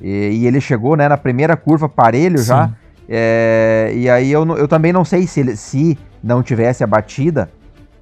[0.00, 2.44] E, e, ele chegou né, na primeira curva parelho Sim.
[2.44, 2.70] já.
[3.08, 7.48] É, e aí eu, eu também não sei se, ele, se não tivesse a batida,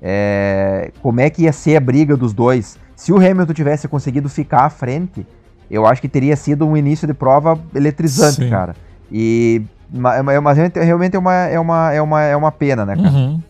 [0.02, 2.78] é, como é que ia ser a briga dos dois.
[2.96, 5.26] Se o Hamilton tivesse conseguido ficar à frente,
[5.70, 8.50] eu acho que teria sido um início de prova eletrizante, Sim.
[8.50, 8.74] cara.
[9.10, 13.08] E mas, mas realmente é uma, é, uma, é, uma, é uma pena, né, cara?
[13.08, 13.42] Uhum.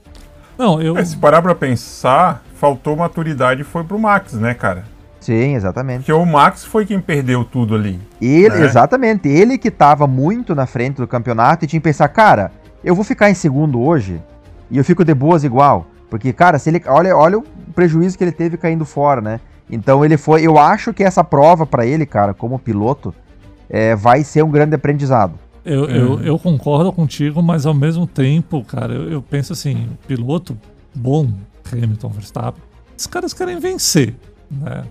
[0.59, 0.97] Não, eu...
[0.97, 4.85] É, se parar pra pensar, faltou maturidade e foi pro Max, né, cara?
[5.21, 6.01] Sim, exatamente.
[6.01, 7.99] Porque o Max foi quem perdeu tudo ali.
[8.21, 8.65] Ele, né?
[8.67, 9.27] Exatamente.
[9.27, 12.53] Ele que tava muito na frente do campeonato e tinha que pensar, cara,
[12.85, 14.23] eu vou ficar em segundo hoje
[14.71, 15.87] e eu fico de boas igual.
[16.11, 16.83] Porque, cara, se ele.
[16.87, 19.41] Olha, olha o prejuízo que ele teve caindo fora, né?
[19.71, 20.47] Então ele foi.
[20.47, 23.15] Eu acho que essa prova para ele, cara, como piloto,
[23.69, 25.35] é, vai ser um grande aprendizado.
[25.65, 26.21] Eu, eu, uhum.
[26.21, 30.57] eu, concordo contigo, mas ao mesmo tempo, cara, eu, eu penso assim: piloto
[30.95, 31.29] bom,
[31.73, 32.63] Hamilton, Verstappen,
[32.97, 34.15] os caras querem vencer,
[34.51, 34.85] né?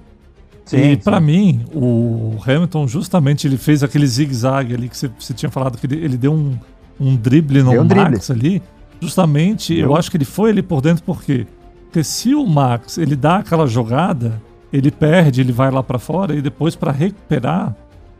[0.66, 5.52] Sim, e para mim, o Hamilton justamente ele fez aquele zigue-zague ali que você tinha
[5.52, 6.58] falado que ele, ele deu um,
[7.00, 8.48] um drible no um Max drible.
[8.48, 8.64] ali.
[9.02, 11.46] Justamente, eu acho que ele foi ali por dentro porque
[11.94, 14.42] porque se o Max ele dá aquela jogada,
[14.74, 17.76] ele perde, ele vai lá para fora e depois para recuperar,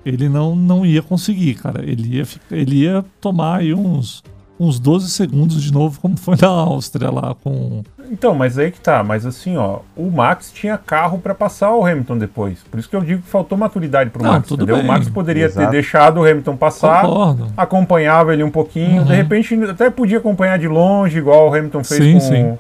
[0.06, 1.82] ele não, não ia conseguir, cara.
[1.84, 4.24] Ele ia, ele ia tomar aí uns,
[4.60, 7.82] uns 12 segundos de novo, como foi na Áustria lá com.
[8.12, 9.04] Então, mas aí que tá.
[9.04, 12.60] Mas assim, ó, o Max tinha carro para passar o Hamilton depois.
[12.70, 14.52] Por isso que eu digo que faltou maturidade pro não, Max.
[14.52, 14.76] Entendeu?
[14.76, 14.86] Bem.
[14.86, 15.66] O Max poderia Exato.
[15.66, 17.48] ter deixado o Hamilton passar, Concordo.
[17.58, 19.08] acompanhava ele um pouquinho, uhum.
[19.08, 22.20] de repente até podia acompanhar de longe, igual o Hamilton fez sim, com.
[22.20, 22.58] Sim.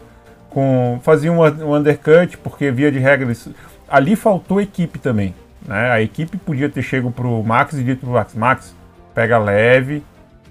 [0.49, 3.32] com fazia um, um undercut, porque via de regra
[3.94, 5.36] ali faltou equipe também.
[5.68, 5.91] Né?
[5.91, 8.76] A equipe podia ter chego pro Max e dito pro Max, Max,
[9.14, 10.03] pega leve,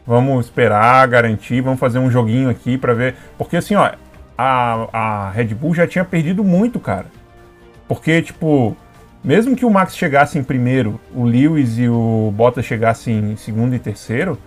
[0.06, 3.16] vamos esperar, garantir, vamos fazer um joguinho aqui para ver.
[3.36, 3.90] Porque assim, ó,
[4.38, 7.06] a, a Red Bull já tinha perdido muito, cara.
[7.88, 8.76] Porque, tipo,
[9.24, 13.74] mesmo que o Max chegasse em primeiro, o Lewis e o Bottas chegassem em segundo
[13.74, 14.38] e terceiro,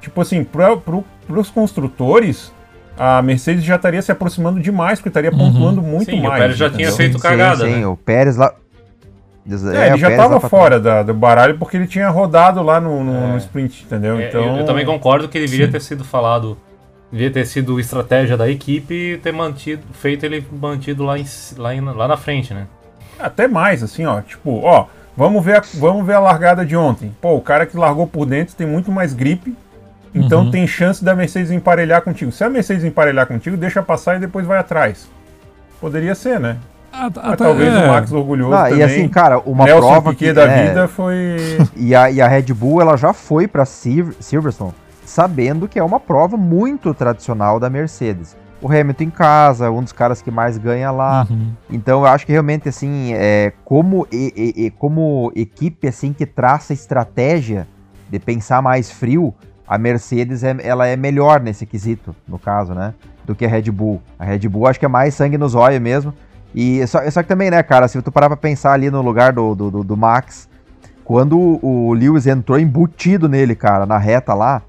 [0.00, 2.52] tipo assim, para pro, pros construtores,
[2.98, 5.38] a Mercedes já estaria se aproximando demais, porque estaria uhum.
[5.38, 6.34] pontuando muito sim, mais.
[6.34, 6.86] O Pérez já entendeu?
[6.86, 7.64] tinha feito cagada.
[7.64, 7.80] Sim, sim.
[7.80, 7.86] Né?
[7.86, 8.54] o Pérez lá.
[9.74, 13.16] É, ele já estava fora da, do baralho porque ele tinha rodado lá no, no,
[13.16, 13.26] é.
[13.28, 14.18] no sprint, entendeu?
[14.18, 14.42] É, então...
[14.42, 15.72] Eu, eu, também concordo que deveria sim.
[15.72, 16.58] ter sido falado,
[17.10, 21.24] deveria ter sido estratégia da equipe e ter mantido, feito ele mantido lá, em,
[21.56, 22.66] lá, em, lá na frente, né?
[23.18, 24.20] Até mais, assim, ó.
[24.20, 24.86] Tipo, ó,
[25.16, 27.10] vamos ver, a, vamos ver a largada de ontem.
[27.20, 29.56] Pô, o cara que largou por dentro tem muito mais gripe
[30.14, 30.50] então uhum.
[30.50, 32.32] tem chance da Mercedes emparelhar contigo.
[32.32, 35.08] Se a Mercedes emparelhar contigo, deixa passar e depois vai atrás.
[35.80, 36.56] Poderia ser, né?
[36.92, 37.84] Ah, ah, talvez é.
[37.84, 38.80] o Max orgulhoso ah, também.
[38.80, 40.68] E assim, cara, uma Nelson prova que da é...
[40.68, 41.36] vida foi
[41.76, 44.74] e a, e a Red Bull ela já foi para Silverstone
[45.10, 48.36] sabendo que é uma prova muito tradicional da Mercedes.
[48.62, 51.26] O Hamilton em casa, um dos caras que mais ganha lá.
[51.28, 51.52] Uhum.
[51.68, 56.72] Então eu acho que realmente assim, é, como e, e, como equipe assim que traça
[56.72, 57.66] estratégia
[58.08, 59.34] de pensar mais frio,
[59.70, 62.92] a Mercedes é, ela é melhor nesse quesito, no caso, né?
[63.24, 64.02] Do que a Red Bull.
[64.18, 66.12] A Red Bull acho que é mais sangue nos olhos mesmo.
[66.52, 69.32] E só, só que também, né, cara, se tu parar pra pensar ali no lugar
[69.32, 70.48] do, do, do, do Max,
[71.04, 74.60] quando o Lewis entrou embutido nele, cara, na reta lá,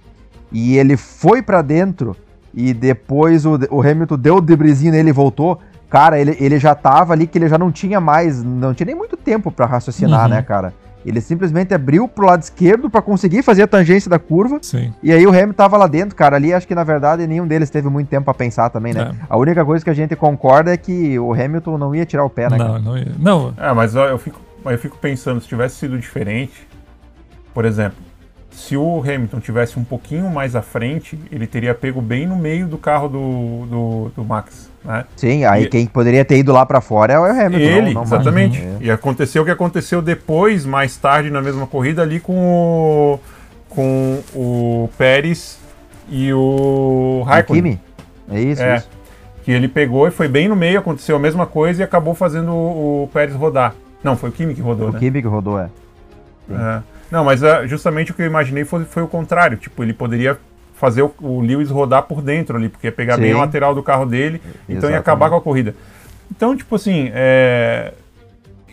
[0.51, 2.15] e ele foi para dentro,
[2.53, 5.59] e depois o, o Hamilton deu o debrezinho nele e voltou,
[5.89, 8.95] cara, ele, ele já tava ali que ele já não tinha mais, não tinha nem
[8.95, 10.35] muito tempo para raciocinar, uhum.
[10.35, 10.71] né, cara?
[11.05, 14.59] Ele simplesmente abriu pro lado esquerdo para conseguir fazer a tangência da curva.
[14.61, 14.93] Sim.
[15.01, 16.35] E aí o Hamilton tava lá dentro, cara.
[16.35, 19.15] Ali acho que na verdade nenhum deles teve muito tempo para pensar também, né?
[19.19, 19.25] É.
[19.29, 22.29] A única coisa que a gente concorda é que o Hamilton não ia tirar o
[22.29, 22.57] pé, né?
[22.57, 22.79] Não, cara?
[22.79, 23.11] não ia.
[23.17, 23.53] Não.
[23.57, 26.67] É, mas eu fico, eu fico pensando, se tivesse sido diferente,
[27.53, 27.97] por exemplo,
[28.51, 32.67] se o Hamilton tivesse um pouquinho mais à frente, ele teria pego bem no meio
[32.67, 34.70] do carro do, do, do Max.
[34.83, 35.05] Né?
[35.15, 37.57] Sim, aí e, quem poderia ter ido lá para fora é o Hamilton.
[37.57, 38.63] Ele, não, não exatamente.
[38.79, 43.19] E aconteceu o que aconteceu depois, mais tarde, na mesma corrida, ali com o,
[43.69, 45.59] com o Pérez
[46.09, 47.79] e o Raikkonen.
[48.29, 48.89] É isso, é, isso.
[49.43, 52.51] Que ele pegou e foi bem no meio, aconteceu a mesma coisa e acabou fazendo
[52.51, 53.75] o, o Pérez rodar.
[54.03, 54.97] Não, foi o Kimi que rodou, o né?
[54.97, 55.69] O Kimi que rodou, é.
[56.49, 56.81] é.
[57.11, 59.57] Não, mas uh, justamente o que eu imaginei foi, foi o contrário.
[59.57, 60.39] Tipo, ele poderia
[60.81, 63.21] fazer o, o Lewis rodar por dentro ali, porque ia pegar Sim.
[63.21, 64.77] bem a lateral do carro dele, Exatamente.
[64.77, 65.75] então ia acabar com a corrida.
[66.31, 67.93] Então, tipo assim, é...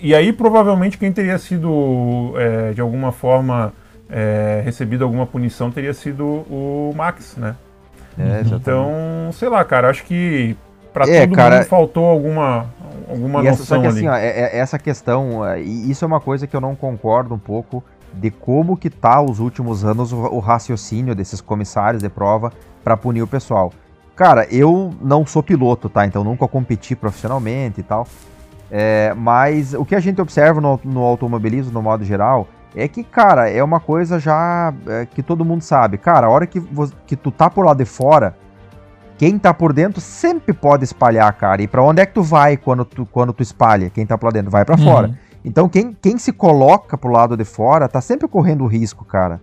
[0.01, 3.75] e aí provavelmente quem teria sido, é, de alguma forma,
[4.09, 7.55] é, recebido alguma punição teria sido o Max, né?
[8.19, 10.57] É, então, sei lá, cara, acho que
[10.95, 12.67] para é, todo cara, mundo faltou alguma,
[13.07, 13.99] alguma noção essa, que, ali.
[13.99, 17.35] Assim, ó, é, é, essa questão, e isso é uma coisa que eu não concordo
[17.35, 22.53] um pouco, de como que tá os últimos anos o, raciocínio desses comissários de prova
[22.83, 23.73] para punir o pessoal.
[24.17, 26.05] Cara, eu não sou piloto, tá?
[26.05, 28.07] Então nunca competi profissionalmente e tal.
[28.71, 33.03] É, mas o que a gente observa no, no, automobilismo, no modo geral, é que,
[33.03, 35.97] cara, é uma coisa já é, que todo mundo sabe.
[35.97, 36.63] Cara, a hora que,
[37.07, 38.37] que tu tá por lá de fora,
[39.17, 41.63] quem tá por dentro sempre pode espalhar, cara.
[41.63, 43.91] E para onde é que tu vai quando tu, quando tu espalha?
[43.91, 44.85] Quem tá por lá dentro vai para uhum.
[44.85, 45.19] fora.
[45.45, 49.41] Então quem, quem se coloca pro lado de fora tá sempre correndo risco, cara.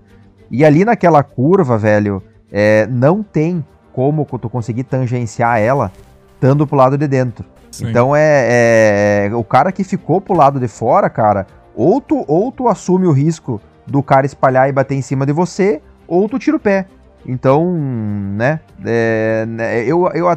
[0.51, 5.91] E ali naquela curva, velho, é, não tem como tu conseguir tangenciar ela
[6.33, 7.45] estando pro lado de dentro.
[7.71, 7.89] Sim.
[7.89, 12.51] Então é, é, o cara que ficou pro lado de fora, cara, ou tu, ou
[12.51, 16.39] tu assume o risco do cara espalhar e bater em cima de você, ou tu
[16.39, 16.85] tira o pé.
[17.25, 20.27] Então, né, é, né, eu, eu,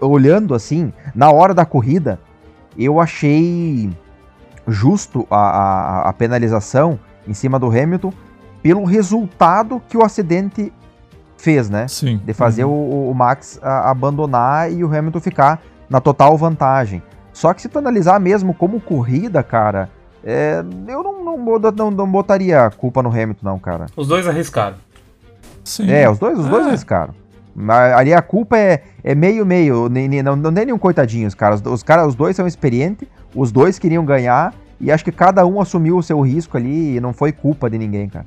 [0.00, 2.18] olhando assim, na hora da corrida,
[2.76, 3.90] eu achei
[4.68, 8.12] justo a, a, a penalização em cima do Hamilton
[8.62, 10.72] pelo resultado que o acidente
[11.36, 11.88] fez, né?
[11.88, 12.20] Sim.
[12.24, 12.72] De fazer uhum.
[12.72, 17.02] o, o, Max a, abandonar e o Hamilton ficar na total vantagem.
[17.32, 19.88] Só que se tu analisar mesmo como corrida, cara,
[20.24, 23.86] é, eu não, não, não, não, botaria a culpa no Hamilton, não, cara.
[23.96, 24.76] Os dois arriscaram.
[25.64, 25.90] Sim.
[25.90, 26.68] É, os dois, os dois é.
[26.68, 27.14] arriscaram.
[27.96, 31.34] Ali a culpa é, é meio meio, nem, nem, não, não tem nenhum coitadinho, os
[31.34, 31.60] caras.
[31.64, 35.60] Os, cara, os dois são experientes, os dois queriam ganhar e acho que cada um
[35.60, 38.26] assumiu o seu risco ali e não foi culpa de ninguém, cara.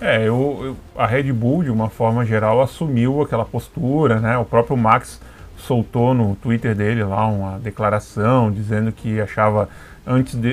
[0.00, 4.36] É, eu, eu, a Red Bull, de uma forma geral, assumiu aquela postura, né?
[4.36, 5.20] O próprio Max
[5.56, 9.68] soltou no Twitter dele lá uma declaração dizendo que achava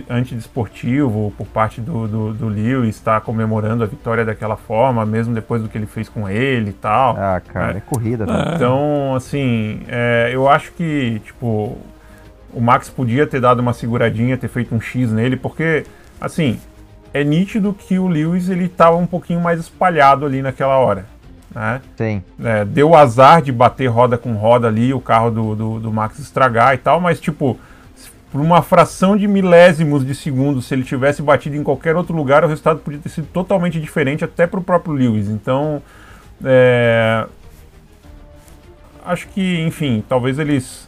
[0.10, 5.62] antidesportivo por parte do, do, do Lewis estar comemorando a vitória daquela forma, mesmo depois
[5.62, 7.18] do que ele fez com ele e tal.
[7.18, 8.26] Ah, cara, é, é corrida.
[8.26, 8.54] Né?
[8.56, 11.78] Então, assim, é, eu acho que, tipo,
[12.53, 15.86] o Max podia ter dado uma seguradinha, ter feito um X nele, porque,
[16.19, 16.60] assim,
[17.14, 21.06] é nítido que o Lewis ele estava um pouquinho mais espalhado ali naquela hora.
[21.53, 21.82] Né?
[21.98, 22.23] Sim.
[22.44, 26.19] É, deu azar de bater roda com roda ali, o carro do, do, do Max
[26.19, 27.60] estragar e tal, mas, tipo,
[28.32, 32.45] por uma fração de milésimos de segundo, se ele tivesse batido em qualquer outro lugar,
[32.45, 35.28] o resultado podia ter sido totalmente diferente, até para o próprio Lewis.
[35.28, 35.82] Então,
[36.44, 37.26] é...
[39.06, 40.88] acho que, enfim, talvez eles,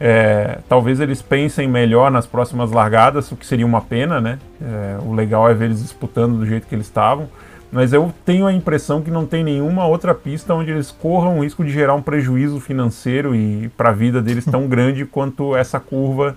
[0.00, 0.58] é...
[0.68, 4.38] talvez eles pensem melhor nas próximas largadas, o que seria uma pena, né?
[4.60, 4.98] É...
[5.04, 7.28] O legal é ver eles disputando do jeito que eles estavam.
[7.70, 11.44] Mas eu tenho a impressão que não tem nenhuma outra pista onde eles corram o
[11.44, 15.78] risco de gerar um prejuízo financeiro e para a vida deles tão grande quanto essa
[15.78, 16.34] curva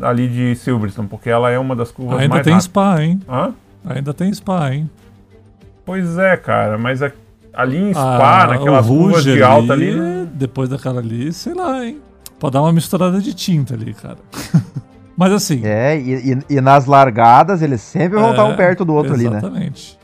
[0.00, 2.64] ali de Silverstone, porque ela é uma das curvas Ainda mais tem rápidas.
[2.64, 3.20] Spa, hein?
[3.28, 3.54] Hã?
[3.84, 4.90] Ainda tem Spa, hein?
[5.84, 7.00] Pois é, cara, mas
[7.52, 10.26] ali em Spa, ah, naquelas curvas de alta ali, ali...
[10.34, 12.00] Depois daquela ali, sei lá, hein?
[12.38, 14.18] Pode dar uma misturada de tinta ali, cara.
[15.16, 15.62] mas assim...
[15.64, 19.14] É, e, e, e, nas largadas eles sempre vão é, estar um perto do outro
[19.14, 19.34] exatamente.
[19.34, 19.48] ali, né?
[19.48, 19.98] Exatamente.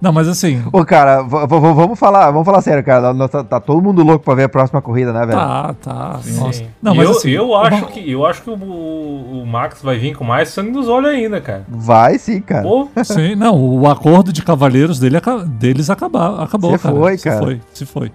[0.00, 0.62] Não, mas assim.
[0.72, 3.12] Ô, cara, vamos falar, vamos falar sério, cara.
[3.28, 5.38] Tá, tá, todo mundo louco pra ver a próxima corrida, né, velho?
[5.38, 6.18] Tá, tá.
[6.22, 6.38] Sim.
[6.38, 6.64] Nossa.
[6.80, 10.14] Não, mas eu, assim, eu acho que eu acho que o, o, Max vai vir
[10.14, 11.64] com mais sangue nos olhos ainda, cara.
[11.68, 12.62] Vai sim, cara.
[12.62, 12.88] Pô.
[13.02, 15.18] Sim, não, o acordo de cavaleiros dele,
[15.58, 16.94] deles acabar, acabou, se cara.
[16.94, 17.36] Foi, cara.
[17.38, 18.12] Se foi, se foi.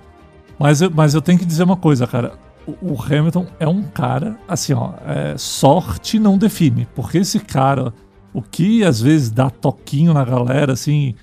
[0.58, 2.32] Mas eu, mas eu tenho que dizer uma coisa, cara.
[2.66, 6.88] O, o Hamilton é um cara, assim, ó, é, sorte não define.
[6.96, 7.94] Porque esse cara,
[8.34, 11.16] o que às vezes dá toquinho na galera, assim,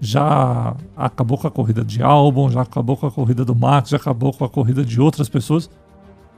[0.00, 3.96] já acabou com a corrida de Albon, já acabou com a corrida do Max, já
[3.96, 5.68] acabou com a corrida de outras pessoas.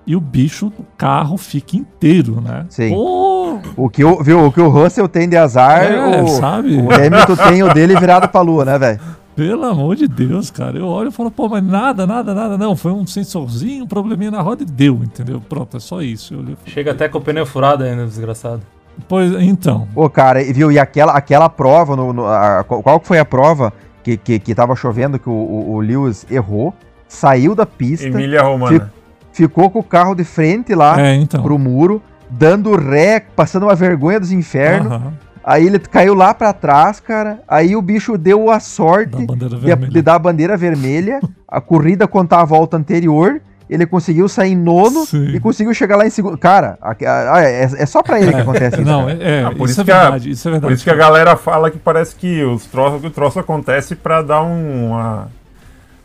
[0.07, 2.65] E o bicho do carro fica inteiro, né?
[2.69, 2.95] Sim.
[2.95, 6.77] O, que o, viu, o que o Russell tem de azar, é, o, sabe?
[6.77, 9.01] o Hamilton tem o dele virado pra lua, né, velho?
[9.36, 10.78] Pelo amor de Deus, cara.
[10.78, 12.56] Eu olho e falo, pô, mas nada, nada, nada.
[12.56, 15.42] Não, foi um sensorzinho, um probleminha na roda e deu, entendeu?
[15.46, 16.38] Pronto, é só isso.
[16.38, 18.62] Olhei, Chega até com o pneu furado ainda, desgraçado.
[19.06, 19.86] Pois, então.
[19.92, 20.72] Pô, cara, viu?
[20.72, 24.54] E aquela, aquela prova, no, no a, qual que foi a prova que, que, que
[24.54, 26.72] tava chovendo, que o, o, o Lewis errou,
[27.06, 28.06] saiu da pista.
[28.06, 28.90] Emília Romana.
[29.32, 31.42] Fi, ficou com o carro de frente lá é, então.
[31.42, 32.00] pro muro,
[32.30, 34.92] dando ré, passando uma vergonha dos infernos.
[34.92, 35.12] Uhum.
[35.47, 37.39] Aí ele caiu lá para trás, cara.
[37.47, 41.20] Aí o bicho deu a sorte de, de, dar a bandeira vermelha.
[41.47, 43.40] a corrida contar a volta anterior.
[43.70, 45.28] Ele conseguiu sair em nono Sim.
[45.28, 46.36] e conseguiu chegar lá em segundo.
[46.36, 48.90] Cara, a, a, a, é, é, só pra ele que acontece isso.
[48.90, 50.70] Não, é, ah, por isso, isso, é verdade, isso é verdade.
[50.70, 54.23] Por isso que a galera fala que parece que os troços, o troço acontece pra
[54.23, 55.28] dar uma.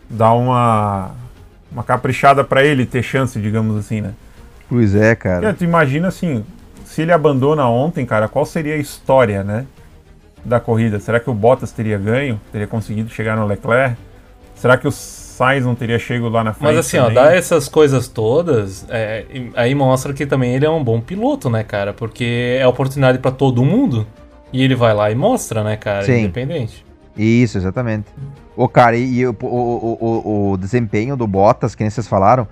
[0.08, 1.12] dar uma.
[1.72, 4.14] uma caprichada pra ele ter chance, digamos assim, né?
[4.70, 5.50] Pois é, cara.
[5.50, 6.44] É, tu imagina assim,
[6.92, 9.66] se ele abandona ontem, cara, qual seria a história, né?
[10.44, 11.00] Da corrida?
[11.00, 12.40] Será que o Bottas teria ganho?
[12.52, 13.96] Teria conseguido chegar no Leclerc?
[14.56, 16.76] Será que os Sainz não teria chego lá na frente.
[16.76, 17.18] Mas assim, também.
[17.18, 21.50] ó, dar essas coisas todas, é, aí mostra que também ele é um bom piloto,
[21.50, 21.94] né, cara?
[21.94, 24.06] Porque é oportunidade para todo mundo.
[24.52, 26.04] E ele vai lá e mostra, né, cara?
[26.04, 26.24] Sim.
[26.24, 26.86] Independente.
[27.18, 28.08] Isso, exatamente.
[28.56, 32.46] O cara, e, e o, o, o, o, desempenho do Bottas, que nem vocês falaram,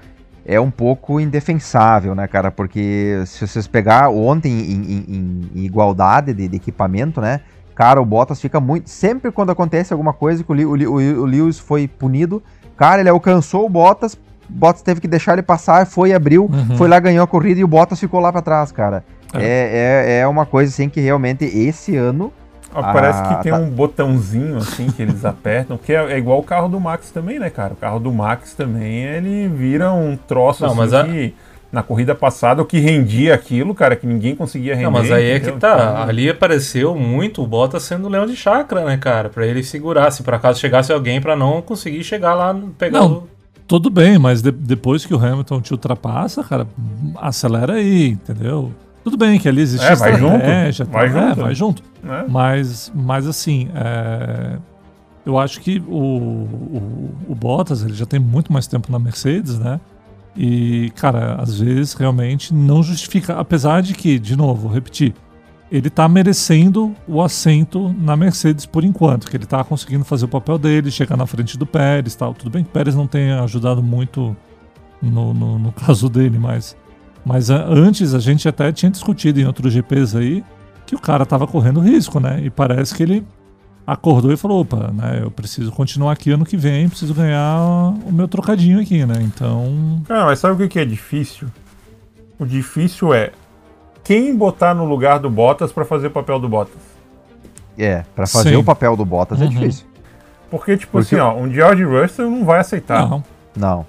[0.56, 2.50] é um pouco indefensável, né, cara?
[2.50, 7.42] Porque se vocês pegar ontem em, em, em igualdade de, de, equipamento, né?
[7.76, 8.90] Cara, o Bottas fica muito.
[8.90, 12.44] Sempre quando acontece alguma coisa que o, o, o Lewis foi punido,
[12.80, 14.18] Cara, ele alcançou o Bottas,
[14.48, 16.78] Bottas teve que deixar ele passar, foi, abriu, uhum.
[16.78, 19.04] foi lá, ganhou a corrida e o Bottas ficou lá para trás, cara.
[19.34, 19.44] É.
[19.44, 22.32] É, é, é uma coisa assim que realmente esse ano.
[22.74, 23.58] Ah, parece que tem tá...
[23.58, 27.40] um botãozinho assim que eles apertam, que é, é, igual o carro do Max também,
[27.40, 27.74] né, cara?
[27.74, 31.36] O carro do Max também, ele vira um troço Não, assim mas que
[31.72, 34.86] na corrida passada o que rendia aquilo, cara, que ninguém conseguia render.
[34.86, 35.50] Não, mas aí entendeu?
[35.50, 35.76] é que tá.
[35.76, 39.30] Então, Ali apareceu muito o Bottas sendo o leão de chakra, né, cara?
[39.30, 43.12] Pra ele segurar, se por acaso chegasse alguém para não conseguir chegar lá, pegar não,
[43.12, 43.28] o...
[43.68, 46.68] Tudo bem, mas de, depois que o Hamilton te ultrapassa, cara,
[47.18, 48.72] acelera aí, entendeu?
[49.04, 51.40] Tudo bem que ali existe é, vai junto, vai, tá, junto.
[51.40, 51.84] É, vai junto.
[52.04, 52.26] É.
[52.28, 54.58] Mas, mas assim, é,
[55.26, 59.58] eu acho que o, o, o Bottas ele já tem muito mais tempo na Mercedes,
[59.58, 59.80] né?
[60.36, 63.34] E, cara, às vezes realmente não justifica.
[63.34, 65.14] Apesar de que, de novo, vou repetir,
[65.72, 70.30] ele tá merecendo o assento na Mercedes por enquanto, que ele tá conseguindo fazer o
[70.30, 72.34] papel dele, chegar na frente do Pérez tal.
[72.34, 74.36] Tudo bem que o Pérez não tenha ajudado muito
[75.02, 76.76] no, no, no caso dele, mas,
[77.26, 80.44] mas antes a gente até tinha discutido em outros GPs aí
[80.86, 82.41] que o cara tava correndo risco, né?
[82.44, 83.26] E parece que ele
[83.86, 87.60] acordou e falou: opa, né, eu preciso continuar aqui ano que vem, preciso ganhar
[88.06, 89.16] o meu trocadinho aqui, né?
[89.22, 90.02] Então.
[90.08, 91.48] Cara, mas sabe o que é difícil?
[92.40, 93.32] O difícil é
[94.04, 96.82] quem botar no lugar do Bottas para fazer o papel do Bottas.
[97.78, 98.56] É, para fazer Sim.
[98.56, 99.52] o papel do Bottas é uhum.
[99.52, 99.86] é difícil.
[100.50, 101.16] Porque, tipo Porque...
[101.16, 103.08] assim, ó, um George Russell não vai aceitar.
[103.08, 103.24] Não.
[103.56, 103.86] Não.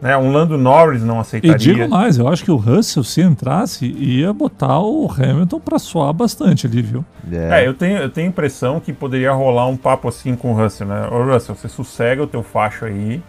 [0.00, 0.16] Né?
[0.16, 1.56] Um Lando Norris não aceitaria.
[1.56, 5.78] E digo mais, eu acho que o Russell, se entrasse, ia botar o Hamilton para
[5.78, 7.04] suar bastante ali, viu?
[7.32, 7.62] É.
[7.62, 10.54] é, eu, tenho, eu tenho a impressão que poderia rolar um papo assim com o
[10.54, 11.08] Russell, né?
[11.10, 13.22] Ô Russell, você sossega o teu facho aí.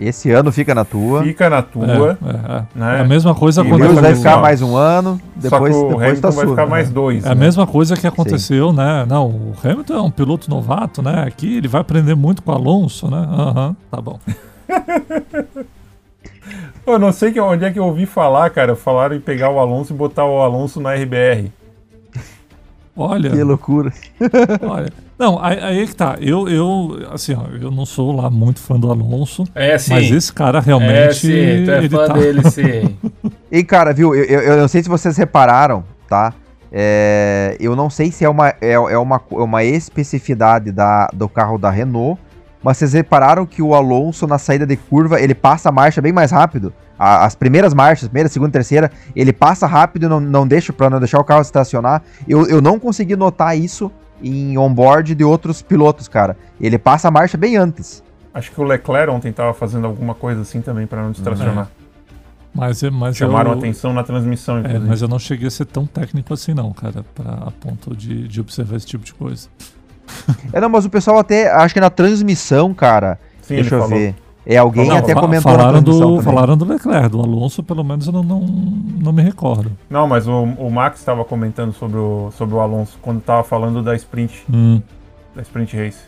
[0.00, 1.22] Esse ano fica na tua.
[1.22, 1.86] Fica na tua.
[1.86, 2.64] É, é, é.
[2.74, 2.98] Né?
[2.98, 3.94] é a mesma coisa e quando.
[3.94, 6.90] vai ficar mais um ano, depois, Só que o depois Hamilton tá vai ficar mais
[6.90, 7.22] dois.
[7.22, 7.32] É né?
[7.32, 8.76] a mesma coisa que aconteceu, Sim.
[8.76, 9.06] né?
[9.06, 11.22] Não, o Hamilton é um piloto novato, né?
[11.24, 13.18] Aqui ele vai aprender muito com o Alonso, né?
[13.18, 14.18] Aham, uhum, tá bom.
[16.86, 18.76] Eu não sei que, onde é que eu ouvi falar, cara.
[18.76, 21.50] Falaram em pegar o Alonso e botar o Alonso na RBR.
[22.96, 23.30] Olha.
[23.30, 23.92] Que loucura.
[24.62, 24.92] Olha.
[25.18, 26.16] Não, aí, aí é que tá.
[26.20, 29.44] Eu, eu, assim, ó, eu não sou lá muito fã do Alonso.
[29.54, 29.92] É, sim.
[29.92, 30.92] Mas esse cara realmente.
[30.92, 32.14] É, sim, tu é fã tá...
[32.14, 32.96] dele, sim.
[33.50, 36.34] e, cara, viu, eu, eu, eu, não sei se vocês repararam, tá?
[36.70, 41.28] É, eu não sei se é uma, é, é uma, é uma especificidade da, do
[41.28, 42.20] carro da Renault
[42.64, 46.12] mas vocês repararam que o Alonso na saída de curva, ele passa a marcha bem
[46.12, 46.72] mais rápido.
[46.98, 50.98] as primeiras marchas, primeira, segunda, terceira, ele passa rápido e não, não deixa para não
[50.98, 52.02] deixar o carro estacionar.
[52.26, 53.92] Eu, eu não consegui notar isso
[54.22, 56.36] em onboard de outros pilotos, cara.
[56.58, 58.02] Ele passa a marcha bem antes.
[58.32, 61.68] Acho que o Leclerc ontem estava fazendo alguma coisa assim também para não distracionar.
[61.80, 61.84] É.
[62.54, 65.86] Mas, mas Chamaram eu, atenção na transmissão, É, mas eu não cheguei a ser tão
[65.86, 69.48] técnico assim não, cara, pra, a ponto de, de observar esse tipo de coisa.
[70.52, 73.98] É, não, mas o pessoal até, acho que na transmissão, cara, Sim, deixa eu falou.
[73.98, 74.14] ver.
[74.46, 78.12] É, alguém não, até comentou falaram do, Falaram do Leclerc, do Alonso, pelo menos eu
[78.12, 79.72] não, não, não me recordo.
[79.88, 83.82] Não, mas o, o Max estava comentando sobre o, sobre o Alonso quando estava falando
[83.82, 84.44] da sprint.
[84.52, 84.82] Hum.
[85.34, 85.98] Da sprint race.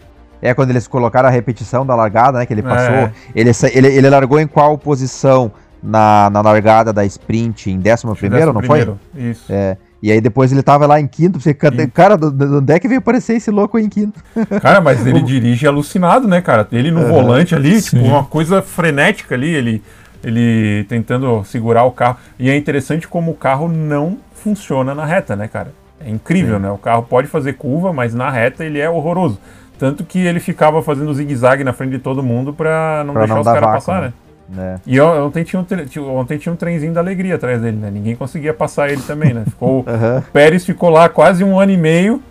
[0.42, 2.94] É, quando eles colocaram a repetição da largada, né, que ele passou.
[2.94, 3.12] É.
[3.34, 5.50] Ele, ele, ele largou em qual posição
[5.82, 7.70] na, na largada da sprint?
[7.70, 8.98] Em décimo primeiro, não primeiro.
[9.14, 9.22] foi?
[9.30, 9.44] Isso.
[9.50, 9.78] É.
[10.06, 11.40] E aí depois ele tava lá em quinto.
[11.40, 14.22] Você, cara, do, onde é que veio aparecer esse louco aí em quinto?
[14.62, 16.64] Cara, mas ele dirige alucinado, né, cara?
[16.70, 17.96] Ele no volante ali, sim.
[17.96, 19.82] tipo, uma coisa frenética ali, ele,
[20.22, 22.18] ele tentando segurar o carro.
[22.38, 25.72] E é interessante como o carro não funciona na reta, né, cara?
[26.00, 26.62] É incrível, sim.
[26.62, 26.70] né?
[26.70, 29.40] O carro pode fazer curva, mas na reta ele é horroroso.
[29.76, 33.34] Tanto que ele ficava fazendo zigue-zague na frente de todo mundo pra não Pra deixar
[33.34, 34.06] não os caras passar, né?
[34.06, 34.12] né?
[34.56, 34.76] É.
[34.86, 37.90] E ontem tinha, um, tre- ontem tinha um trenzinho da alegria atrás dele, né?
[37.90, 39.44] Ninguém conseguia passar ele também, né?
[39.44, 39.80] Ficou,
[40.18, 42.22] o Pérez ficou lá quase um ano e meio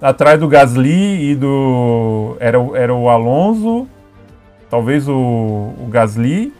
[0.00, 2.36] atrás do Gasly e do.
[2.40, 3.86] Era, o- era o Alonso,
[4.70, 6.52] talvez o, o Gasly,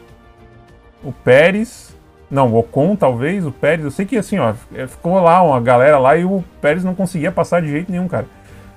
[1.03, 1.89] o Pérez.
[2.31, 3.85] Não, o Ocon, talvez, o Pérez.
[3.85, 4.53] Eu sei que assim, ó,
[4.87, 8.27] ficou lá uma galera lá e o Pérez não conseguia passar de jeito nenhum, cara.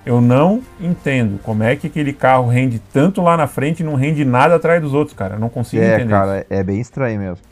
[0.06, 3.96] Eu não entendo como é que aquele carro rende tanto lá na frente e não
[3.96, 5.36] rende nada atrás dos outros, cara.
[5.36, 6.10] Eu não consigo É, entender.
[6.10, 7.36] cara, é bem estranho mesmo.
[7.36, 7.44] isso.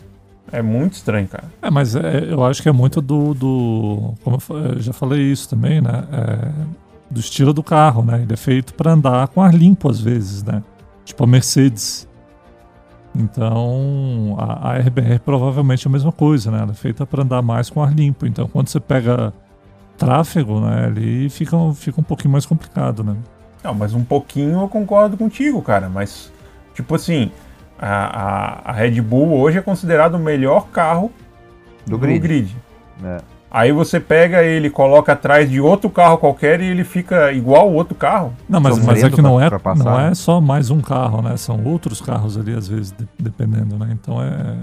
[0.51, 1.45] É muito estranho, cara.
[1.61, 3.33] É, mas é, eu acho que é muito do.
[3.33, 6.03] do como eu já falei isso também, né?
[6.11, 6.51] É,
[7.09, 8.21] do estilo do carro, né?
[8.21, 10.61] Ele é feito para andar com ar limpo às vezes, né?
[11.05, 12.05] Tipo a Mercedes.
[13.15, 16.59] Então, a, a RBR provavelmente é a mesma coisa, né?
[16.61, 18.25] Ela é feita para andar mais com ar limpo.
[18.25, 19.33] Então, quando você pega
[20.05, 20.85] tráfego, né?
[20.85, 23.15] Ali fica, fica um pouquinho mais complicado, né?
[23.63, 25.87] Não, mas um pouquinho eu concordo contigo, cara.
[25.89, 26.31] Mas,
[26.73, 27.31] tipo assim,
[27.79, 27.89] a,
[28.65, 31.11] a, a Red Bull hoje é considerado o melhor carro
[31.85, 32.55] Do grid.
[32.99, 33.17] né?
[33.17, 33.21] É.
[33.53, 37.73] Aí você pega ele, coloca atrás de outro carro qualquer e ele fica igual o
[37.73, 38.31] outro carro.
[38.47, 40.15] Não, mas, mas é que não pra- é, pra passar, não é né?
[40.15, 41.35] só mais um carro, né?
[41.35, 43.89] São outros carros ali, às vezes, de- dependendo, né?
[43.91, 44.55] Então é,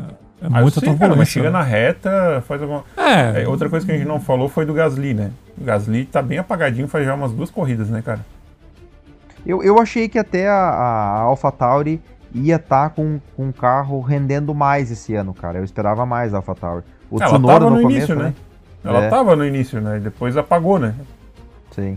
[0.43, 1.17] é eu muita sei, cara, turbulência.
[1.17, 1.59] mas chega né?
[1.59, 2.85] na reta, faz alguma.
[2.97, 5.31] É, É, outra coisa que a gente não falou foi do Gasly, né?
[5.61, 8.21] O Gasly tá bem apagadinho, faz já umas duas corridas, né, cara?
[9.47, 12.01] Eu, eu achei que até a, a AlphaTauri
[12.35, 15.59] ia estar com, com o carro rendendo mais esse ano, cara.
[15.59, 16.85] Eu esperava mais a AlphaTauri.
[17.11, 18.25] O Ela Tsunoda tava no, no começo, início, né?
[18.25, 18.35] né?
[18.85, 19.09] Ela É.
[19.09, 19.97] tava no início, né?
[19.97, 20.95] E depois apagou, né?
[21.71, 21.97] Sim.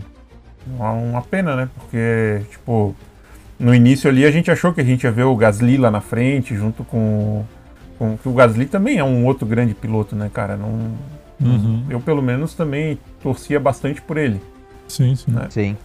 [0.66, 1.68] Uma, uma pena, né?
[1.76, 2.94] Porque, tipo,
[3.58, 6.00] no início ali a gente achou que a gente ia ver o Gasly lá na
[6.00, 7.44] frente, junto com.
[8.02, 10.56] Com que o Gasly também é um outro grande piloto, né, cara?
[10.56, 10.90] Não,
[11.44, 11.84] Uhum.
[11.90, 14.40] Eu, pelo menos, também torcia bastante por ele.
[14.86, 15.32] sim, sim.
[15.32, 15.48] Né?
[15.50, 15.76] Sim.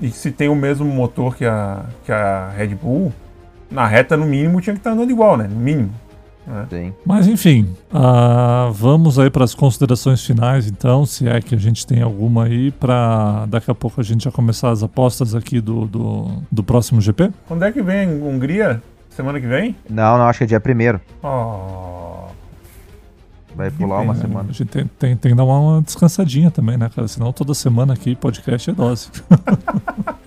[0.00, 3.12] E se tem o mesmo motor que a, que a Red Bull,
[3.70, 5.46] na reta, no mínimo, tinha que estar andando igual, né?
[5.46, 5.90] No mínimo.
[6.70, 6.92] Sim.
[7.06, 11.86] Mas enfim, ah, vamos aí para as considerações finais, então, se é que a gente
[11.86, 15.86] tem alguma aí, para daqui a pouco a gente já começar as apostas aqui do,
[15.86, 17.30] do, do próximo GP.
[17.46, 18.82] Quando é que vem Hungria?
[19.16, 19.76] Semana que vem?
[19.90, 21.00] Não, não, acho que é dia primeiro.
[21.22, 22.28] Oh.
[23.54, 24.26] Vai pular uma pena.
[24.26, 24.48] semana.
[24.48, 27.06] A gente tem, tem, tem que dar uma descansadinha também, né, cara?
[27.06, 29.10] Senão toda semana aqui podcast é dose.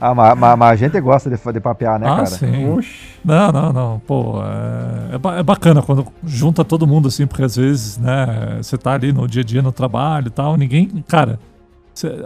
[0.00, 2.26] Ah, mas, mas- mas a gente gosta de, de papear, né, ah, cara?
[2.26, 2.68] sim.
[2.70, 2.90] Oxi.
[3.24, 3.98] Não, não, não.
[4.06, 8.76] Pô, é, é, é bacana quando junta todo mundo assim, porque às vezes, né, você
[8.76, 11.38] tá ali no dia a dia no trabalho e tal, ninguém, cara,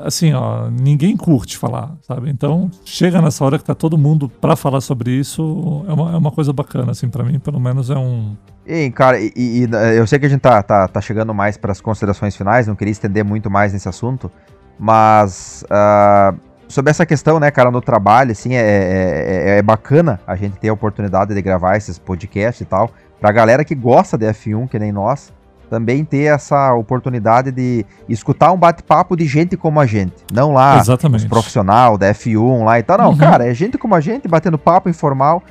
[0.04, 2.30] assim, ó, ninguém curte falar, sabe?
[2.30, 6.16] Então, chega nessa hora que tá todo mundo pra falar sobre isso, é uma, é
[6.16, 8.36] uma coisa bacana, assim, pra mim, pelo menos é um.
[8.66, 11.72] E, cara, e, e- eu sei que a gente tá, tá, tá chegando mais para
[11.72, 14.30] as considerações finais, não queria estender muito mais nesse assunto,
[14.78, 16.34] mas ah,
[16.68, 20.58] sobre essa questão, né, cara, no trabalho, assim, é, é, é- é bacana a gente
[20.58, 22.90] ter a oportunidade de gravar esses podcasts e tal,
[23.20, 25.32] pra galera que gosta de F1, que nem nós,
[25.68, 30.78] também ter essa oportunidade de escutar um bate-papo de gente como a gente, não lá
[30.78, 31.24] Exatamente.
[31.24, 32.98] os profissional da F1 lá e tal.
[32.98, 33.16] Não, Uhum.
[33.16, 35.42] cara, é gente como a gente, batendo papo informal.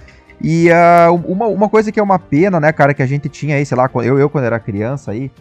[0.42, 3.56] E ah, uma, uma coisa que é uma pena, né, cara, que a gente tinha
[3.56, 5.32] aí, sei lá, eu, eu quando era criança aí,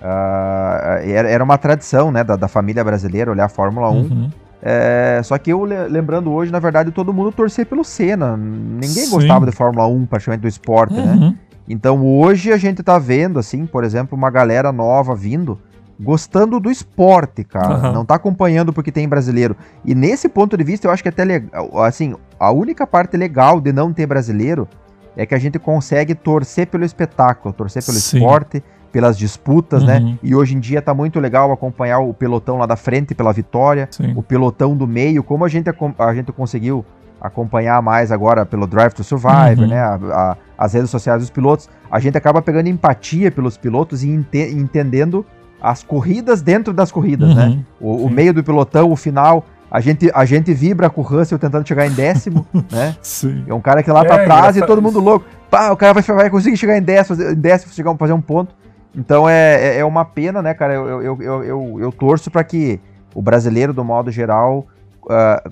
[0.00, 3.94] ah, era, era uma tradição, né, da, da família brasileira olhar a Fórmula 1.
[3.94, 4.30] Uhum.
[4.64, 8.36] É, só que eu le- lembrando hoje, na verdade, todo mundo torcia pelo Senna.
[8.36, 9.10] Ninguém Sim.
[9.10, 11.34] gostava de Fórmula 1, praticamente do esporte, né?
[11.66, 11.74] Uhum.
[11.74, 15.58] Então hoje a gente tá vendo, assim, por exemplo, uma galera nova vindo,
[16.00, 17.74] gostando do esporte, cara.
[17.74, 17.92] Aham.
[17.92, 19.56] Não tá acompanhando porque tem brasileiro.
[19.84, 23.60] E nesse ponto de vista, eu acho que até legal, assim, a única parte legal
[23.60, 24.68] de não ter brasileiro
[25.16, 28.16] é que a gente consegue torcer pelo espetáculo, torcer pelo Sim.
[28.18, 29.98] esporte, pelas disputas, né?
[30.00, 30.18] Uhum.
[30.22, 33.88] E hoje em dia tá muito legal acompanhar o pelotão lá da frente pela vitória,
[33.90, 34.12] Sim.
[34.16, 36.84] o pelotão do meio, como a gente, acom- a gente conseguiu
[37.26, 39.68] acompanhar mais agora pelo Drive to Survivor, Uhum.
[39.68, 39.78] né?
[39.80, 44.08] a- a- as redes sociais dos pilotos, a gente acaba pegando empatia pelos pilotos e
[44.10, 45.24] ente- entendendo
[45.60, 47.46] as corridas dentro das corridas, né?
[47.46, 47.64] Uhum.
[47.80, 51.38] O, o meio do pelotão, o final, a gente, a gente vibra com o Russell
[51.38, 52.96] tentando chegar em décimo, né?
[53.00, 53.44] Sim.
[53.46, 55.24] É um cara que lá É, pra trás e todo mundo louco.
[55.48, 58.20] Pá, o cara vai, vai conseguir chegar em décimo, fazer- em décimo chegar, fazer um
[58.20, 58.52] ponto.
[58.94, 60.74] Então é, é, é uma pena, né, cara?
[60.74, 62.80] Eu, eu, eu, eu, eu, eu torço pra que
[63.14, 64.66] o brasileiro, do modo geral,
[65.10, 65.42] ah,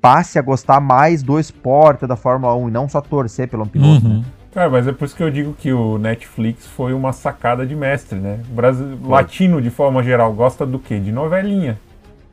[0.00, 4.08] passe a gostar mais do esporte da Fórmula 1 e não só torcer pelo piloto.
[4.08, 4.14] né?
[4.16, 4.24] Uhum.
[4.52, 7.74] Cara, mas é por isso que eu digo que o Netflix foi uma sacada de
[7.74, 8.38] mestre, né?
[8.50, 11.00] O Brasil, latino, de forma geral, gosta do quê?
[11.00, 11.76] De novelinha.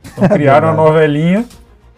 [0.04, 0.92] Então criaram uma verdade.
[0.92, 1.44] novelinha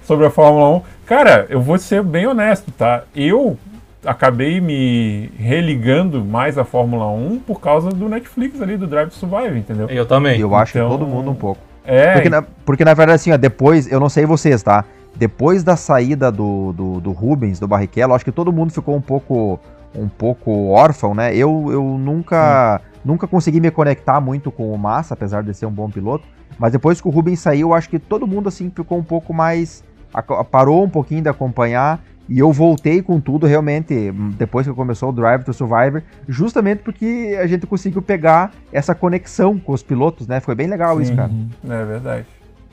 [0.03, 0.83] sobre a Fórmula 1.
[1.05, 3.03] Cara, eu vou ser bem honesto, tá?
[3.15, 3.59] Eu
[4.03, 9.15] acabei me religando mais à Fórmula 1 por causa do Netflix ali, do Drive to
[9.17, 9.89] Survive, entendeu?
[9.89, 10.39] Eu também.
[10.39, 11.61] E eu acho que Então- todo mundo um pouco.
[11.85, 14.85] É, Porque na, porque na verdade, assim, ó, depois, eu não sei vocês, tá?
[15.17, 19.01] depois da saída do, do, do, Rubens, do Barrichello, acho que todo mundo ficou um
[19.01, 19.61] pouco
[19.97, 21.37] um pouco órfão, né?
[21.37, 25.71] Eu, eu nunca, nunca consegui me conectar muito com o Massa, apesar de ser um
[25.71, 26.25] bom piloto.
[26.59, 29.85] Mas depois que o Rubens saiu, acho que todo mundo assim ficou um pouco mais.
[30.51, 32.01] parou um pouquinho de acompanhar.
[32.29, 37.39] E eu voltei com tudo realmente, depois que começou o Drive to Survivor, justamente porque
[37.41, 40.41] a gente conseguiu pegar essa conexão com os pilotos, né?
[40.41, 41.03] Foi bem legal Sim.
[41.03, 41.31] isso, cara.
[41.69, 42.27] É verdade.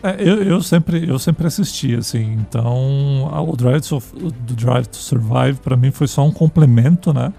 [0.03, 4.01] É, eu, eu, sempre, eu sempre assisti, assim, então o Drive to,
[4.39, 7.31] do Drive to Survive para mim foi só um complemento, né?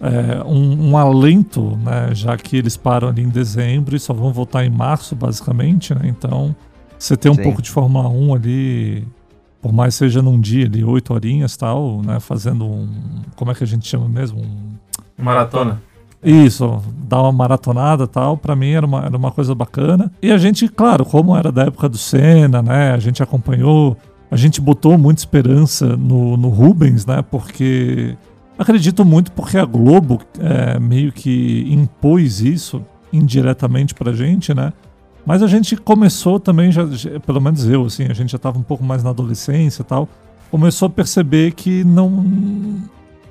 [0.00, 2.08] É, um, um, alento, né?
[2.12, 6.02] Já que eles param ali em dezembro e só vão voltar em março, basicamente, né?
[6.04, 6.56] Então
[6.98, 7.42] você tem um Sim.
[7.42, 9.06] pouco de Fórmula 1 ali,
[9.62, 12.18] por mais seja num dia ali, oito horinhas tal, né?
[12.18, 12.88] Fazendo um.
[13.36, 14.40] Como é que a gente chama mesmo?
[14.40, 14.72] Um,
[15.16, 15.80] Maratona.
[16.22, 20.12] Isso, dar uma maratonada tal, para mim era uma, era uma coisa bacana.
[20.20, 23.96] E a gente, claro, como era da época do Senna, né, a gente acompanhou,
[24.30, 28.16] a gente botou muita esperança no, no Rubens, né, porque
[28.56, 34.72] acredito muito porque a Globo é, meio que impôs isso indiretamente pra gente, né,
[35.24, 36.82] mas a gente começou também, já,
[37.24, 40.08] pelo menos eu, assim, a gente já estava um pouco mais na adolescência e tal,
[40.50, 42.82] começou a perceber que não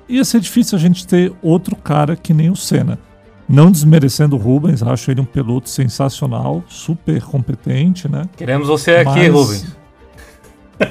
[0.08, 2.98] ia ser difícil a gente ter outro cara que nem o Senna.
[3.48, 8.24] Não desmerecendo o Rubens, acho ele um piloto sensacional, super competente, né?
[8.36, 9.76] Queremos você aqui, Rubens.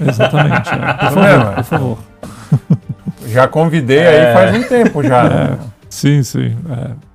[0.08, 0.94] Exatamente, é.
[0.94, 1.98] por favor, por favor.
[3.28, 4.28] Já convidei é...
[4.28, 5.24] aí faz um tempo já.
[5.24, 5.58] Né?
[5.60, 5.66] É.
[5.90, 6.56] Sim, sim.
[6.70, 7.11] É.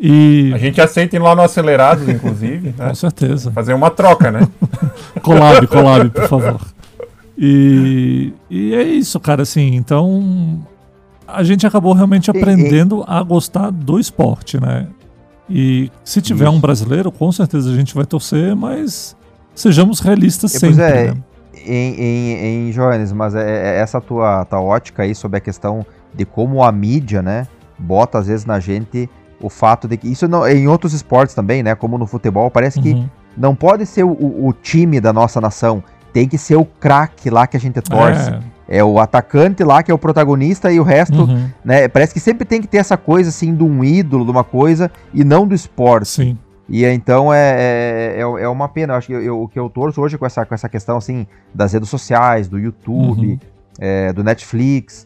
[0.00, 0.50] E...
[0.54, 2.74] A gente aceita ir lá no Acelerados, inclusive.
[2.76, 2.88] Né?
[2.88, 3.50] Com certeza.
[3.50, 4.48] Fazer uma troca, né?
[5.22, 6.60] collab, collab, por favor.
[7.36, 10.60] E, e é isso, cara, assim, então
[11.26, 13.04] a gente acabou realmente aprendendo e, e...
[13.06, 14.86] a gostar do esporte, né?
[15.48, 16.52] E se tiver Isso.
[16.52, 19.16] um brasileiro, com certeza a gente vai torcer, mas
[19.54, 21.16] sejamos realistas sempre, é, né?
[21.66, 25.84] Em, em, em Joanes, mas é, é, essa tua, tua ótica aí sobre a questão
[26.14, 27.46] de como a mídia, né,
[27.78, 29.10] bota às vezes na gente
[29.40, 32.78] o fato de que isso não, em outros esportes também, né, como no futebol, parece
[32.78, 32.82] uhum.
[32.82, 37.30] que não pode ser o, o, time da nossa nação, tem que ser o craque
[37.30, 38.30] lá que a gente torce.
[38.30, 38.40] É
[38.70, 41.50] é o atacante lá que é o protagonista e o resto, uhum.
[41.64, 41.88] né?
[41.88, 44.88] Parece que sempre tem que ter essa coisa assim de um ídolo, de uma coisa
[45.12, 46.08] e não do esporte.
[46.08, 46.38] Sim.
[46.68, 48.92] E então é, é, é, é uma pena.
[48.92, 51.26] Eu acho que eu, o que eu torço hoje com essa, com essa questão assim
[51.52, 53.38] das redes sociais, do YouTube, uhum.
[53.80, 55.04] é, do Netflix,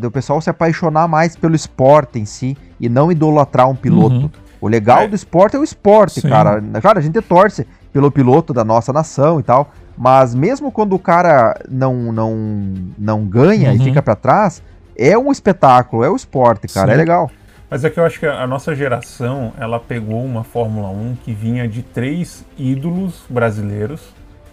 [0.00, 4.14] do pessoal se apaixonar mais pelo esporte em si e não idolatrar um piloto.
[4.14, 4.30] Uhum.
[4.60, 5.08] O legal é.
[5.08, 6.28] do esporte é o esporte, Sim.
[6.28, 6.62] cara.
[6.80, 10.98] Claro, a gente torce pelo piloto da nossa nação e tal, mas mesmo quando o
[10.98, 13.76] cara não não não ganha uhum.
[13.76, 14.62] e fica para trás,
[14.96, 16.94] é um espetáculo, é o esporte, cara, é Sim.
[16.94, 17.30] é legal.
[17.70, 21.32] Mas é que eu acho que a nossa geração, ela pegou uma Fórmula 1 que
[21.32, 24.00] vinha de três ídolos brasileiros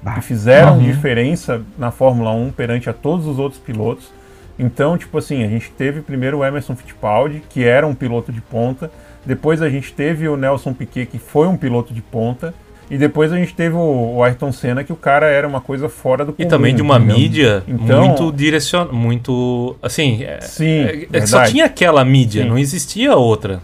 [0.01, 0.15] bah.
[0.15, 0.83] que fizeram uhum.
[0.83, 4.11] diferença na Fórmula 1 perante a todos os outros pilotos.
[4.61, 8.39] Então, tipo assim, a gente teve primeiro o Emerson Fittipaldi, que era um piloto de
[8.39, 8.91] ponta.
[9.25, 12.53] Depois a gente teve o Nelson Piquet, que foi um piloto de ponta.
[12.87, 16.23] E depois a gente teve o, Ayrton Senna, que o cara era uma coisa fora
[16.23, 16.45] do comum.
[16.45, 17.17] E também de uma entendeu?
[17.17, 19.75] mídia então, muito direcionada, muito...
[19.81, 22.49] Assim, é, sim, é, é só tinha aquela mídia, sim.
[22.49, 23.61] não existia outra.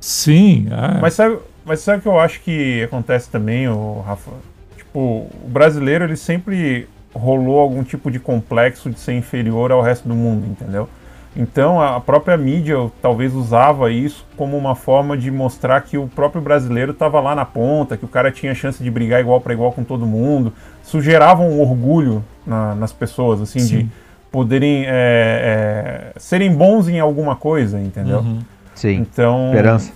[0.00, 1.00] Sim, é.
[1.00, 4.30] Mas sabe, mas sabe o que eu acho que acontece também, o Rafa?
[4.76, 4.98] Tipo,
[5.44, 10.14] o brasileiro, ele sempre rolou algum tipo de complexo de ser inferior ao resto do
[10.14, 10.88] mundo, entendeu?
[11.34, 16.42] Então a própria mídia talvez usava isso como uma forma de mostrar que o próprio
[16.42, 19.72] brasileiro estava lá na ponta, que o cara tinha chance de brigar igual para igual
[19.72, 20.52] com todo mundo.
[20.84, 23.78] Isso gerava um orgulho na, nas pessoas, assim, Sim.
[23.78, 23.88] de
[24.30, 28.18] poderem é, é, serem bons em alguma coisa, entendeu?
[28.18, 28.40] Uhum.
[28.74, 28.96] Sim.
[28.96, 29.92] Então, Esperança.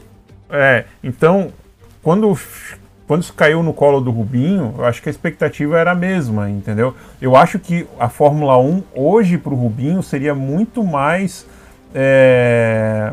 [0.49, 1.51] É, então
[2.07, 2.39] quando
[3.07, 6.51] quando isso caiu no colo do Rubinho, eu acho que a expectativa era a mesma,
[6.51, 6.95] entendeu?
[7.21, 11.47] Eu acho que a Fórmula 1 hoje para o Rubinho seria muito mais
[11.95, 13.13] é,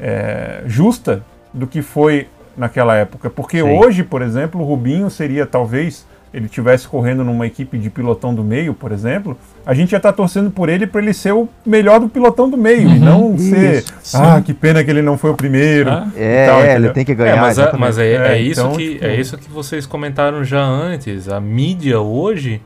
[0.00, 1.24] é, justa
[1.54, 2.26] do que foi
[2.56, 3.30] naquela época.
[3.30, 3.78] Porque Sim.
[3.78, 8.42] hoje, por exemplo, o Rubinho seria talvez ele tivesse correndo numa equipe de pilotão do
[8.42, 9.36] meio, por exemplo,
[9.66, 12.56] a gente já está torcendo por ele para ele ser o melhor do pilotão do
[12.56, 14.18] meio uhum, e não isso, ser, sim.
[14.18, 15.90] ah, que pena que ele não foi o primeiro.
[15.90, 17.36] Ah, é, tal, é ele tem que ganhar.
[17.36, 19.04] É, mas, a, mas é, é, é, isso então, que, tipo...
[19.04, 21.28] é isso que vocês comentaram já antes.
[21.28, 22.62] A mídia hoje,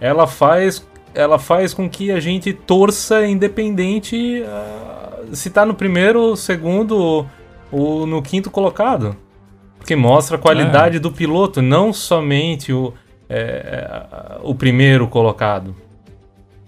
[0.00, 0.84] ela faz,
[1.14, 7.26] ela faz com que a gente torça independente uh, se está no primeiro, segundo
[7.70, 9.16] ou no quinto colocado.
[9.78, 10.98] Porque mostra a qualidade é.
[10.98, 12.94] do piloto, não somente o
[13.34, 15.74] é, é, o primeiro colocado.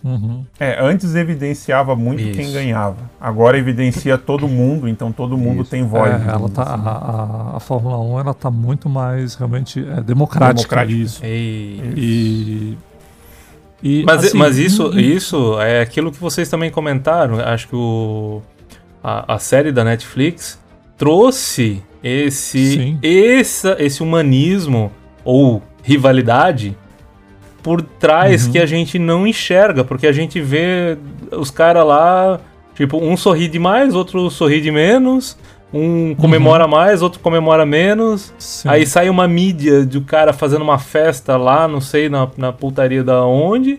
[0.04, 0.44] Uhum.
[0.60, 2.38] É, antes evidenciava muito Isso.
[2.38, 3.10] quem ganhava.
[3.20, 5.70] Agora evidencia todo mundo, então todo mundo Isso.
[5.70, 6.12] tem voz.
[6.12, 6.82] É, ela tá, assim.
[6.84, 10.92] a, a, a, Fórmula 1 ela tá muito mais realmente é, democrática, democrática.
[10.92, 11.24] Isso.
[11.24, 11.92] E...
[11.96, 12.78] e...
[13.82, 17.38] E, mas, assim, mas isso, isso é aquilo que vocês também comentaram.
[17.38, 18.40] Acho que o,
[19.04, 20.58] a, a série da Netflix
[20.96, 24.90] trouxe esse, esse, esse humanismo
[25.24, 26.76] ou rivalidade
[27.62, 28.52] por trás uhum.
[28.52, 30.98] que a gente não enxerga, porque a gente vê
[31.32, 32.40] os caras lá,
[32.74, 35.38] tipo, um sorri demais, outro sorri de menos,
[35.72, 36.70] um comemora uhum.
[36.70, 38.32] mais, outro comemora menos.
[38.38, 38.68] Sim.
[38.68, 42.52] Aí sai uma mídia de um cara fazendo uma festa lá, não sei, na, na
[42.52, 43.78] putaria da onde.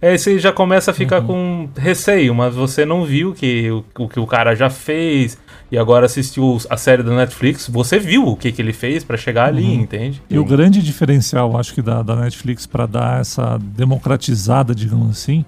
[0.00, 1.26] Aí você já começa a ficar uhum.
[1.26, 3.68] com receio, mas você não viu que,
[3.98, 5.36] o que o cara já fez,
[5.70, 9.16] e agora assistiu a série da Netflix, você viu o que, que ele fez para
[9.16, 9.80] chegar ali, uhum.
[9.80, 10.22] entende?
[10.28, 15.44] E o grande diferencial, acho que da, da Netflix para dar essa democratizada, digamos assim,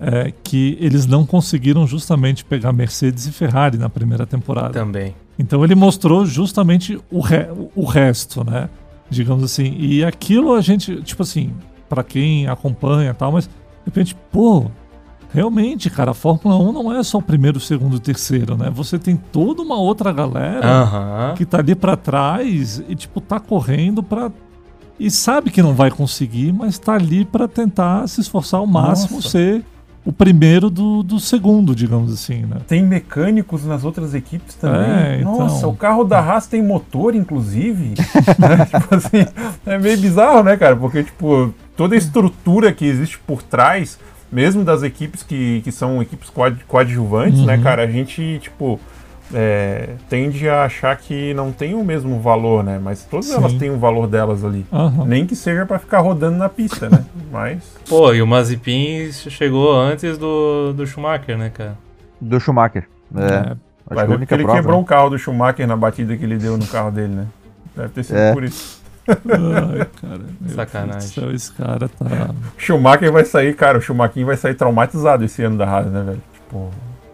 [0.00, 4.70] é que eles não conseguiram justamente pegar Mercedes e Ferrari na primeira temporada.
[4.70, 5.14] Também.
[5.36, 8.68] Então ele mostrou justamente o, re, o resto, né?
[9.10, 9.74] Digamos assim.
[9.78, 11.52] E aquilo a gente, tipo assim,
[11.88, 13.50] para quem acompanha e tal, mas de
[13.86, 14.70] repente, pô,
[15.32, 18.56] Realmente, cara, a Fórmula 1 não é só o primeiro, o segundo e o terceiro,
[18.56, 18.70] né?
[18.74, 24.02] Você tem toda uma outra galera que tá ali para trás e, tipo, tá correndo
[24.02, 24.30] pra.
[24.98, 29.16] E sabe que não vai conseguir, mas tá ali para tentar se esforçar ao máximo,
[29.16, 29.28] Nossa.
[29.28, 29.64] ser
[30.04, 32.56] o primeiro do, do segundo, digamos assim, né?
[32.66, 34.90] Tem mecânicos nas outras equipes também.
[34.90, 35.38] É, então...
[35.38, 37.94] Nossa, o carro da Haas tem motor, inclusive.
[38.38, 38.64] né?
[38.80, 39.26] tipo assim,
[39.66, 40.74] é meio bizarro, né, cara?
[40.74, 43.98] Porque, tipo, toda a estrutura que existe por trás
[44.30, 46.30] mesmo das equipes que, que são equipes
[46.66, 47.58] coadjuvantes, né, uhum.
[47.58, 48.80] né, cara, a gente, tipo,
[49.32, 52.80] é, tende a achar que não tem o mesmo valor, né?
[52.82, 53.36] Mas todas Sim.
[53.36, 54.64] elas têm o valor delas ali.
[54.72, 55.04] Uhum.
[55.04, 57.04] Nem que seja para ficar rodando na pista, né?
[57.30, 57.62] Mas.
[57.88, 61.76] Pô, e o Mazepin chegou antes do, do Schumacher, né, cara?
[62.20, 62.88] Do Schumacher.
[63.14, 63.52] É.
[63.52, 63.56] é.
[63.94, 64.82] Vai ver porque ele prova, quebrou né?
[64.82, 67.26] o carro do Schumacher na batida que ele deu no carro dele, né?
[67.74, 68.32] Deve ter sido é.
[68.32, 68.77] por isso.
[69.08, 70.20] Ai, cara.
[70.54, 71.00] Sacanagem.
[71.00, 72.34] Céu, esse cara tá.
[72.56, 73.78] Schumacher vai sair, cara.
[73.78, 76.22] O Schumacher vai sair traumatizado esse ano da Haas, né, velho?
[76.32, 76.70] Tipo.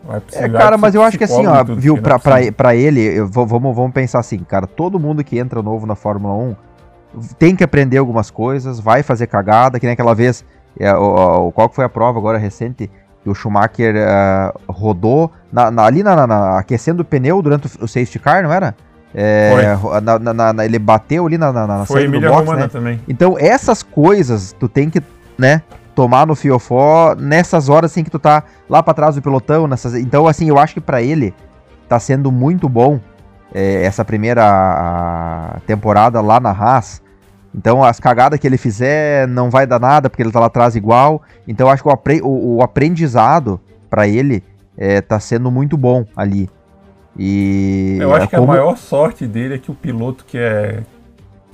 [0.06, 3.46] Vai é, cara, mas eu acho que assim, ó, viu, pra, pra, pra ele, vou,
[3.46, 6.56] vamos, vamos pensar assim, cara, todo mundo que entra novo na Fórmula 1
[7.38, 10.44] tem que aprender algumas coisas, vai fazer cagada, que nem aquela vez,
[10.78, 12.90] é, o, o, qual foi a prova agora recente,
[13.22, 17.88] que o Schumacher uh, rodou na, na, ali na, na, aquecendo o pneu durante o
[17.88, 18.74] safety car, não era?
[19.14, 22.68] É, na, na, na, ele bateu ali na, na, na Foi box, Romana né?
[22.68, 23.00] também.
[23.06, 25.00] Então essas coisas tu tem que,
[25.38, 25.62] né,
[25.94, 29.94] tomar no fiofó nessas horas assim que tu tá lá para trás do pelotão, nessas...
[29.94, 31.32] Então assim, eu acho que para ele
[31.88, 32.98] tá sendo muito bom
[33.54, 37.00] é, essa primeira temporada lá na Haas.
[37.54, 40.74] Então as cagadas que ele fizer não vai dar nada porque ele tá lá atrás
[40.74, 41.22] igual.
[41.46, 42.20] Então eu acho que o, apre...
[42.20, 44.42] o, o aprendizado para ele
[44.76, 46.50] é, tá sendo muito bom ali.
[47.16, 48.50] E eu acho que como...
[48.52, 50.80] a maior sorte dele é que o piloto que é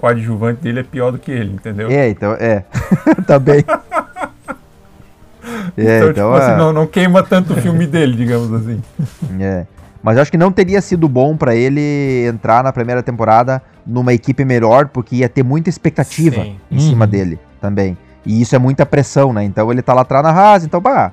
[0.01, 1.91] coadjuvante dele é pior do que ele, entendeu?
[1.91, 2.65] É, então, é.
[3.27, 3.59] Também.
[5.77, 6.57] é, então, então tipo assim, é...
[6.57, 8.83] não, não queima tanto o filme dele, digamos assim.
[9.41, 9.67] É.
[10.03, 14.15] Mas eu acho que não teria sido bom para ele entrar na primeira temporada numa
[14.15, 16.57] equipe melhor, porque ia ter muita expectativa Sim.
[16.71, 16.81] em uhum.
[16.81, 17.99] cima dele também.
[18.25, 19.45] E isso é muita pressão, né?
[19.45, 21.13] Então ele tá lá atrás na Haas, então, pá,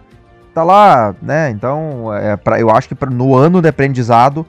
[0.58, 1.52] tá lá, né?
[1.52, 4.44] Então, é, pra, eu acho que pra, no ano de aprendizado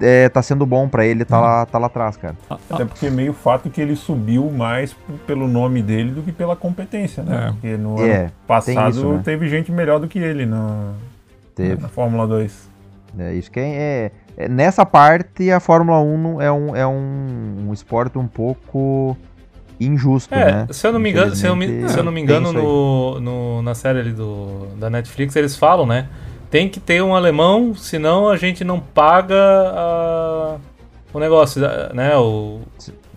[0.00, 2.34] é, tá sendo bom para ele tá, lá, tá lá atrás, cara.
[2.50, 4.96] Até porque é meio fato que ele subiu mais
[5.28, 7.46] pelo nome dele do que pela competência, né?
[7.46, 7.50] É.
[7.52, 9.22] Porque no é, ano passado isso, né?
[9.24, 10.90] teve gente melhor do que ele na,
[11.80, 12.70] na Fórmula 2.
[13.16, 17.72] É, isso que é, é, Nessa parte, a Fórmula 1 é um, é um, um
[17.72, 19.16] esporte um pouco
[19.86, 20.66] injusto, é, né?
[20.70, 23.62] Se eu não me engano, se eu, me, se eu não me engano no, no,
[23.62, 26.08] na série ali do, da Netflix, eles falam, né?
[26.50, 30.56] Tem que ter um alemão, senão a gente não paga a,
[31.12, 31.60] o negócio,
[31.92, 32.16] né?
[32.16, 32.60] O,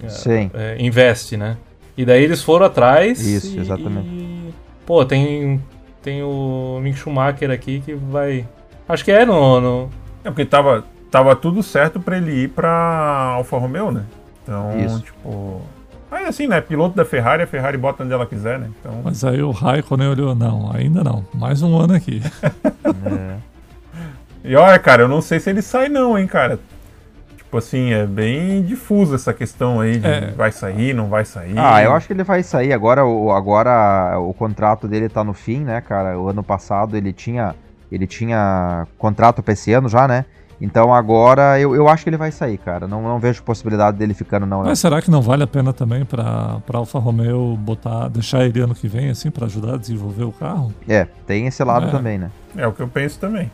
[0.08, 0.52] Sim.
[0.54, 1.58] É, investe, né?
[1.98, 3.20] E daí eles foram atrás.
[3.20, 4.08] Isso, e, exatamente.
[4.08, 4.54] E,
[4.86, 5.62] pô, tem,
[6.04, 8.46] tem o Mick Schumacher aqui que vai.
[8.88, 9.60] Acho que é no.
[9.60, 9.90] no...
[10.24, 14.04] É porque tava, tava tudo certo para ele ir pra Alfa Romeo, né?
[14.44, 15.00] Então, Isso.
[15.00, 15.62] tipo.
[16.10, 16.62] Mas assim, né?
[16.62, 18.70] Piloto da Ferrari, a Ferrari bota onde ela quiser, né?
[18.80, 19.02] Então...
[19.04, 21.26] Mas aí o Raikkonen olhou, não, ainda não.
[21.34, 22.22] Mais um ano aqui.
[22.84, 23.38] é.
[24.48, 26.58] E olha, cara, eu não sei se ele sai não, hein, cara.
[27.36, 30.32] Tipo assim, é bem difusa essa questão aí de é.
[30.32, 31.54] vai sair, não vai sair.
[31.58, 32.72] Ah, eu acho que ele vai sair.
[32.72, 36.18] Agora o, agora o contrato dele tá no fim, né, cara?
[36.18, 37.56] O ano passado ele tinha,
[37.92, 40.24] ele tinha contrato pra esse ano já, né?
[40.60, 42.88] Então agora eu, eu acho que ele vai sair, cara.
[42.88, 44.64] Não, não vejo possibilidade dele ficando, não.
[44.64, 48.60] Mas será que não vale a pena também pra, pra Alfa Romeo botar, deixar ele
[48.60, 50.74] ano que vem, assim, para ajudar a desenvolver o carro?
[50.88, 51.92] É, tem esse lado é.
[51.92, 52.32] também, né?
[52.56, 53.52] É o que eu penso também.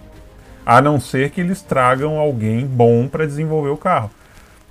[0.65, 4.09] A não ser que eles tragam alguém bom para desenvolver o carro.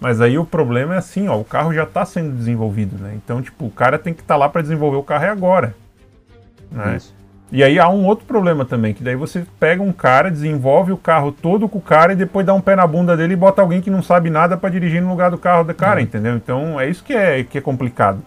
[0.00, 3.12] Mas aí o problema é assim, ó, o carro já está sendo desenvolvido, né?
[3.14, 5.76] Então, tipo, o cara tem que estar tá lá para desenvolver o carro é agora.
[6.70, 6.96] Né?
[6.96, 7.14] Isso.
[7.52, 10.96] E aí há um outro problema também, que daí você pega um cara, desenvolve o
[10.96, 13.60] carro todo com o cara e depois dá um pé na bunda dele e bota
[13.60, 16.06] alguém que não sabe nada para dirigir no lugar do carro do cara, uhum.
[16.06, 16.34] entendeu?
[16.34, 18.22] Então é isso que é, que é complicado.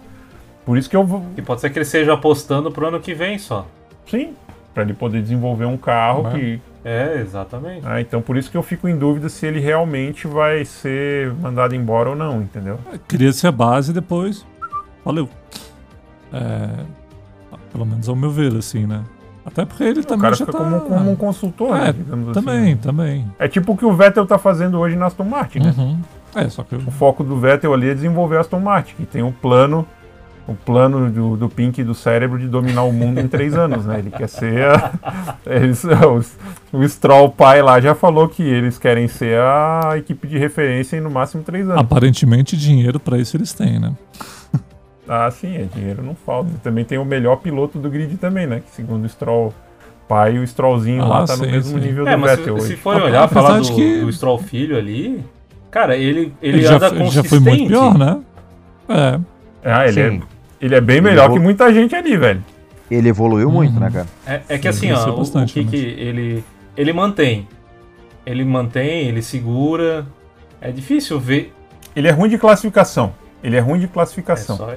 [0.63, 1.25] Por isso que eu vou.
[1.35, 3.65] E pode ser que ele seja apostando pro ano que vem só.
[4.05, 4.35] Sim,
[4.75, 6.61] para ele poder desenvolver um carro que.
[6.83, 7.81] É, exatamente.
[7.83, 11.73] Ah, então por isso que eu fico em dúvida se ele realmente vai ser mandado
[11.73, 12.77] embora ou não, entendeu?
[13.07, 14.45] Cria-se a base e depois.
[15.03, 15.27] Valeu.
[16.31, 16.69] É,
[17.71, 19.03] pelo menos ao meu ver, assim, né?
[19.45, 20.63] Até porque ele o também cara já fica tá...
[20.63, 22.77] como, como um consultor, é, né, digamos também, assim.
[22.77, 23.31] também.
[23.37, 25.73] É tipo o que o Vettel tá fazendo hoje na Aston Martin, né?
[25.77, 25.99] Uhum.
[26.33, 26.75] É, só que.
[26.75, 29.87] O foco do Vettel ali é desenvolver a Aston Martin, que tem um plano
[30.47, 33.99] o plano do, do Pink do cérebro de dominar o mundo em três anos, né?
[33.99, 34.93] Ele quer ser a,
[35.45, 40.37] eles, o, o Stroll pai lá já falou que eles querem ser a equipe de
[40.37, 41.81] referência em no máximo três anos.
[41.81, 43.93] Aparentemente dinheiro para isso eles têm, né?
[45.07, 46.49] Ah, sim, é, dinheiro não falta.
[46.63, 48.61] Também tem o melhor piloto do grid também, né?
[48.61, 49.53] Que segundo o Stroll
[50.07, 51.85] pai, o Strollzinho ah, lá tá sim, no mesmo sim.
[51.85, 52.67] nível é, do Vettel se, hoje.
[52.67, 54.01] Se for olhar, falar do, que...
[54.01, 55.23] do Stroll filho ali,
[55.71, 57.13] cara, ele, ele, ele anda já, consistente.
[57.13, 58.19] já foi muito pior, né?
[58.87, 59.19] É.
[59.63, 60.19] Ah, ele, é,
[60.61, 61.39] ele é bem ele melhor evolu...
[61.39, 62.43] que muita gente ali, velho.
[62.89, 64.07] Ele evoluiu muito, né, cara?
[64.27, 66.43] É, é que assim, ó, bastante, o, o que, que ele,
[66.77, 67.47] ele mantém?
[68.25, 70.05] Ele mantém, ele segura.
[70.61, 71.53] É difícil ver.
[71.95, 73.13] Ele é ruim de classificação.
[73.43, 74.55] Ele é ruim de classificação.
[74.55, 74.73] É só...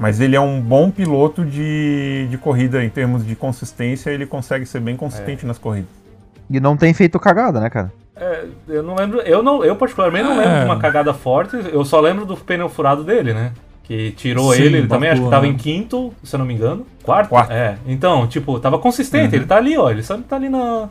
[0.00, 4.64] Mas ele é um bom piloto de, de corrida em termos de consistência, ele consegue
[4.64, 5.46] ser bem consistente é.
[5.46, 5.90] nas corridas.
[6.48, 7.92] E não tem feito cagada, né, cara?
[8.16, 10.78] É, eu não lembro, eu não, eu particularmente não lembro de uma é.
[10.78, 13.52] cagada forte, eu só lembro do pneu furado dele, né?
[13.82, 16.54] Que tirou Sim, ele, ele também acho que tava em quinto, se eu não me
[16.54, 16.86] engano.
[17.02, 17.28] Quarto?
[17.28, 17.52] Quarto.
[17.52, 17.76] É.
[17.86, 19.40] Então, tipo, tava consistente, uhum.
[19.40, 19.90] ele tá ali, ó.
[19.90, 20.88] Ele sempre tá ali na.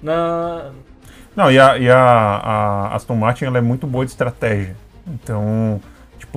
[0.00, 0.70] na...
[1.34, 4.76] Não, e a, e a, a Aston Martin ela é muito boa de estratégia.
[5.04, 5.80] Então,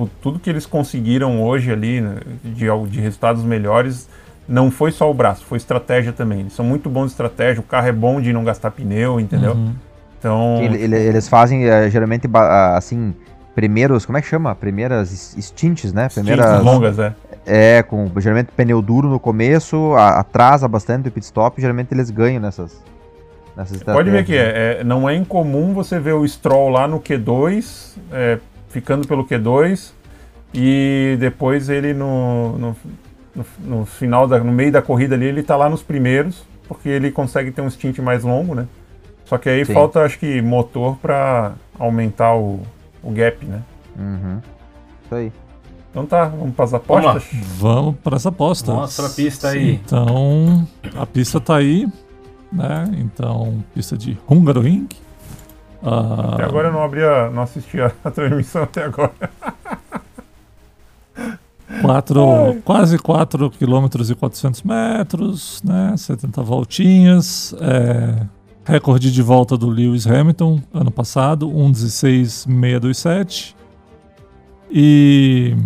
[0.06, 4.08] tipo, tudo que eles conseguiram hoje ali, né, de, de resultados melhores,
[4.48, 6.40] não foi só o braço, foi estratégia também.
[6.40, 9.52] Eles são muito bons de estratégia, o carro é bom de não gastar pneu, entendeu?
[9.52, 9.74] Uhum.
[10.18, 10.58] Então.
[10.62, 12.28] Eles fazem eh, geralmente
[12.74, 13.14] assim.
[13.54, 14.54] Primeiros, como é que chama?
[14.54, 16.08] Primeiras stints, né?
[16.08, 17.14] Primeiras stints longas, é.
[17.44, 22.10] É, com geralmente pneu duro no começo, a, atrasa bastante o pit stop, geralmente eles
[22.10, 22.80] ganham nessas,
[23.56, 27.00] nessas Pode ver que é, é, não é incomum você ver o Stroll lá no
[27.00, 28.38] Q2, é,
[28.70, 29.92] ficando pelo Q2
[30.54, 32.76] e depois ele no, no,
[33.34, 36.88] no, no, final da, no meio da corrida ali ele tá lá nos primeiros porque
[36.88, 38.66] ele consegue ter um stint mais longo, né?
[39.24, 39.74] Só que aí Sim.
[39.74, 42.60] falta acho que motor para aumentar o,
[43.02, 43.62] o gap, né?
[43.98, 44.40] Uhum.
[45.04, 45.32] Isso aí.
[45.90, 47.24] Então tá, vamos para as apostas?
[47.58, 48.74] Vamos para as apostas.
[48.74, 49.74] Mostra a pista aí.
[49.74, 50.66] Então,
[50.96, 51.88] a pista tá aí,
[52.52, 52.88] né?
[52.98, 54.88] Então, pista de Hungaroring.
[55.82, 59.12] Ah, até agora eu não abri a, não assisti a, a transmissão até agora.
[61.80, 62.20] Quatro,
[62.64, 65.94] quase 4 km e 400 metros, né?
[65.96, 67.54] 70 voltinhas.
[67.60, 68.26] É,
[68.64, 73.54] recorde de volta do Lewis Hamilton ano passado, 1,16,627.
[74.70, 75.56] E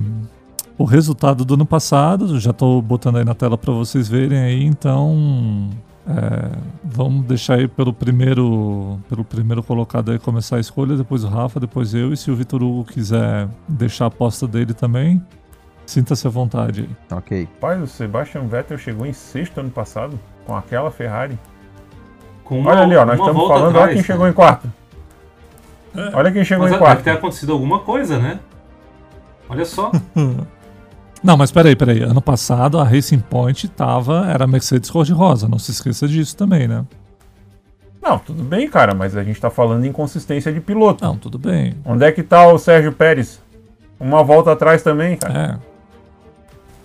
[0.78, 4.65] o resultado do ano passado, já estou botando aí na tela para vocês verem aí,
[4.65, 5.70] então
[6.07, 6.51] é,
[6.83, 11.59] vamos deixar aí pelo primeiro, pelo primeiro colocado aí começar a escolha, depois o Rafa,
[11.59, 12.13] depois eu.
[12.13, 15.23] E se o Vitor Hugo quiser deixar a aposta dele também,
[15.87, 17.17] sinta-se à vontade aí.
[17.17, 17.49] Ok.
[17.59, 21.39] Pai, o Sebastian Vettel chegou em sexto ano passado com aquela Ferrari.
[22.45, 24.73] Com uma, olha ali, ó, nós estamos falando, atrás, olha quem chegou em quarto.
[25.97, 26.11] É.
[26.13, 26.99] Olha quem chegou Mas em quarto.
[26.99, 28.41] Deve ter acontecido alguma coisa, né?
[29.49, 29.91] Olha só.
[31.25, 32.03] Não, mas peraí, peraí.
[32.03, 35.49] Ano passado a Racing Point tava, era Mercedes cor-de-rosa.
[35.49, 36.85] Não se esqueça disso também, né?
[38.03, 41.03] Não, tudo bem, cara, mas a gente tá falando em inconsistência de piloto.
[41.03, 41.73] Não, tudo bem.
[41.83, 43.41] Onde é que tá o Sérgio Pérez?
[43.99, 45.61] Uma volta atrás também, cara.
[45.61, 45.75] É.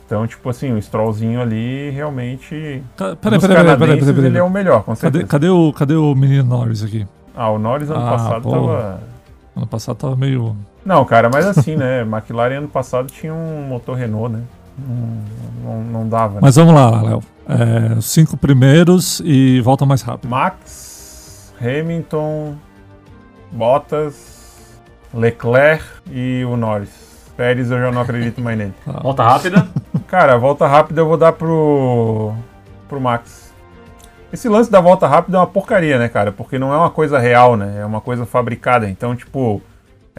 [0.06, 2.82] Então, tipo assim, o Strollzinho ali realmente.
[2.95, 5.28] Peraí, peraí, peraí, peraí, peraí, Ele é o melhor, com certeza.
[5.28, 7.06] Cadê, cadê, o, cadê o menino Norris aqui?
[7.36, 8.52] Ah, o Norris ano ah, passado pô.
[8.52, 9.02] tava.
[9.56, 10.56] Ano passado tava meio.
[10.85, 12.01] Não, cara, mas assim, né?
[12.10, 14.43] McLaren ano passado tinha um motor Renault, né?
[14.77, 15.23] Não,
[15.64, 16.35] não, não dava.
[16.35, 16.39] Né?
[16.41, 17.22] Mas vamos lá, Léo.
[17.47, 20.30] É, cinco primeiros e volta mais rápido.
[20.30, 22.56] Max, Hamilton,
[23.51, 24.69] Bottas,
[25.14, 27.10] Leclerc e o Norris.
[27.35, 28.73] Pérez eu já não acredito mais nele.
[29.01, 29.65] Volta rápida?
[30.07, 32.34] Cara, volta rápida eu vou dar pro,
[32.89, 33.53] pro Max.
[34.31, 36.34] Esse lance da volta rápida é uma porcaria, né, cara?
[36.34, 37.80] Porque não é uma coisa real, né?
[37.80, 38.89] É uma coisa fabricada.
[38.89, 39.61] Então, tipo,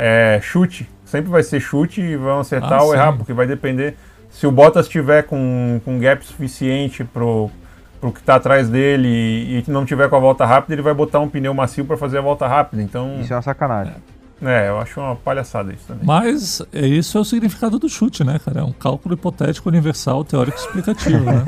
[0.00, 0.88] é chute.
[1.04, 2.96] Sempre vai ser chute e vão acertar ah, ou sim.
[2.96, 3.96] errar, porque vai depender.
[4.30, 7.50] Se o Bottas tiver com, com gap suficiente pro,
[8.00, 10.94] pro que tá atrás dele e, e não tiver com a volta rápida, ele vai
[10.94, 12.80] botar um pneu macio para fazer a volta rápida.
[12.82, 13.20] Então.
[13.20, 13.94] Isso é uma sacanagem.
[14.42, 16.04] É, eu acho uma palhaçada isso também.
[16.06, 18.60] Mas é, isso é o significado do chute, né, cara?
[18.60, 21.44] É um cálculo hipotético universal, teórico explicativo, né?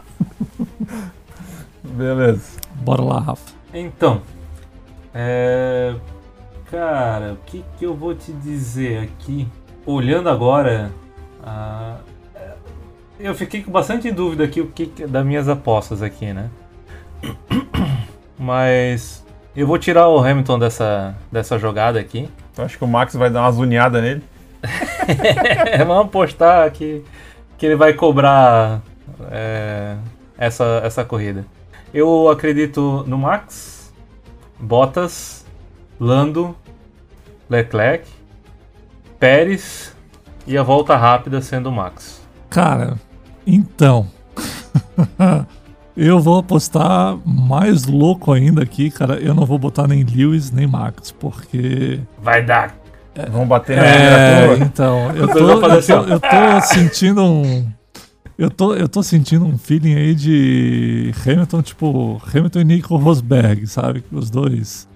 [1.84, 2.58] Beleza.
[2.76, 3.52] Bora lá, Rafa.
[3.74, 4.22] Então,
[5.12, 5.94] é...
[6.70, 9.48] cara, o que, que eu vou te dizer aqui?
[9.84, 10.92] Olhando agora,
[11.42, 11.96] ah,
[13.18, 16.48] eu fiquei com bastante dúvida aqui o que das minhas apostas aqui, né?
[18.38, 19.24] Mas
[19.54, 22.28] eu vou tirar o Hamilton dessa, dessa jogada aqui.
[22.54, 24.22] Tu acha que o Max vai dar uma zuniada nele?
[25.86, 27.04] Vamos apostar que,
[27.58, 28.80] que ele vai cobrar
[29.30, 29.96] é,
[30.38, 31.44] essa, essa corrida.
[31.92, 33.92] Eu acredito no Max,
[34.58, 35.39] Bottas,
[36.00, 36.56] Lando,
[37.50, 38.08] Leclerc,
[39.18, 39.94] Pérez
[40.46, 42.22] e a volta rápida sendo o Max.
[42.48, 42.94] Cara,
[43.46, 44.08] então.
[45.94, 49.16] eu vou apostar mais louco ainda aqui, cara.
[49.16, 52.00] Eu não vou botar nem Lewis nem Max, porque.
[52.22, 52.74] Vai dar.
[53.14, 57.70] É, Vão bater na é, então, eu tô, eu, tô, eu tô sentindo um.
[58.38, 63.66] Eu tô, eu tô sentindo um feeling aí de Hamilton, tipo, Hamilton e Nico Rosberg,
[63.66, 64.02] sabe?
[64.10, 64.88] Os dois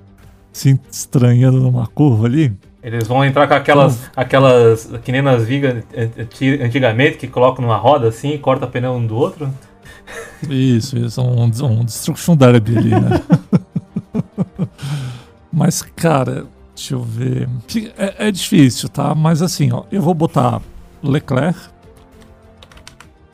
[0.55, 2.57] se estranhando numa curva ali.
[2.83, 5.85] Eles vão entrar com aquelas, então, aquelas que nem nas vigas
[6.63, 9.51] antigamente, que colocam numa roda assim e corta pneu um do outro.
[10.49, 13.23] Isso, isso, um, um Destruction Derby ali, né?
[15.53, 17.49] Mas, cara, deixa eu ver.
[17.97, 19.15] É, é, difícil, tá?
[19.15, 20.61] Mas assim, ó, eu vou botar
[21.03, 21.59] Leclerc,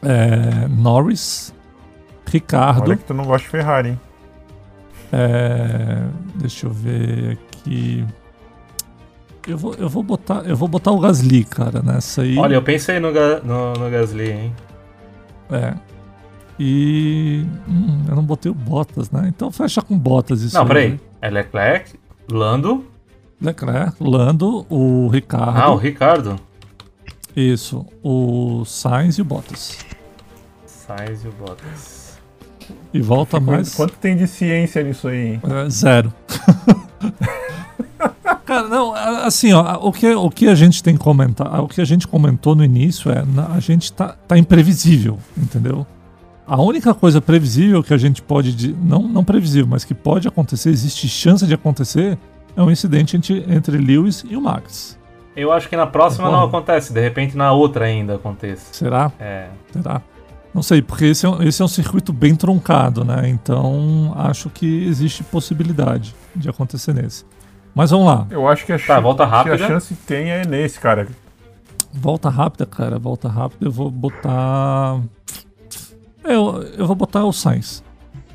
[0.03, 1.53] é, Norris,
[2.27, 2.83] Ricardo.
[2.83, 4.01] Olha que tu não gosta de Ferrari, hein?
[5.13, 6.05] É,
[6.37, 8.07] deixa eu ver aqui.
[9.47, 12.39] Eu vou, eu vou botar, eu vou botar o Gasly, cara, nessa aí.
[12.39, 14.55] Olha, eu pensei no, no, no Gasly, hein?
[15.51, 15.75] É.
[16.59, 19.25] E hum, eu não botei o Bottas, né?
[19.29, 20.55] Então fecha com Bottas isso.
[20.55, 20.69] Não, aí.
[20.69, 21.01] peraí.
[21.23, 21.99] É Leclerc,
[22.31, 22.85] Lando.
[23.41, 25.59] Leclerc, Lando, o Ricardo.
[25.59, 26.37] Ah, o Ricardo.
[27.35, 29.79] Isso, o Sainz e o Bottas.
[30.67, 32.00] Sainz e o Bottas.
[32.93, 33.75] E volta mais.
[33.75, 35.39] Quanto tem de ciência nisso aí?
[35.43, 36.13] É, zero.
[38.45, 41.81] Cara, não, assim, ó, o que, o que a gente tem que comentar, o que
[41.81, 43.23] a gente comentou no início é,
[43.55, 45.87] a gente tá, tá imprevisível, entendeu?
[46.45, 50.71] A única coisa previsível que a gente pode, não, não previsível, mas que pode acontecer,
[50.71, 52.19] existe chance de acontecer,
[52.57, 54.99] é um incidente entre, entre Lewis e o Max.
[55.37, 58.67] Eu acho que na próxima não acontece, de repente na outra ainda acontece.
[58.73, 59.13] Será?
[59.21, 59.47] É.
[59.73, 60.03] Será?
[60.53, 63.29] Não sei, porque esse é, um, esse é um circuito bem truncado, né?
[63.29, 67.25] Então acho que existe possibilidade de acontecer nesse.
[67.75, 68.27] Mas vamos lá.
[68.31, 69.55] Eu acho que a, tá, volta rápida.
[69.55, 71.07] a chance tem é nesse, cara.
[71.93, 72.99] Volta rápida, cara.
[72.99, 73.65] Volta rápida.
[73.65, 75.01] Eu vou botar.
[76.25, 77.83] Eu, eu vou botar o Sainz.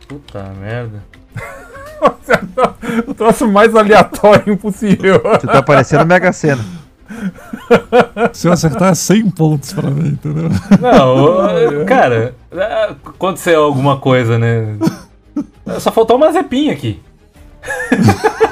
[0.08, 1.04] Puta merda.
[3.08, 5.22] o troço mais aleatório impossível.
[5.22, 6.64] Você tá parecendo Mega Sena.
[8.34, 10.50] Se eu acertar, é 100 pontos pra mim, entendeu?
[10.80, 12.34] Não, cara,
[13.06, 14.78] aconteceu alguma coisa, né?
[15.80, 17.02] Só faltou uma zepinha aqui.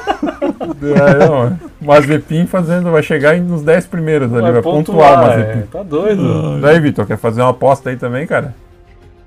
[0.81, 5.59] É, não, Mazepin fazendo, vai chegar nos 10 primeiros ali, vai, vai pontuar, o Mazepin.
[5.59, 6.59] É, tá doido.
[6.61, 8.53] Daí, Vitor, quer fazer uma aposta aí também, cara?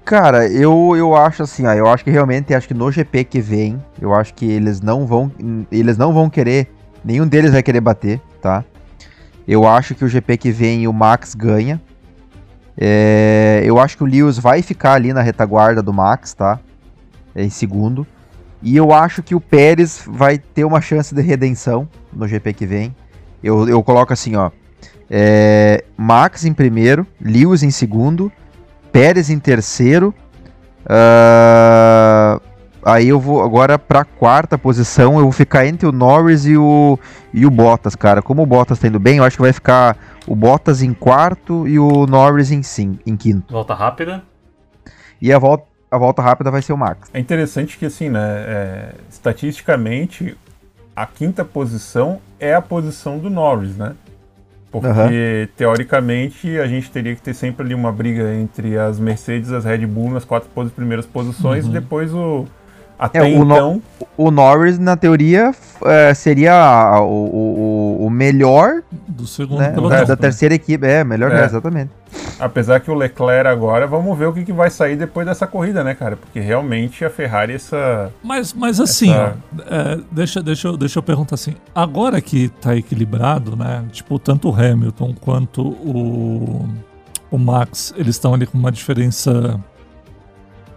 [0.05, 3.41] Cara, eu, eu acho assim, ó, eu acho que realmente, acho que no GP que
[3.41, 5.31] vem, eu acho que eles não vão,
[5.71, 6.69] eles não vão querer,
[7.05, 8.65] nenhum deles vai querer bater, tá?
[9.47, 11.81] Eu acho que o GP que vem o Max ganha.
[12.77, 16.61] É, eu acho que o Lewis vai ficar ali na retaguarda do Max, tá?
[17.35, 18.07] Em segundo.
[18.63, 22.67] E eu acho que o Pérez vai ter uma chance de redenção no GP que
[22.67, 22.95] vem.
[23.43, 24.51] Eu, eu coloco assim, ó.
[25.09, 28.33] É, Max em primeiro, Lewis em segundo,
[28.91, 30.15] Pérez em terceiro.
[30.85, 32.41] Uh,
[32.87, 35.17] aí eu vou agora para quarta posição.
[35.17, 36.99] Eu vou ficar entre o Norris e o,
[37.35, 38.23] e o Bottas, cara.
[38.23, 39.97] Como o Bottas tá indo bem, eu acho que vai ficar
[40.27, 43.53] o Bottas em quarto e o Norris em, sim, em quinto.
[43.53, 44.23] Volta rápida.
[45.21, 47.09] E a volta a volta rápida vai ser o Max.
[47.15, 50.37] É interessante que, assim, né, é, estatisticamente,
[50.95, 53.95] a quinta posição é a posição do Norris, né?
[54.71, 55.49] Porque, uhum.
[55.57, 59.65] teoricamente, a gente teria que ter sempre ali uma briga entre as Mercedes e as
[59.65, 61.71] Red Bull nas quatro primeiras posições uhum.
[61.71, 62.47] e depois o,
[62.99, 63.75] até é, o então.
[63.75, 63.83] No,
[64.17, 65.55] o Norris, na teoria,
[65.85, 70.87] é, seria o, o, o, melhor do segundo né, da, da, terceira equipe.
[70.87, 71.45] É, melhor é.
[71.45, 71.91] exatamente.
[72.41, 75.85] Apesar que o Leclerc agora, vamos ver o que, que vai sair depois dessa corrida,
[75.85, 76.17] né, cara?
[76.17, 78.11] Porque realmente a Ferrari, essa.
[78.23, 79.37] Mas, mas assim, essa...
[79.53, 81.55] ó, é, deixa, deixa, eu, deixa eu perguntar assim.
[81.75, 83.85] Agora que tá equilibrado, né?
[83.93, 86.67] Tipo, tanto o Hamilton quanto o,
[87.31, 89.61] o Max, eles estão ali com uma diferença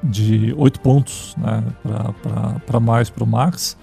[0.03, 1.63] de 8 pontos né,
[2.65, 3.77] para mais para o Max.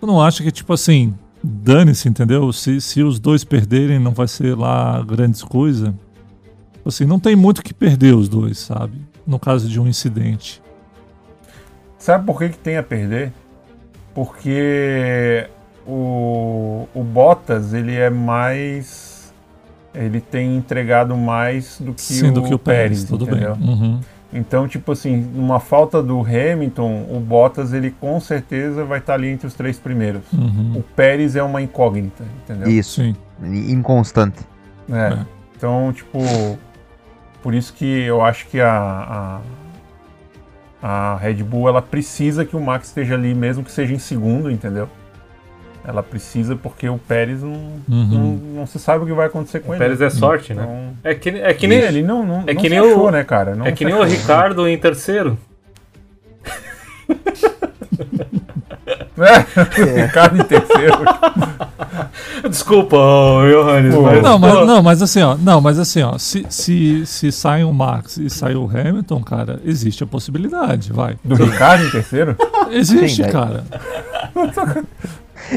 [0.00, 2.52] Tu não acha que, tipo assim, dane-se, entendeu?
[2.52, 5.92] Se, se os dois perderem, não vai ser lá grandes coisas.
[6.84, 9.00] Assim, não tem muito que perder os dois, sabe?
[9.26, 10.62] No caso de um incidente.
[11.98, 13.32] Sabe por que, que tem a perder?
[14.14, 15.48] Porque
[15.86, 19.32] o, o Bottas, ele é mais.
[19.94, 23.56] Ele tem entregado mais do que, Sim, o, do que o Pérez, Pérez tudo entendeu?
[23.56, 23.68] bem.
[23.68, 24.00] Uhum.
[24.34, 29.28] Então, tipo assim, numa falta do Hamilton, o Bottas ele com certeza vai estar ali
[29.28, 30.24] entre os três primeiros.
[30.32, 30.72] Uhum.
[30.74, 32.68] O Pérez é uma incógnita, entendeu?
[32.68, 33.16] Isso, Sim.
[33.70, 34.40] inconstante.
[34.90, 35.14] É.
[35.14, 35.18] É.
[35.56, 36.18] Então, tipo,
[37.40, 39.40] por isso que eu acho que a,
[40.82, 44.00] a, a Red Bull ela precisa que o Max esteja ali, mesmo que seja em
[44.00, 44.88] segundo, entendeu?
[45.86, 47.78] Ela precisa porque o Pérez não, Uhum.
[47.88, 48.22] não,
[48.60, 49.78] não se sabe o que vai acontecer com O ele.
[49.78, 50.62] Pérez é sorte, né?
[50.62, 53.10] Então, É que, é que nem, ele não, não, é não que nem achou, o-
[53.10, 53.54] né, cara?
[53.54, 54.16] Não é que nem o achou, né?
[54.16, 55.36] Ricardo em terceiro.
[59.16, 60.98] É, o Ricardo em terceiro.
[62.50, 62.96] Desculpa,
[63.50, 67.32] Johannes, mas, Não, mas, não, mas assim, ó, não, mas assim, ó, se, se, se
[67.32, 71.16] sai o Max e sai o Hamilton, cara, existe a possibilidade, vai.
[71.24, 72.36] Do Ricardo em terceiro?
[72.70, 73.64] Existe, Sim, cara.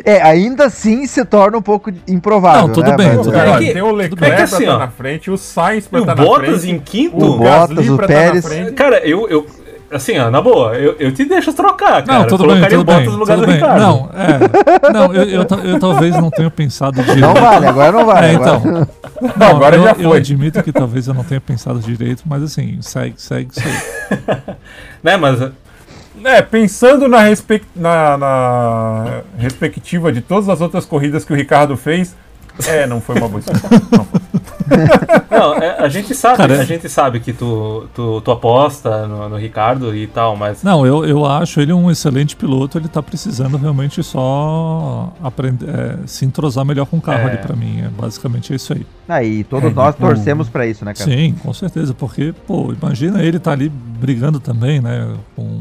[0.04, 2.64] É, ainda assim se torna um pouco improvável.
[2.68, 3.46] Não, tudo né, bem, mas, tudo é, bem.
[3.52, 5.88] Cara, que- tem o é Leclerc que pra assim, estar ó, na frente, o Sainz
[5.88, 7.18] pra o estar na Bottas frente, em quinto?
[7.18, 8.46] o, O Bottas, o pra estar na Pérez.
[8.48, 8.72] frente.
[8.74, 9.48] Cara, eu, eu.
[9.90, 12.20] Assim, ó, na boa, eu, eu te deixo trocar, cara.
[12.20, 13.14] Não, tudo eu bem, colocaria tudo o Bottas bem.
[13.14, 13.56] no lugar tudo do bem.
[13.56, 13.80] Ricardo.
[13.82, 14.92] Não, é.
[14.92, 17.22] Não, eu, eu, eu talvez não tenha pensado direito.
[17.22, 18.28] Não vale, agora não vale.
[18.28, 18.88] É, agora- então.
[19.36, 20.18] Não, agora eu, já eu foi.
[20.20, 24.56] admito que talvez eu não tenha pensado direito, mas assim, segue, segue isso aí.
[25.02, 25.40] Né, mas.
[26.24, 27.62] É, pensando na, respe...
[27.76, 32.16] na, na respectiva de todas as outras corridas que o Ricardo fez,
[32.68, 34.08] é, não foi uma boa escolha.
[35.30, 39.30] Não é, a gente sabe, Cara, a gente sabe que tu, tu, tu aposta no,
[39.30, 40.62] no Ricardo e tal, mas.
[40.62, 45.98] Não, eu, eu acho ele um excelente piloto, ele tá precisando realmente só aprender, é,
[46.06, 47.32] se entrosar melhor com o carro É.
[47.32, 47.82] ali pra mim.
[47.82, 48.86] É, basicamente é isso aí.
[49.08, 51.10] Aí, todos É, nós tipo- torcemos pra isso, né, cara?
[51.10, 55.60] Sim, com certeza, porque, pô, imagina ele tá ali brigando também, né, com,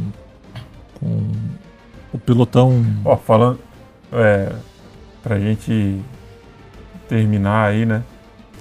[0.98, 1.30] com
[2.12, 2.84] o pilotão.
[3.04, 3.58] Ó, falando.
[4.12, 4.52] É,
[5.22, 6.00] pra gente
[7.08, 8.02] terminar aí, né?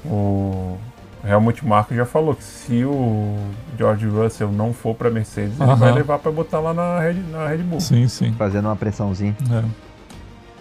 [0.05, 0.77] O
[1.23, 3.35] Helmut Marko já falou que se o
[3.77, 7.47] George Russell não for pra Mercedes, ele vai levar pra botar lá na Red, na
[7.47, 7.79] Red Bull.
[7.79, 8.33] Sim, sim.
[8.33, 9.35] Fazendo uma pressãozinha.
[9.51, 9.63] É.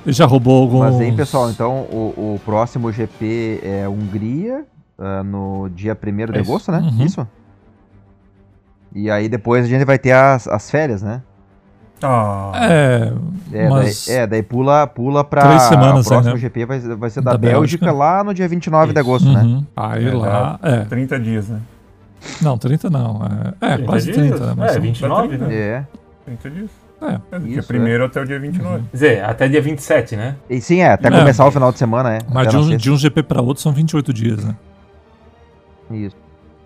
[0.06, 0.80] Ele já roubou alguns.
[0.80, 4.64] Mas aí, pessoal, então o, o próximo GP é Hungria,
[4.98, 6.50] ah, no dia 1 de Isso.
[6.50, 6.78] agosto, né?
[6.78, 7.04] Uhum.
[7.04, 7.26] Isso?
[8.94, 11.22] E aí depois a gente vai ter as, as férias, né?
[12.02, 13.12] Ah, É,
[13.52, 15.42] É, mas daí, é, daí pula, pula pra.
[15.42, 16.40] Três semanas o próximo né?
[16.40, 17.92] GP vai, vai ser da, Da Bélgica, Bélgica.
[17.92, 18.98] lá no dia 29 de Isso.
[19.08, 19.40] agosto, né?
[19.42, 19.64] uhum.
[19.76, 21.60] aí É, lá, é, 30 dias, né?
[22.42, 23.22] não, 30 não,
[23.60, 24.16] é, é 30 quase dias?
[24.16, 25.54] 30, né, mas É, são- 29, né?
[25.54, 25.84] É.
[26.26, 26.70] 30 dias.
[27.02, 28.74] é, É, do dia Isso, primeiro até o dia 29.
[28.76, 28.82] Uhum.
[28.82, 30.36] Quer dizer, até dia 27, né?
[30.50, 31.10] E sim, é, até É.
[31.10, 32.18] começar o final de semana, é.
[32.30, 34.54] mas de um, de um GP pra outro são 28 dias, né?
[35.90, 36.16] Isso.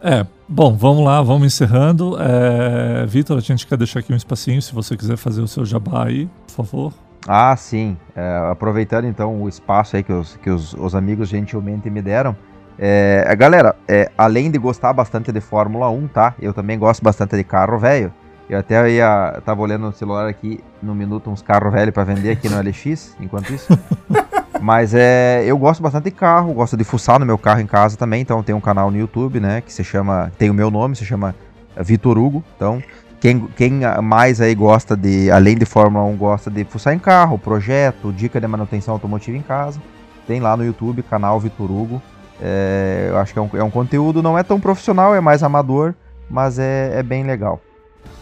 [0.01, 2.17] É, bom, vamos lá, vamos encerrando.
[2.21, 5.65] É, Vitor, a gente quer deixar aqui um espacinho, se você quiser fazer o seu
[5.65, 6.93] jabá aí, por favor.
[7.27, 7.97] Ah, sim.
[8.15, 12.37] É, aproveitando então o espaço aí que os, que os, os amigos gentilmente me deram.
[12.79, 16.35] É, galera, é, além de gostar bastante de Fórmula 1, tá?
[16.41, 18.13] Eu também gosto bastante de carro velho.
[18.49, 22.31] Eu até ia, tava olhando no celular aqui no minuto uns carros velhos para vender
[22.31, 23.77] aqui no LX, enquanto isso.
[24.61, 27.97] Mas é, eu gosto bastante de carro, gosto de fuçar no meu carro em casa
[27.97, 28.21] também.
[28.21, 29.61] Então tem um canal no YouTube, né?
[29.61, 31.35] Que se chama, tem o meu nome, se chama
[31.77, 32.43] Vitor Hugo.
[32.57, 32.83] Então
[33.21, 37.39] quem, quem mais aí gosta de, além de Fórmula 1, gosta de fuçar em carro,
[37.39, 39.81] projeto, dica de manutenção automotiva em casa,
[40.27, 42.03] tem lá no YouTube, canal Vitor Hugo.
[42.41, 45.43] É, eu acho que é um, é um conteúdo, não é tão profissional, é mais
[45.43, 45.95] amador,
[46.31, 47.61] mas é, é bem legal.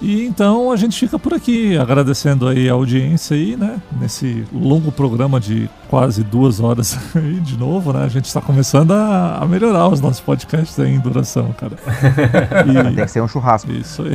[0.01, 3.81] E então a gente fica por aqui, agradecendo aí a audiência aí, né?
[3.99, 8.05] Nesse longo programa de quase duas horas aí de novo, né?
[8.05, 11.77] A gente está começando a, a melhorar os nossos podcasts aí em duração, cara.
[12.95, 13.71] Tem que ser um churrasco.
[13.73, 14.13] E isso aí.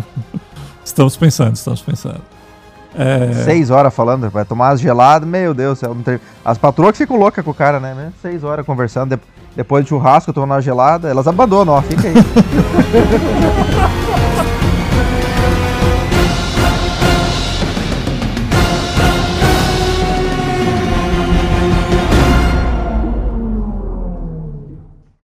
[0.82, 2.20] estamos pensando, estamos pensando.
[2.96, 7.16] É, Seis horas falando, vai tomar as geladas, meu Deus tem- As patroas que ficam
[7.18, 8.12] loucas com o cara, né?
[8.22, 9.22] Seis horas conversando, de-
[9.56, 12.14] depois de churrasco, tomando uma gelada, elas abandonam, ó, fica aí.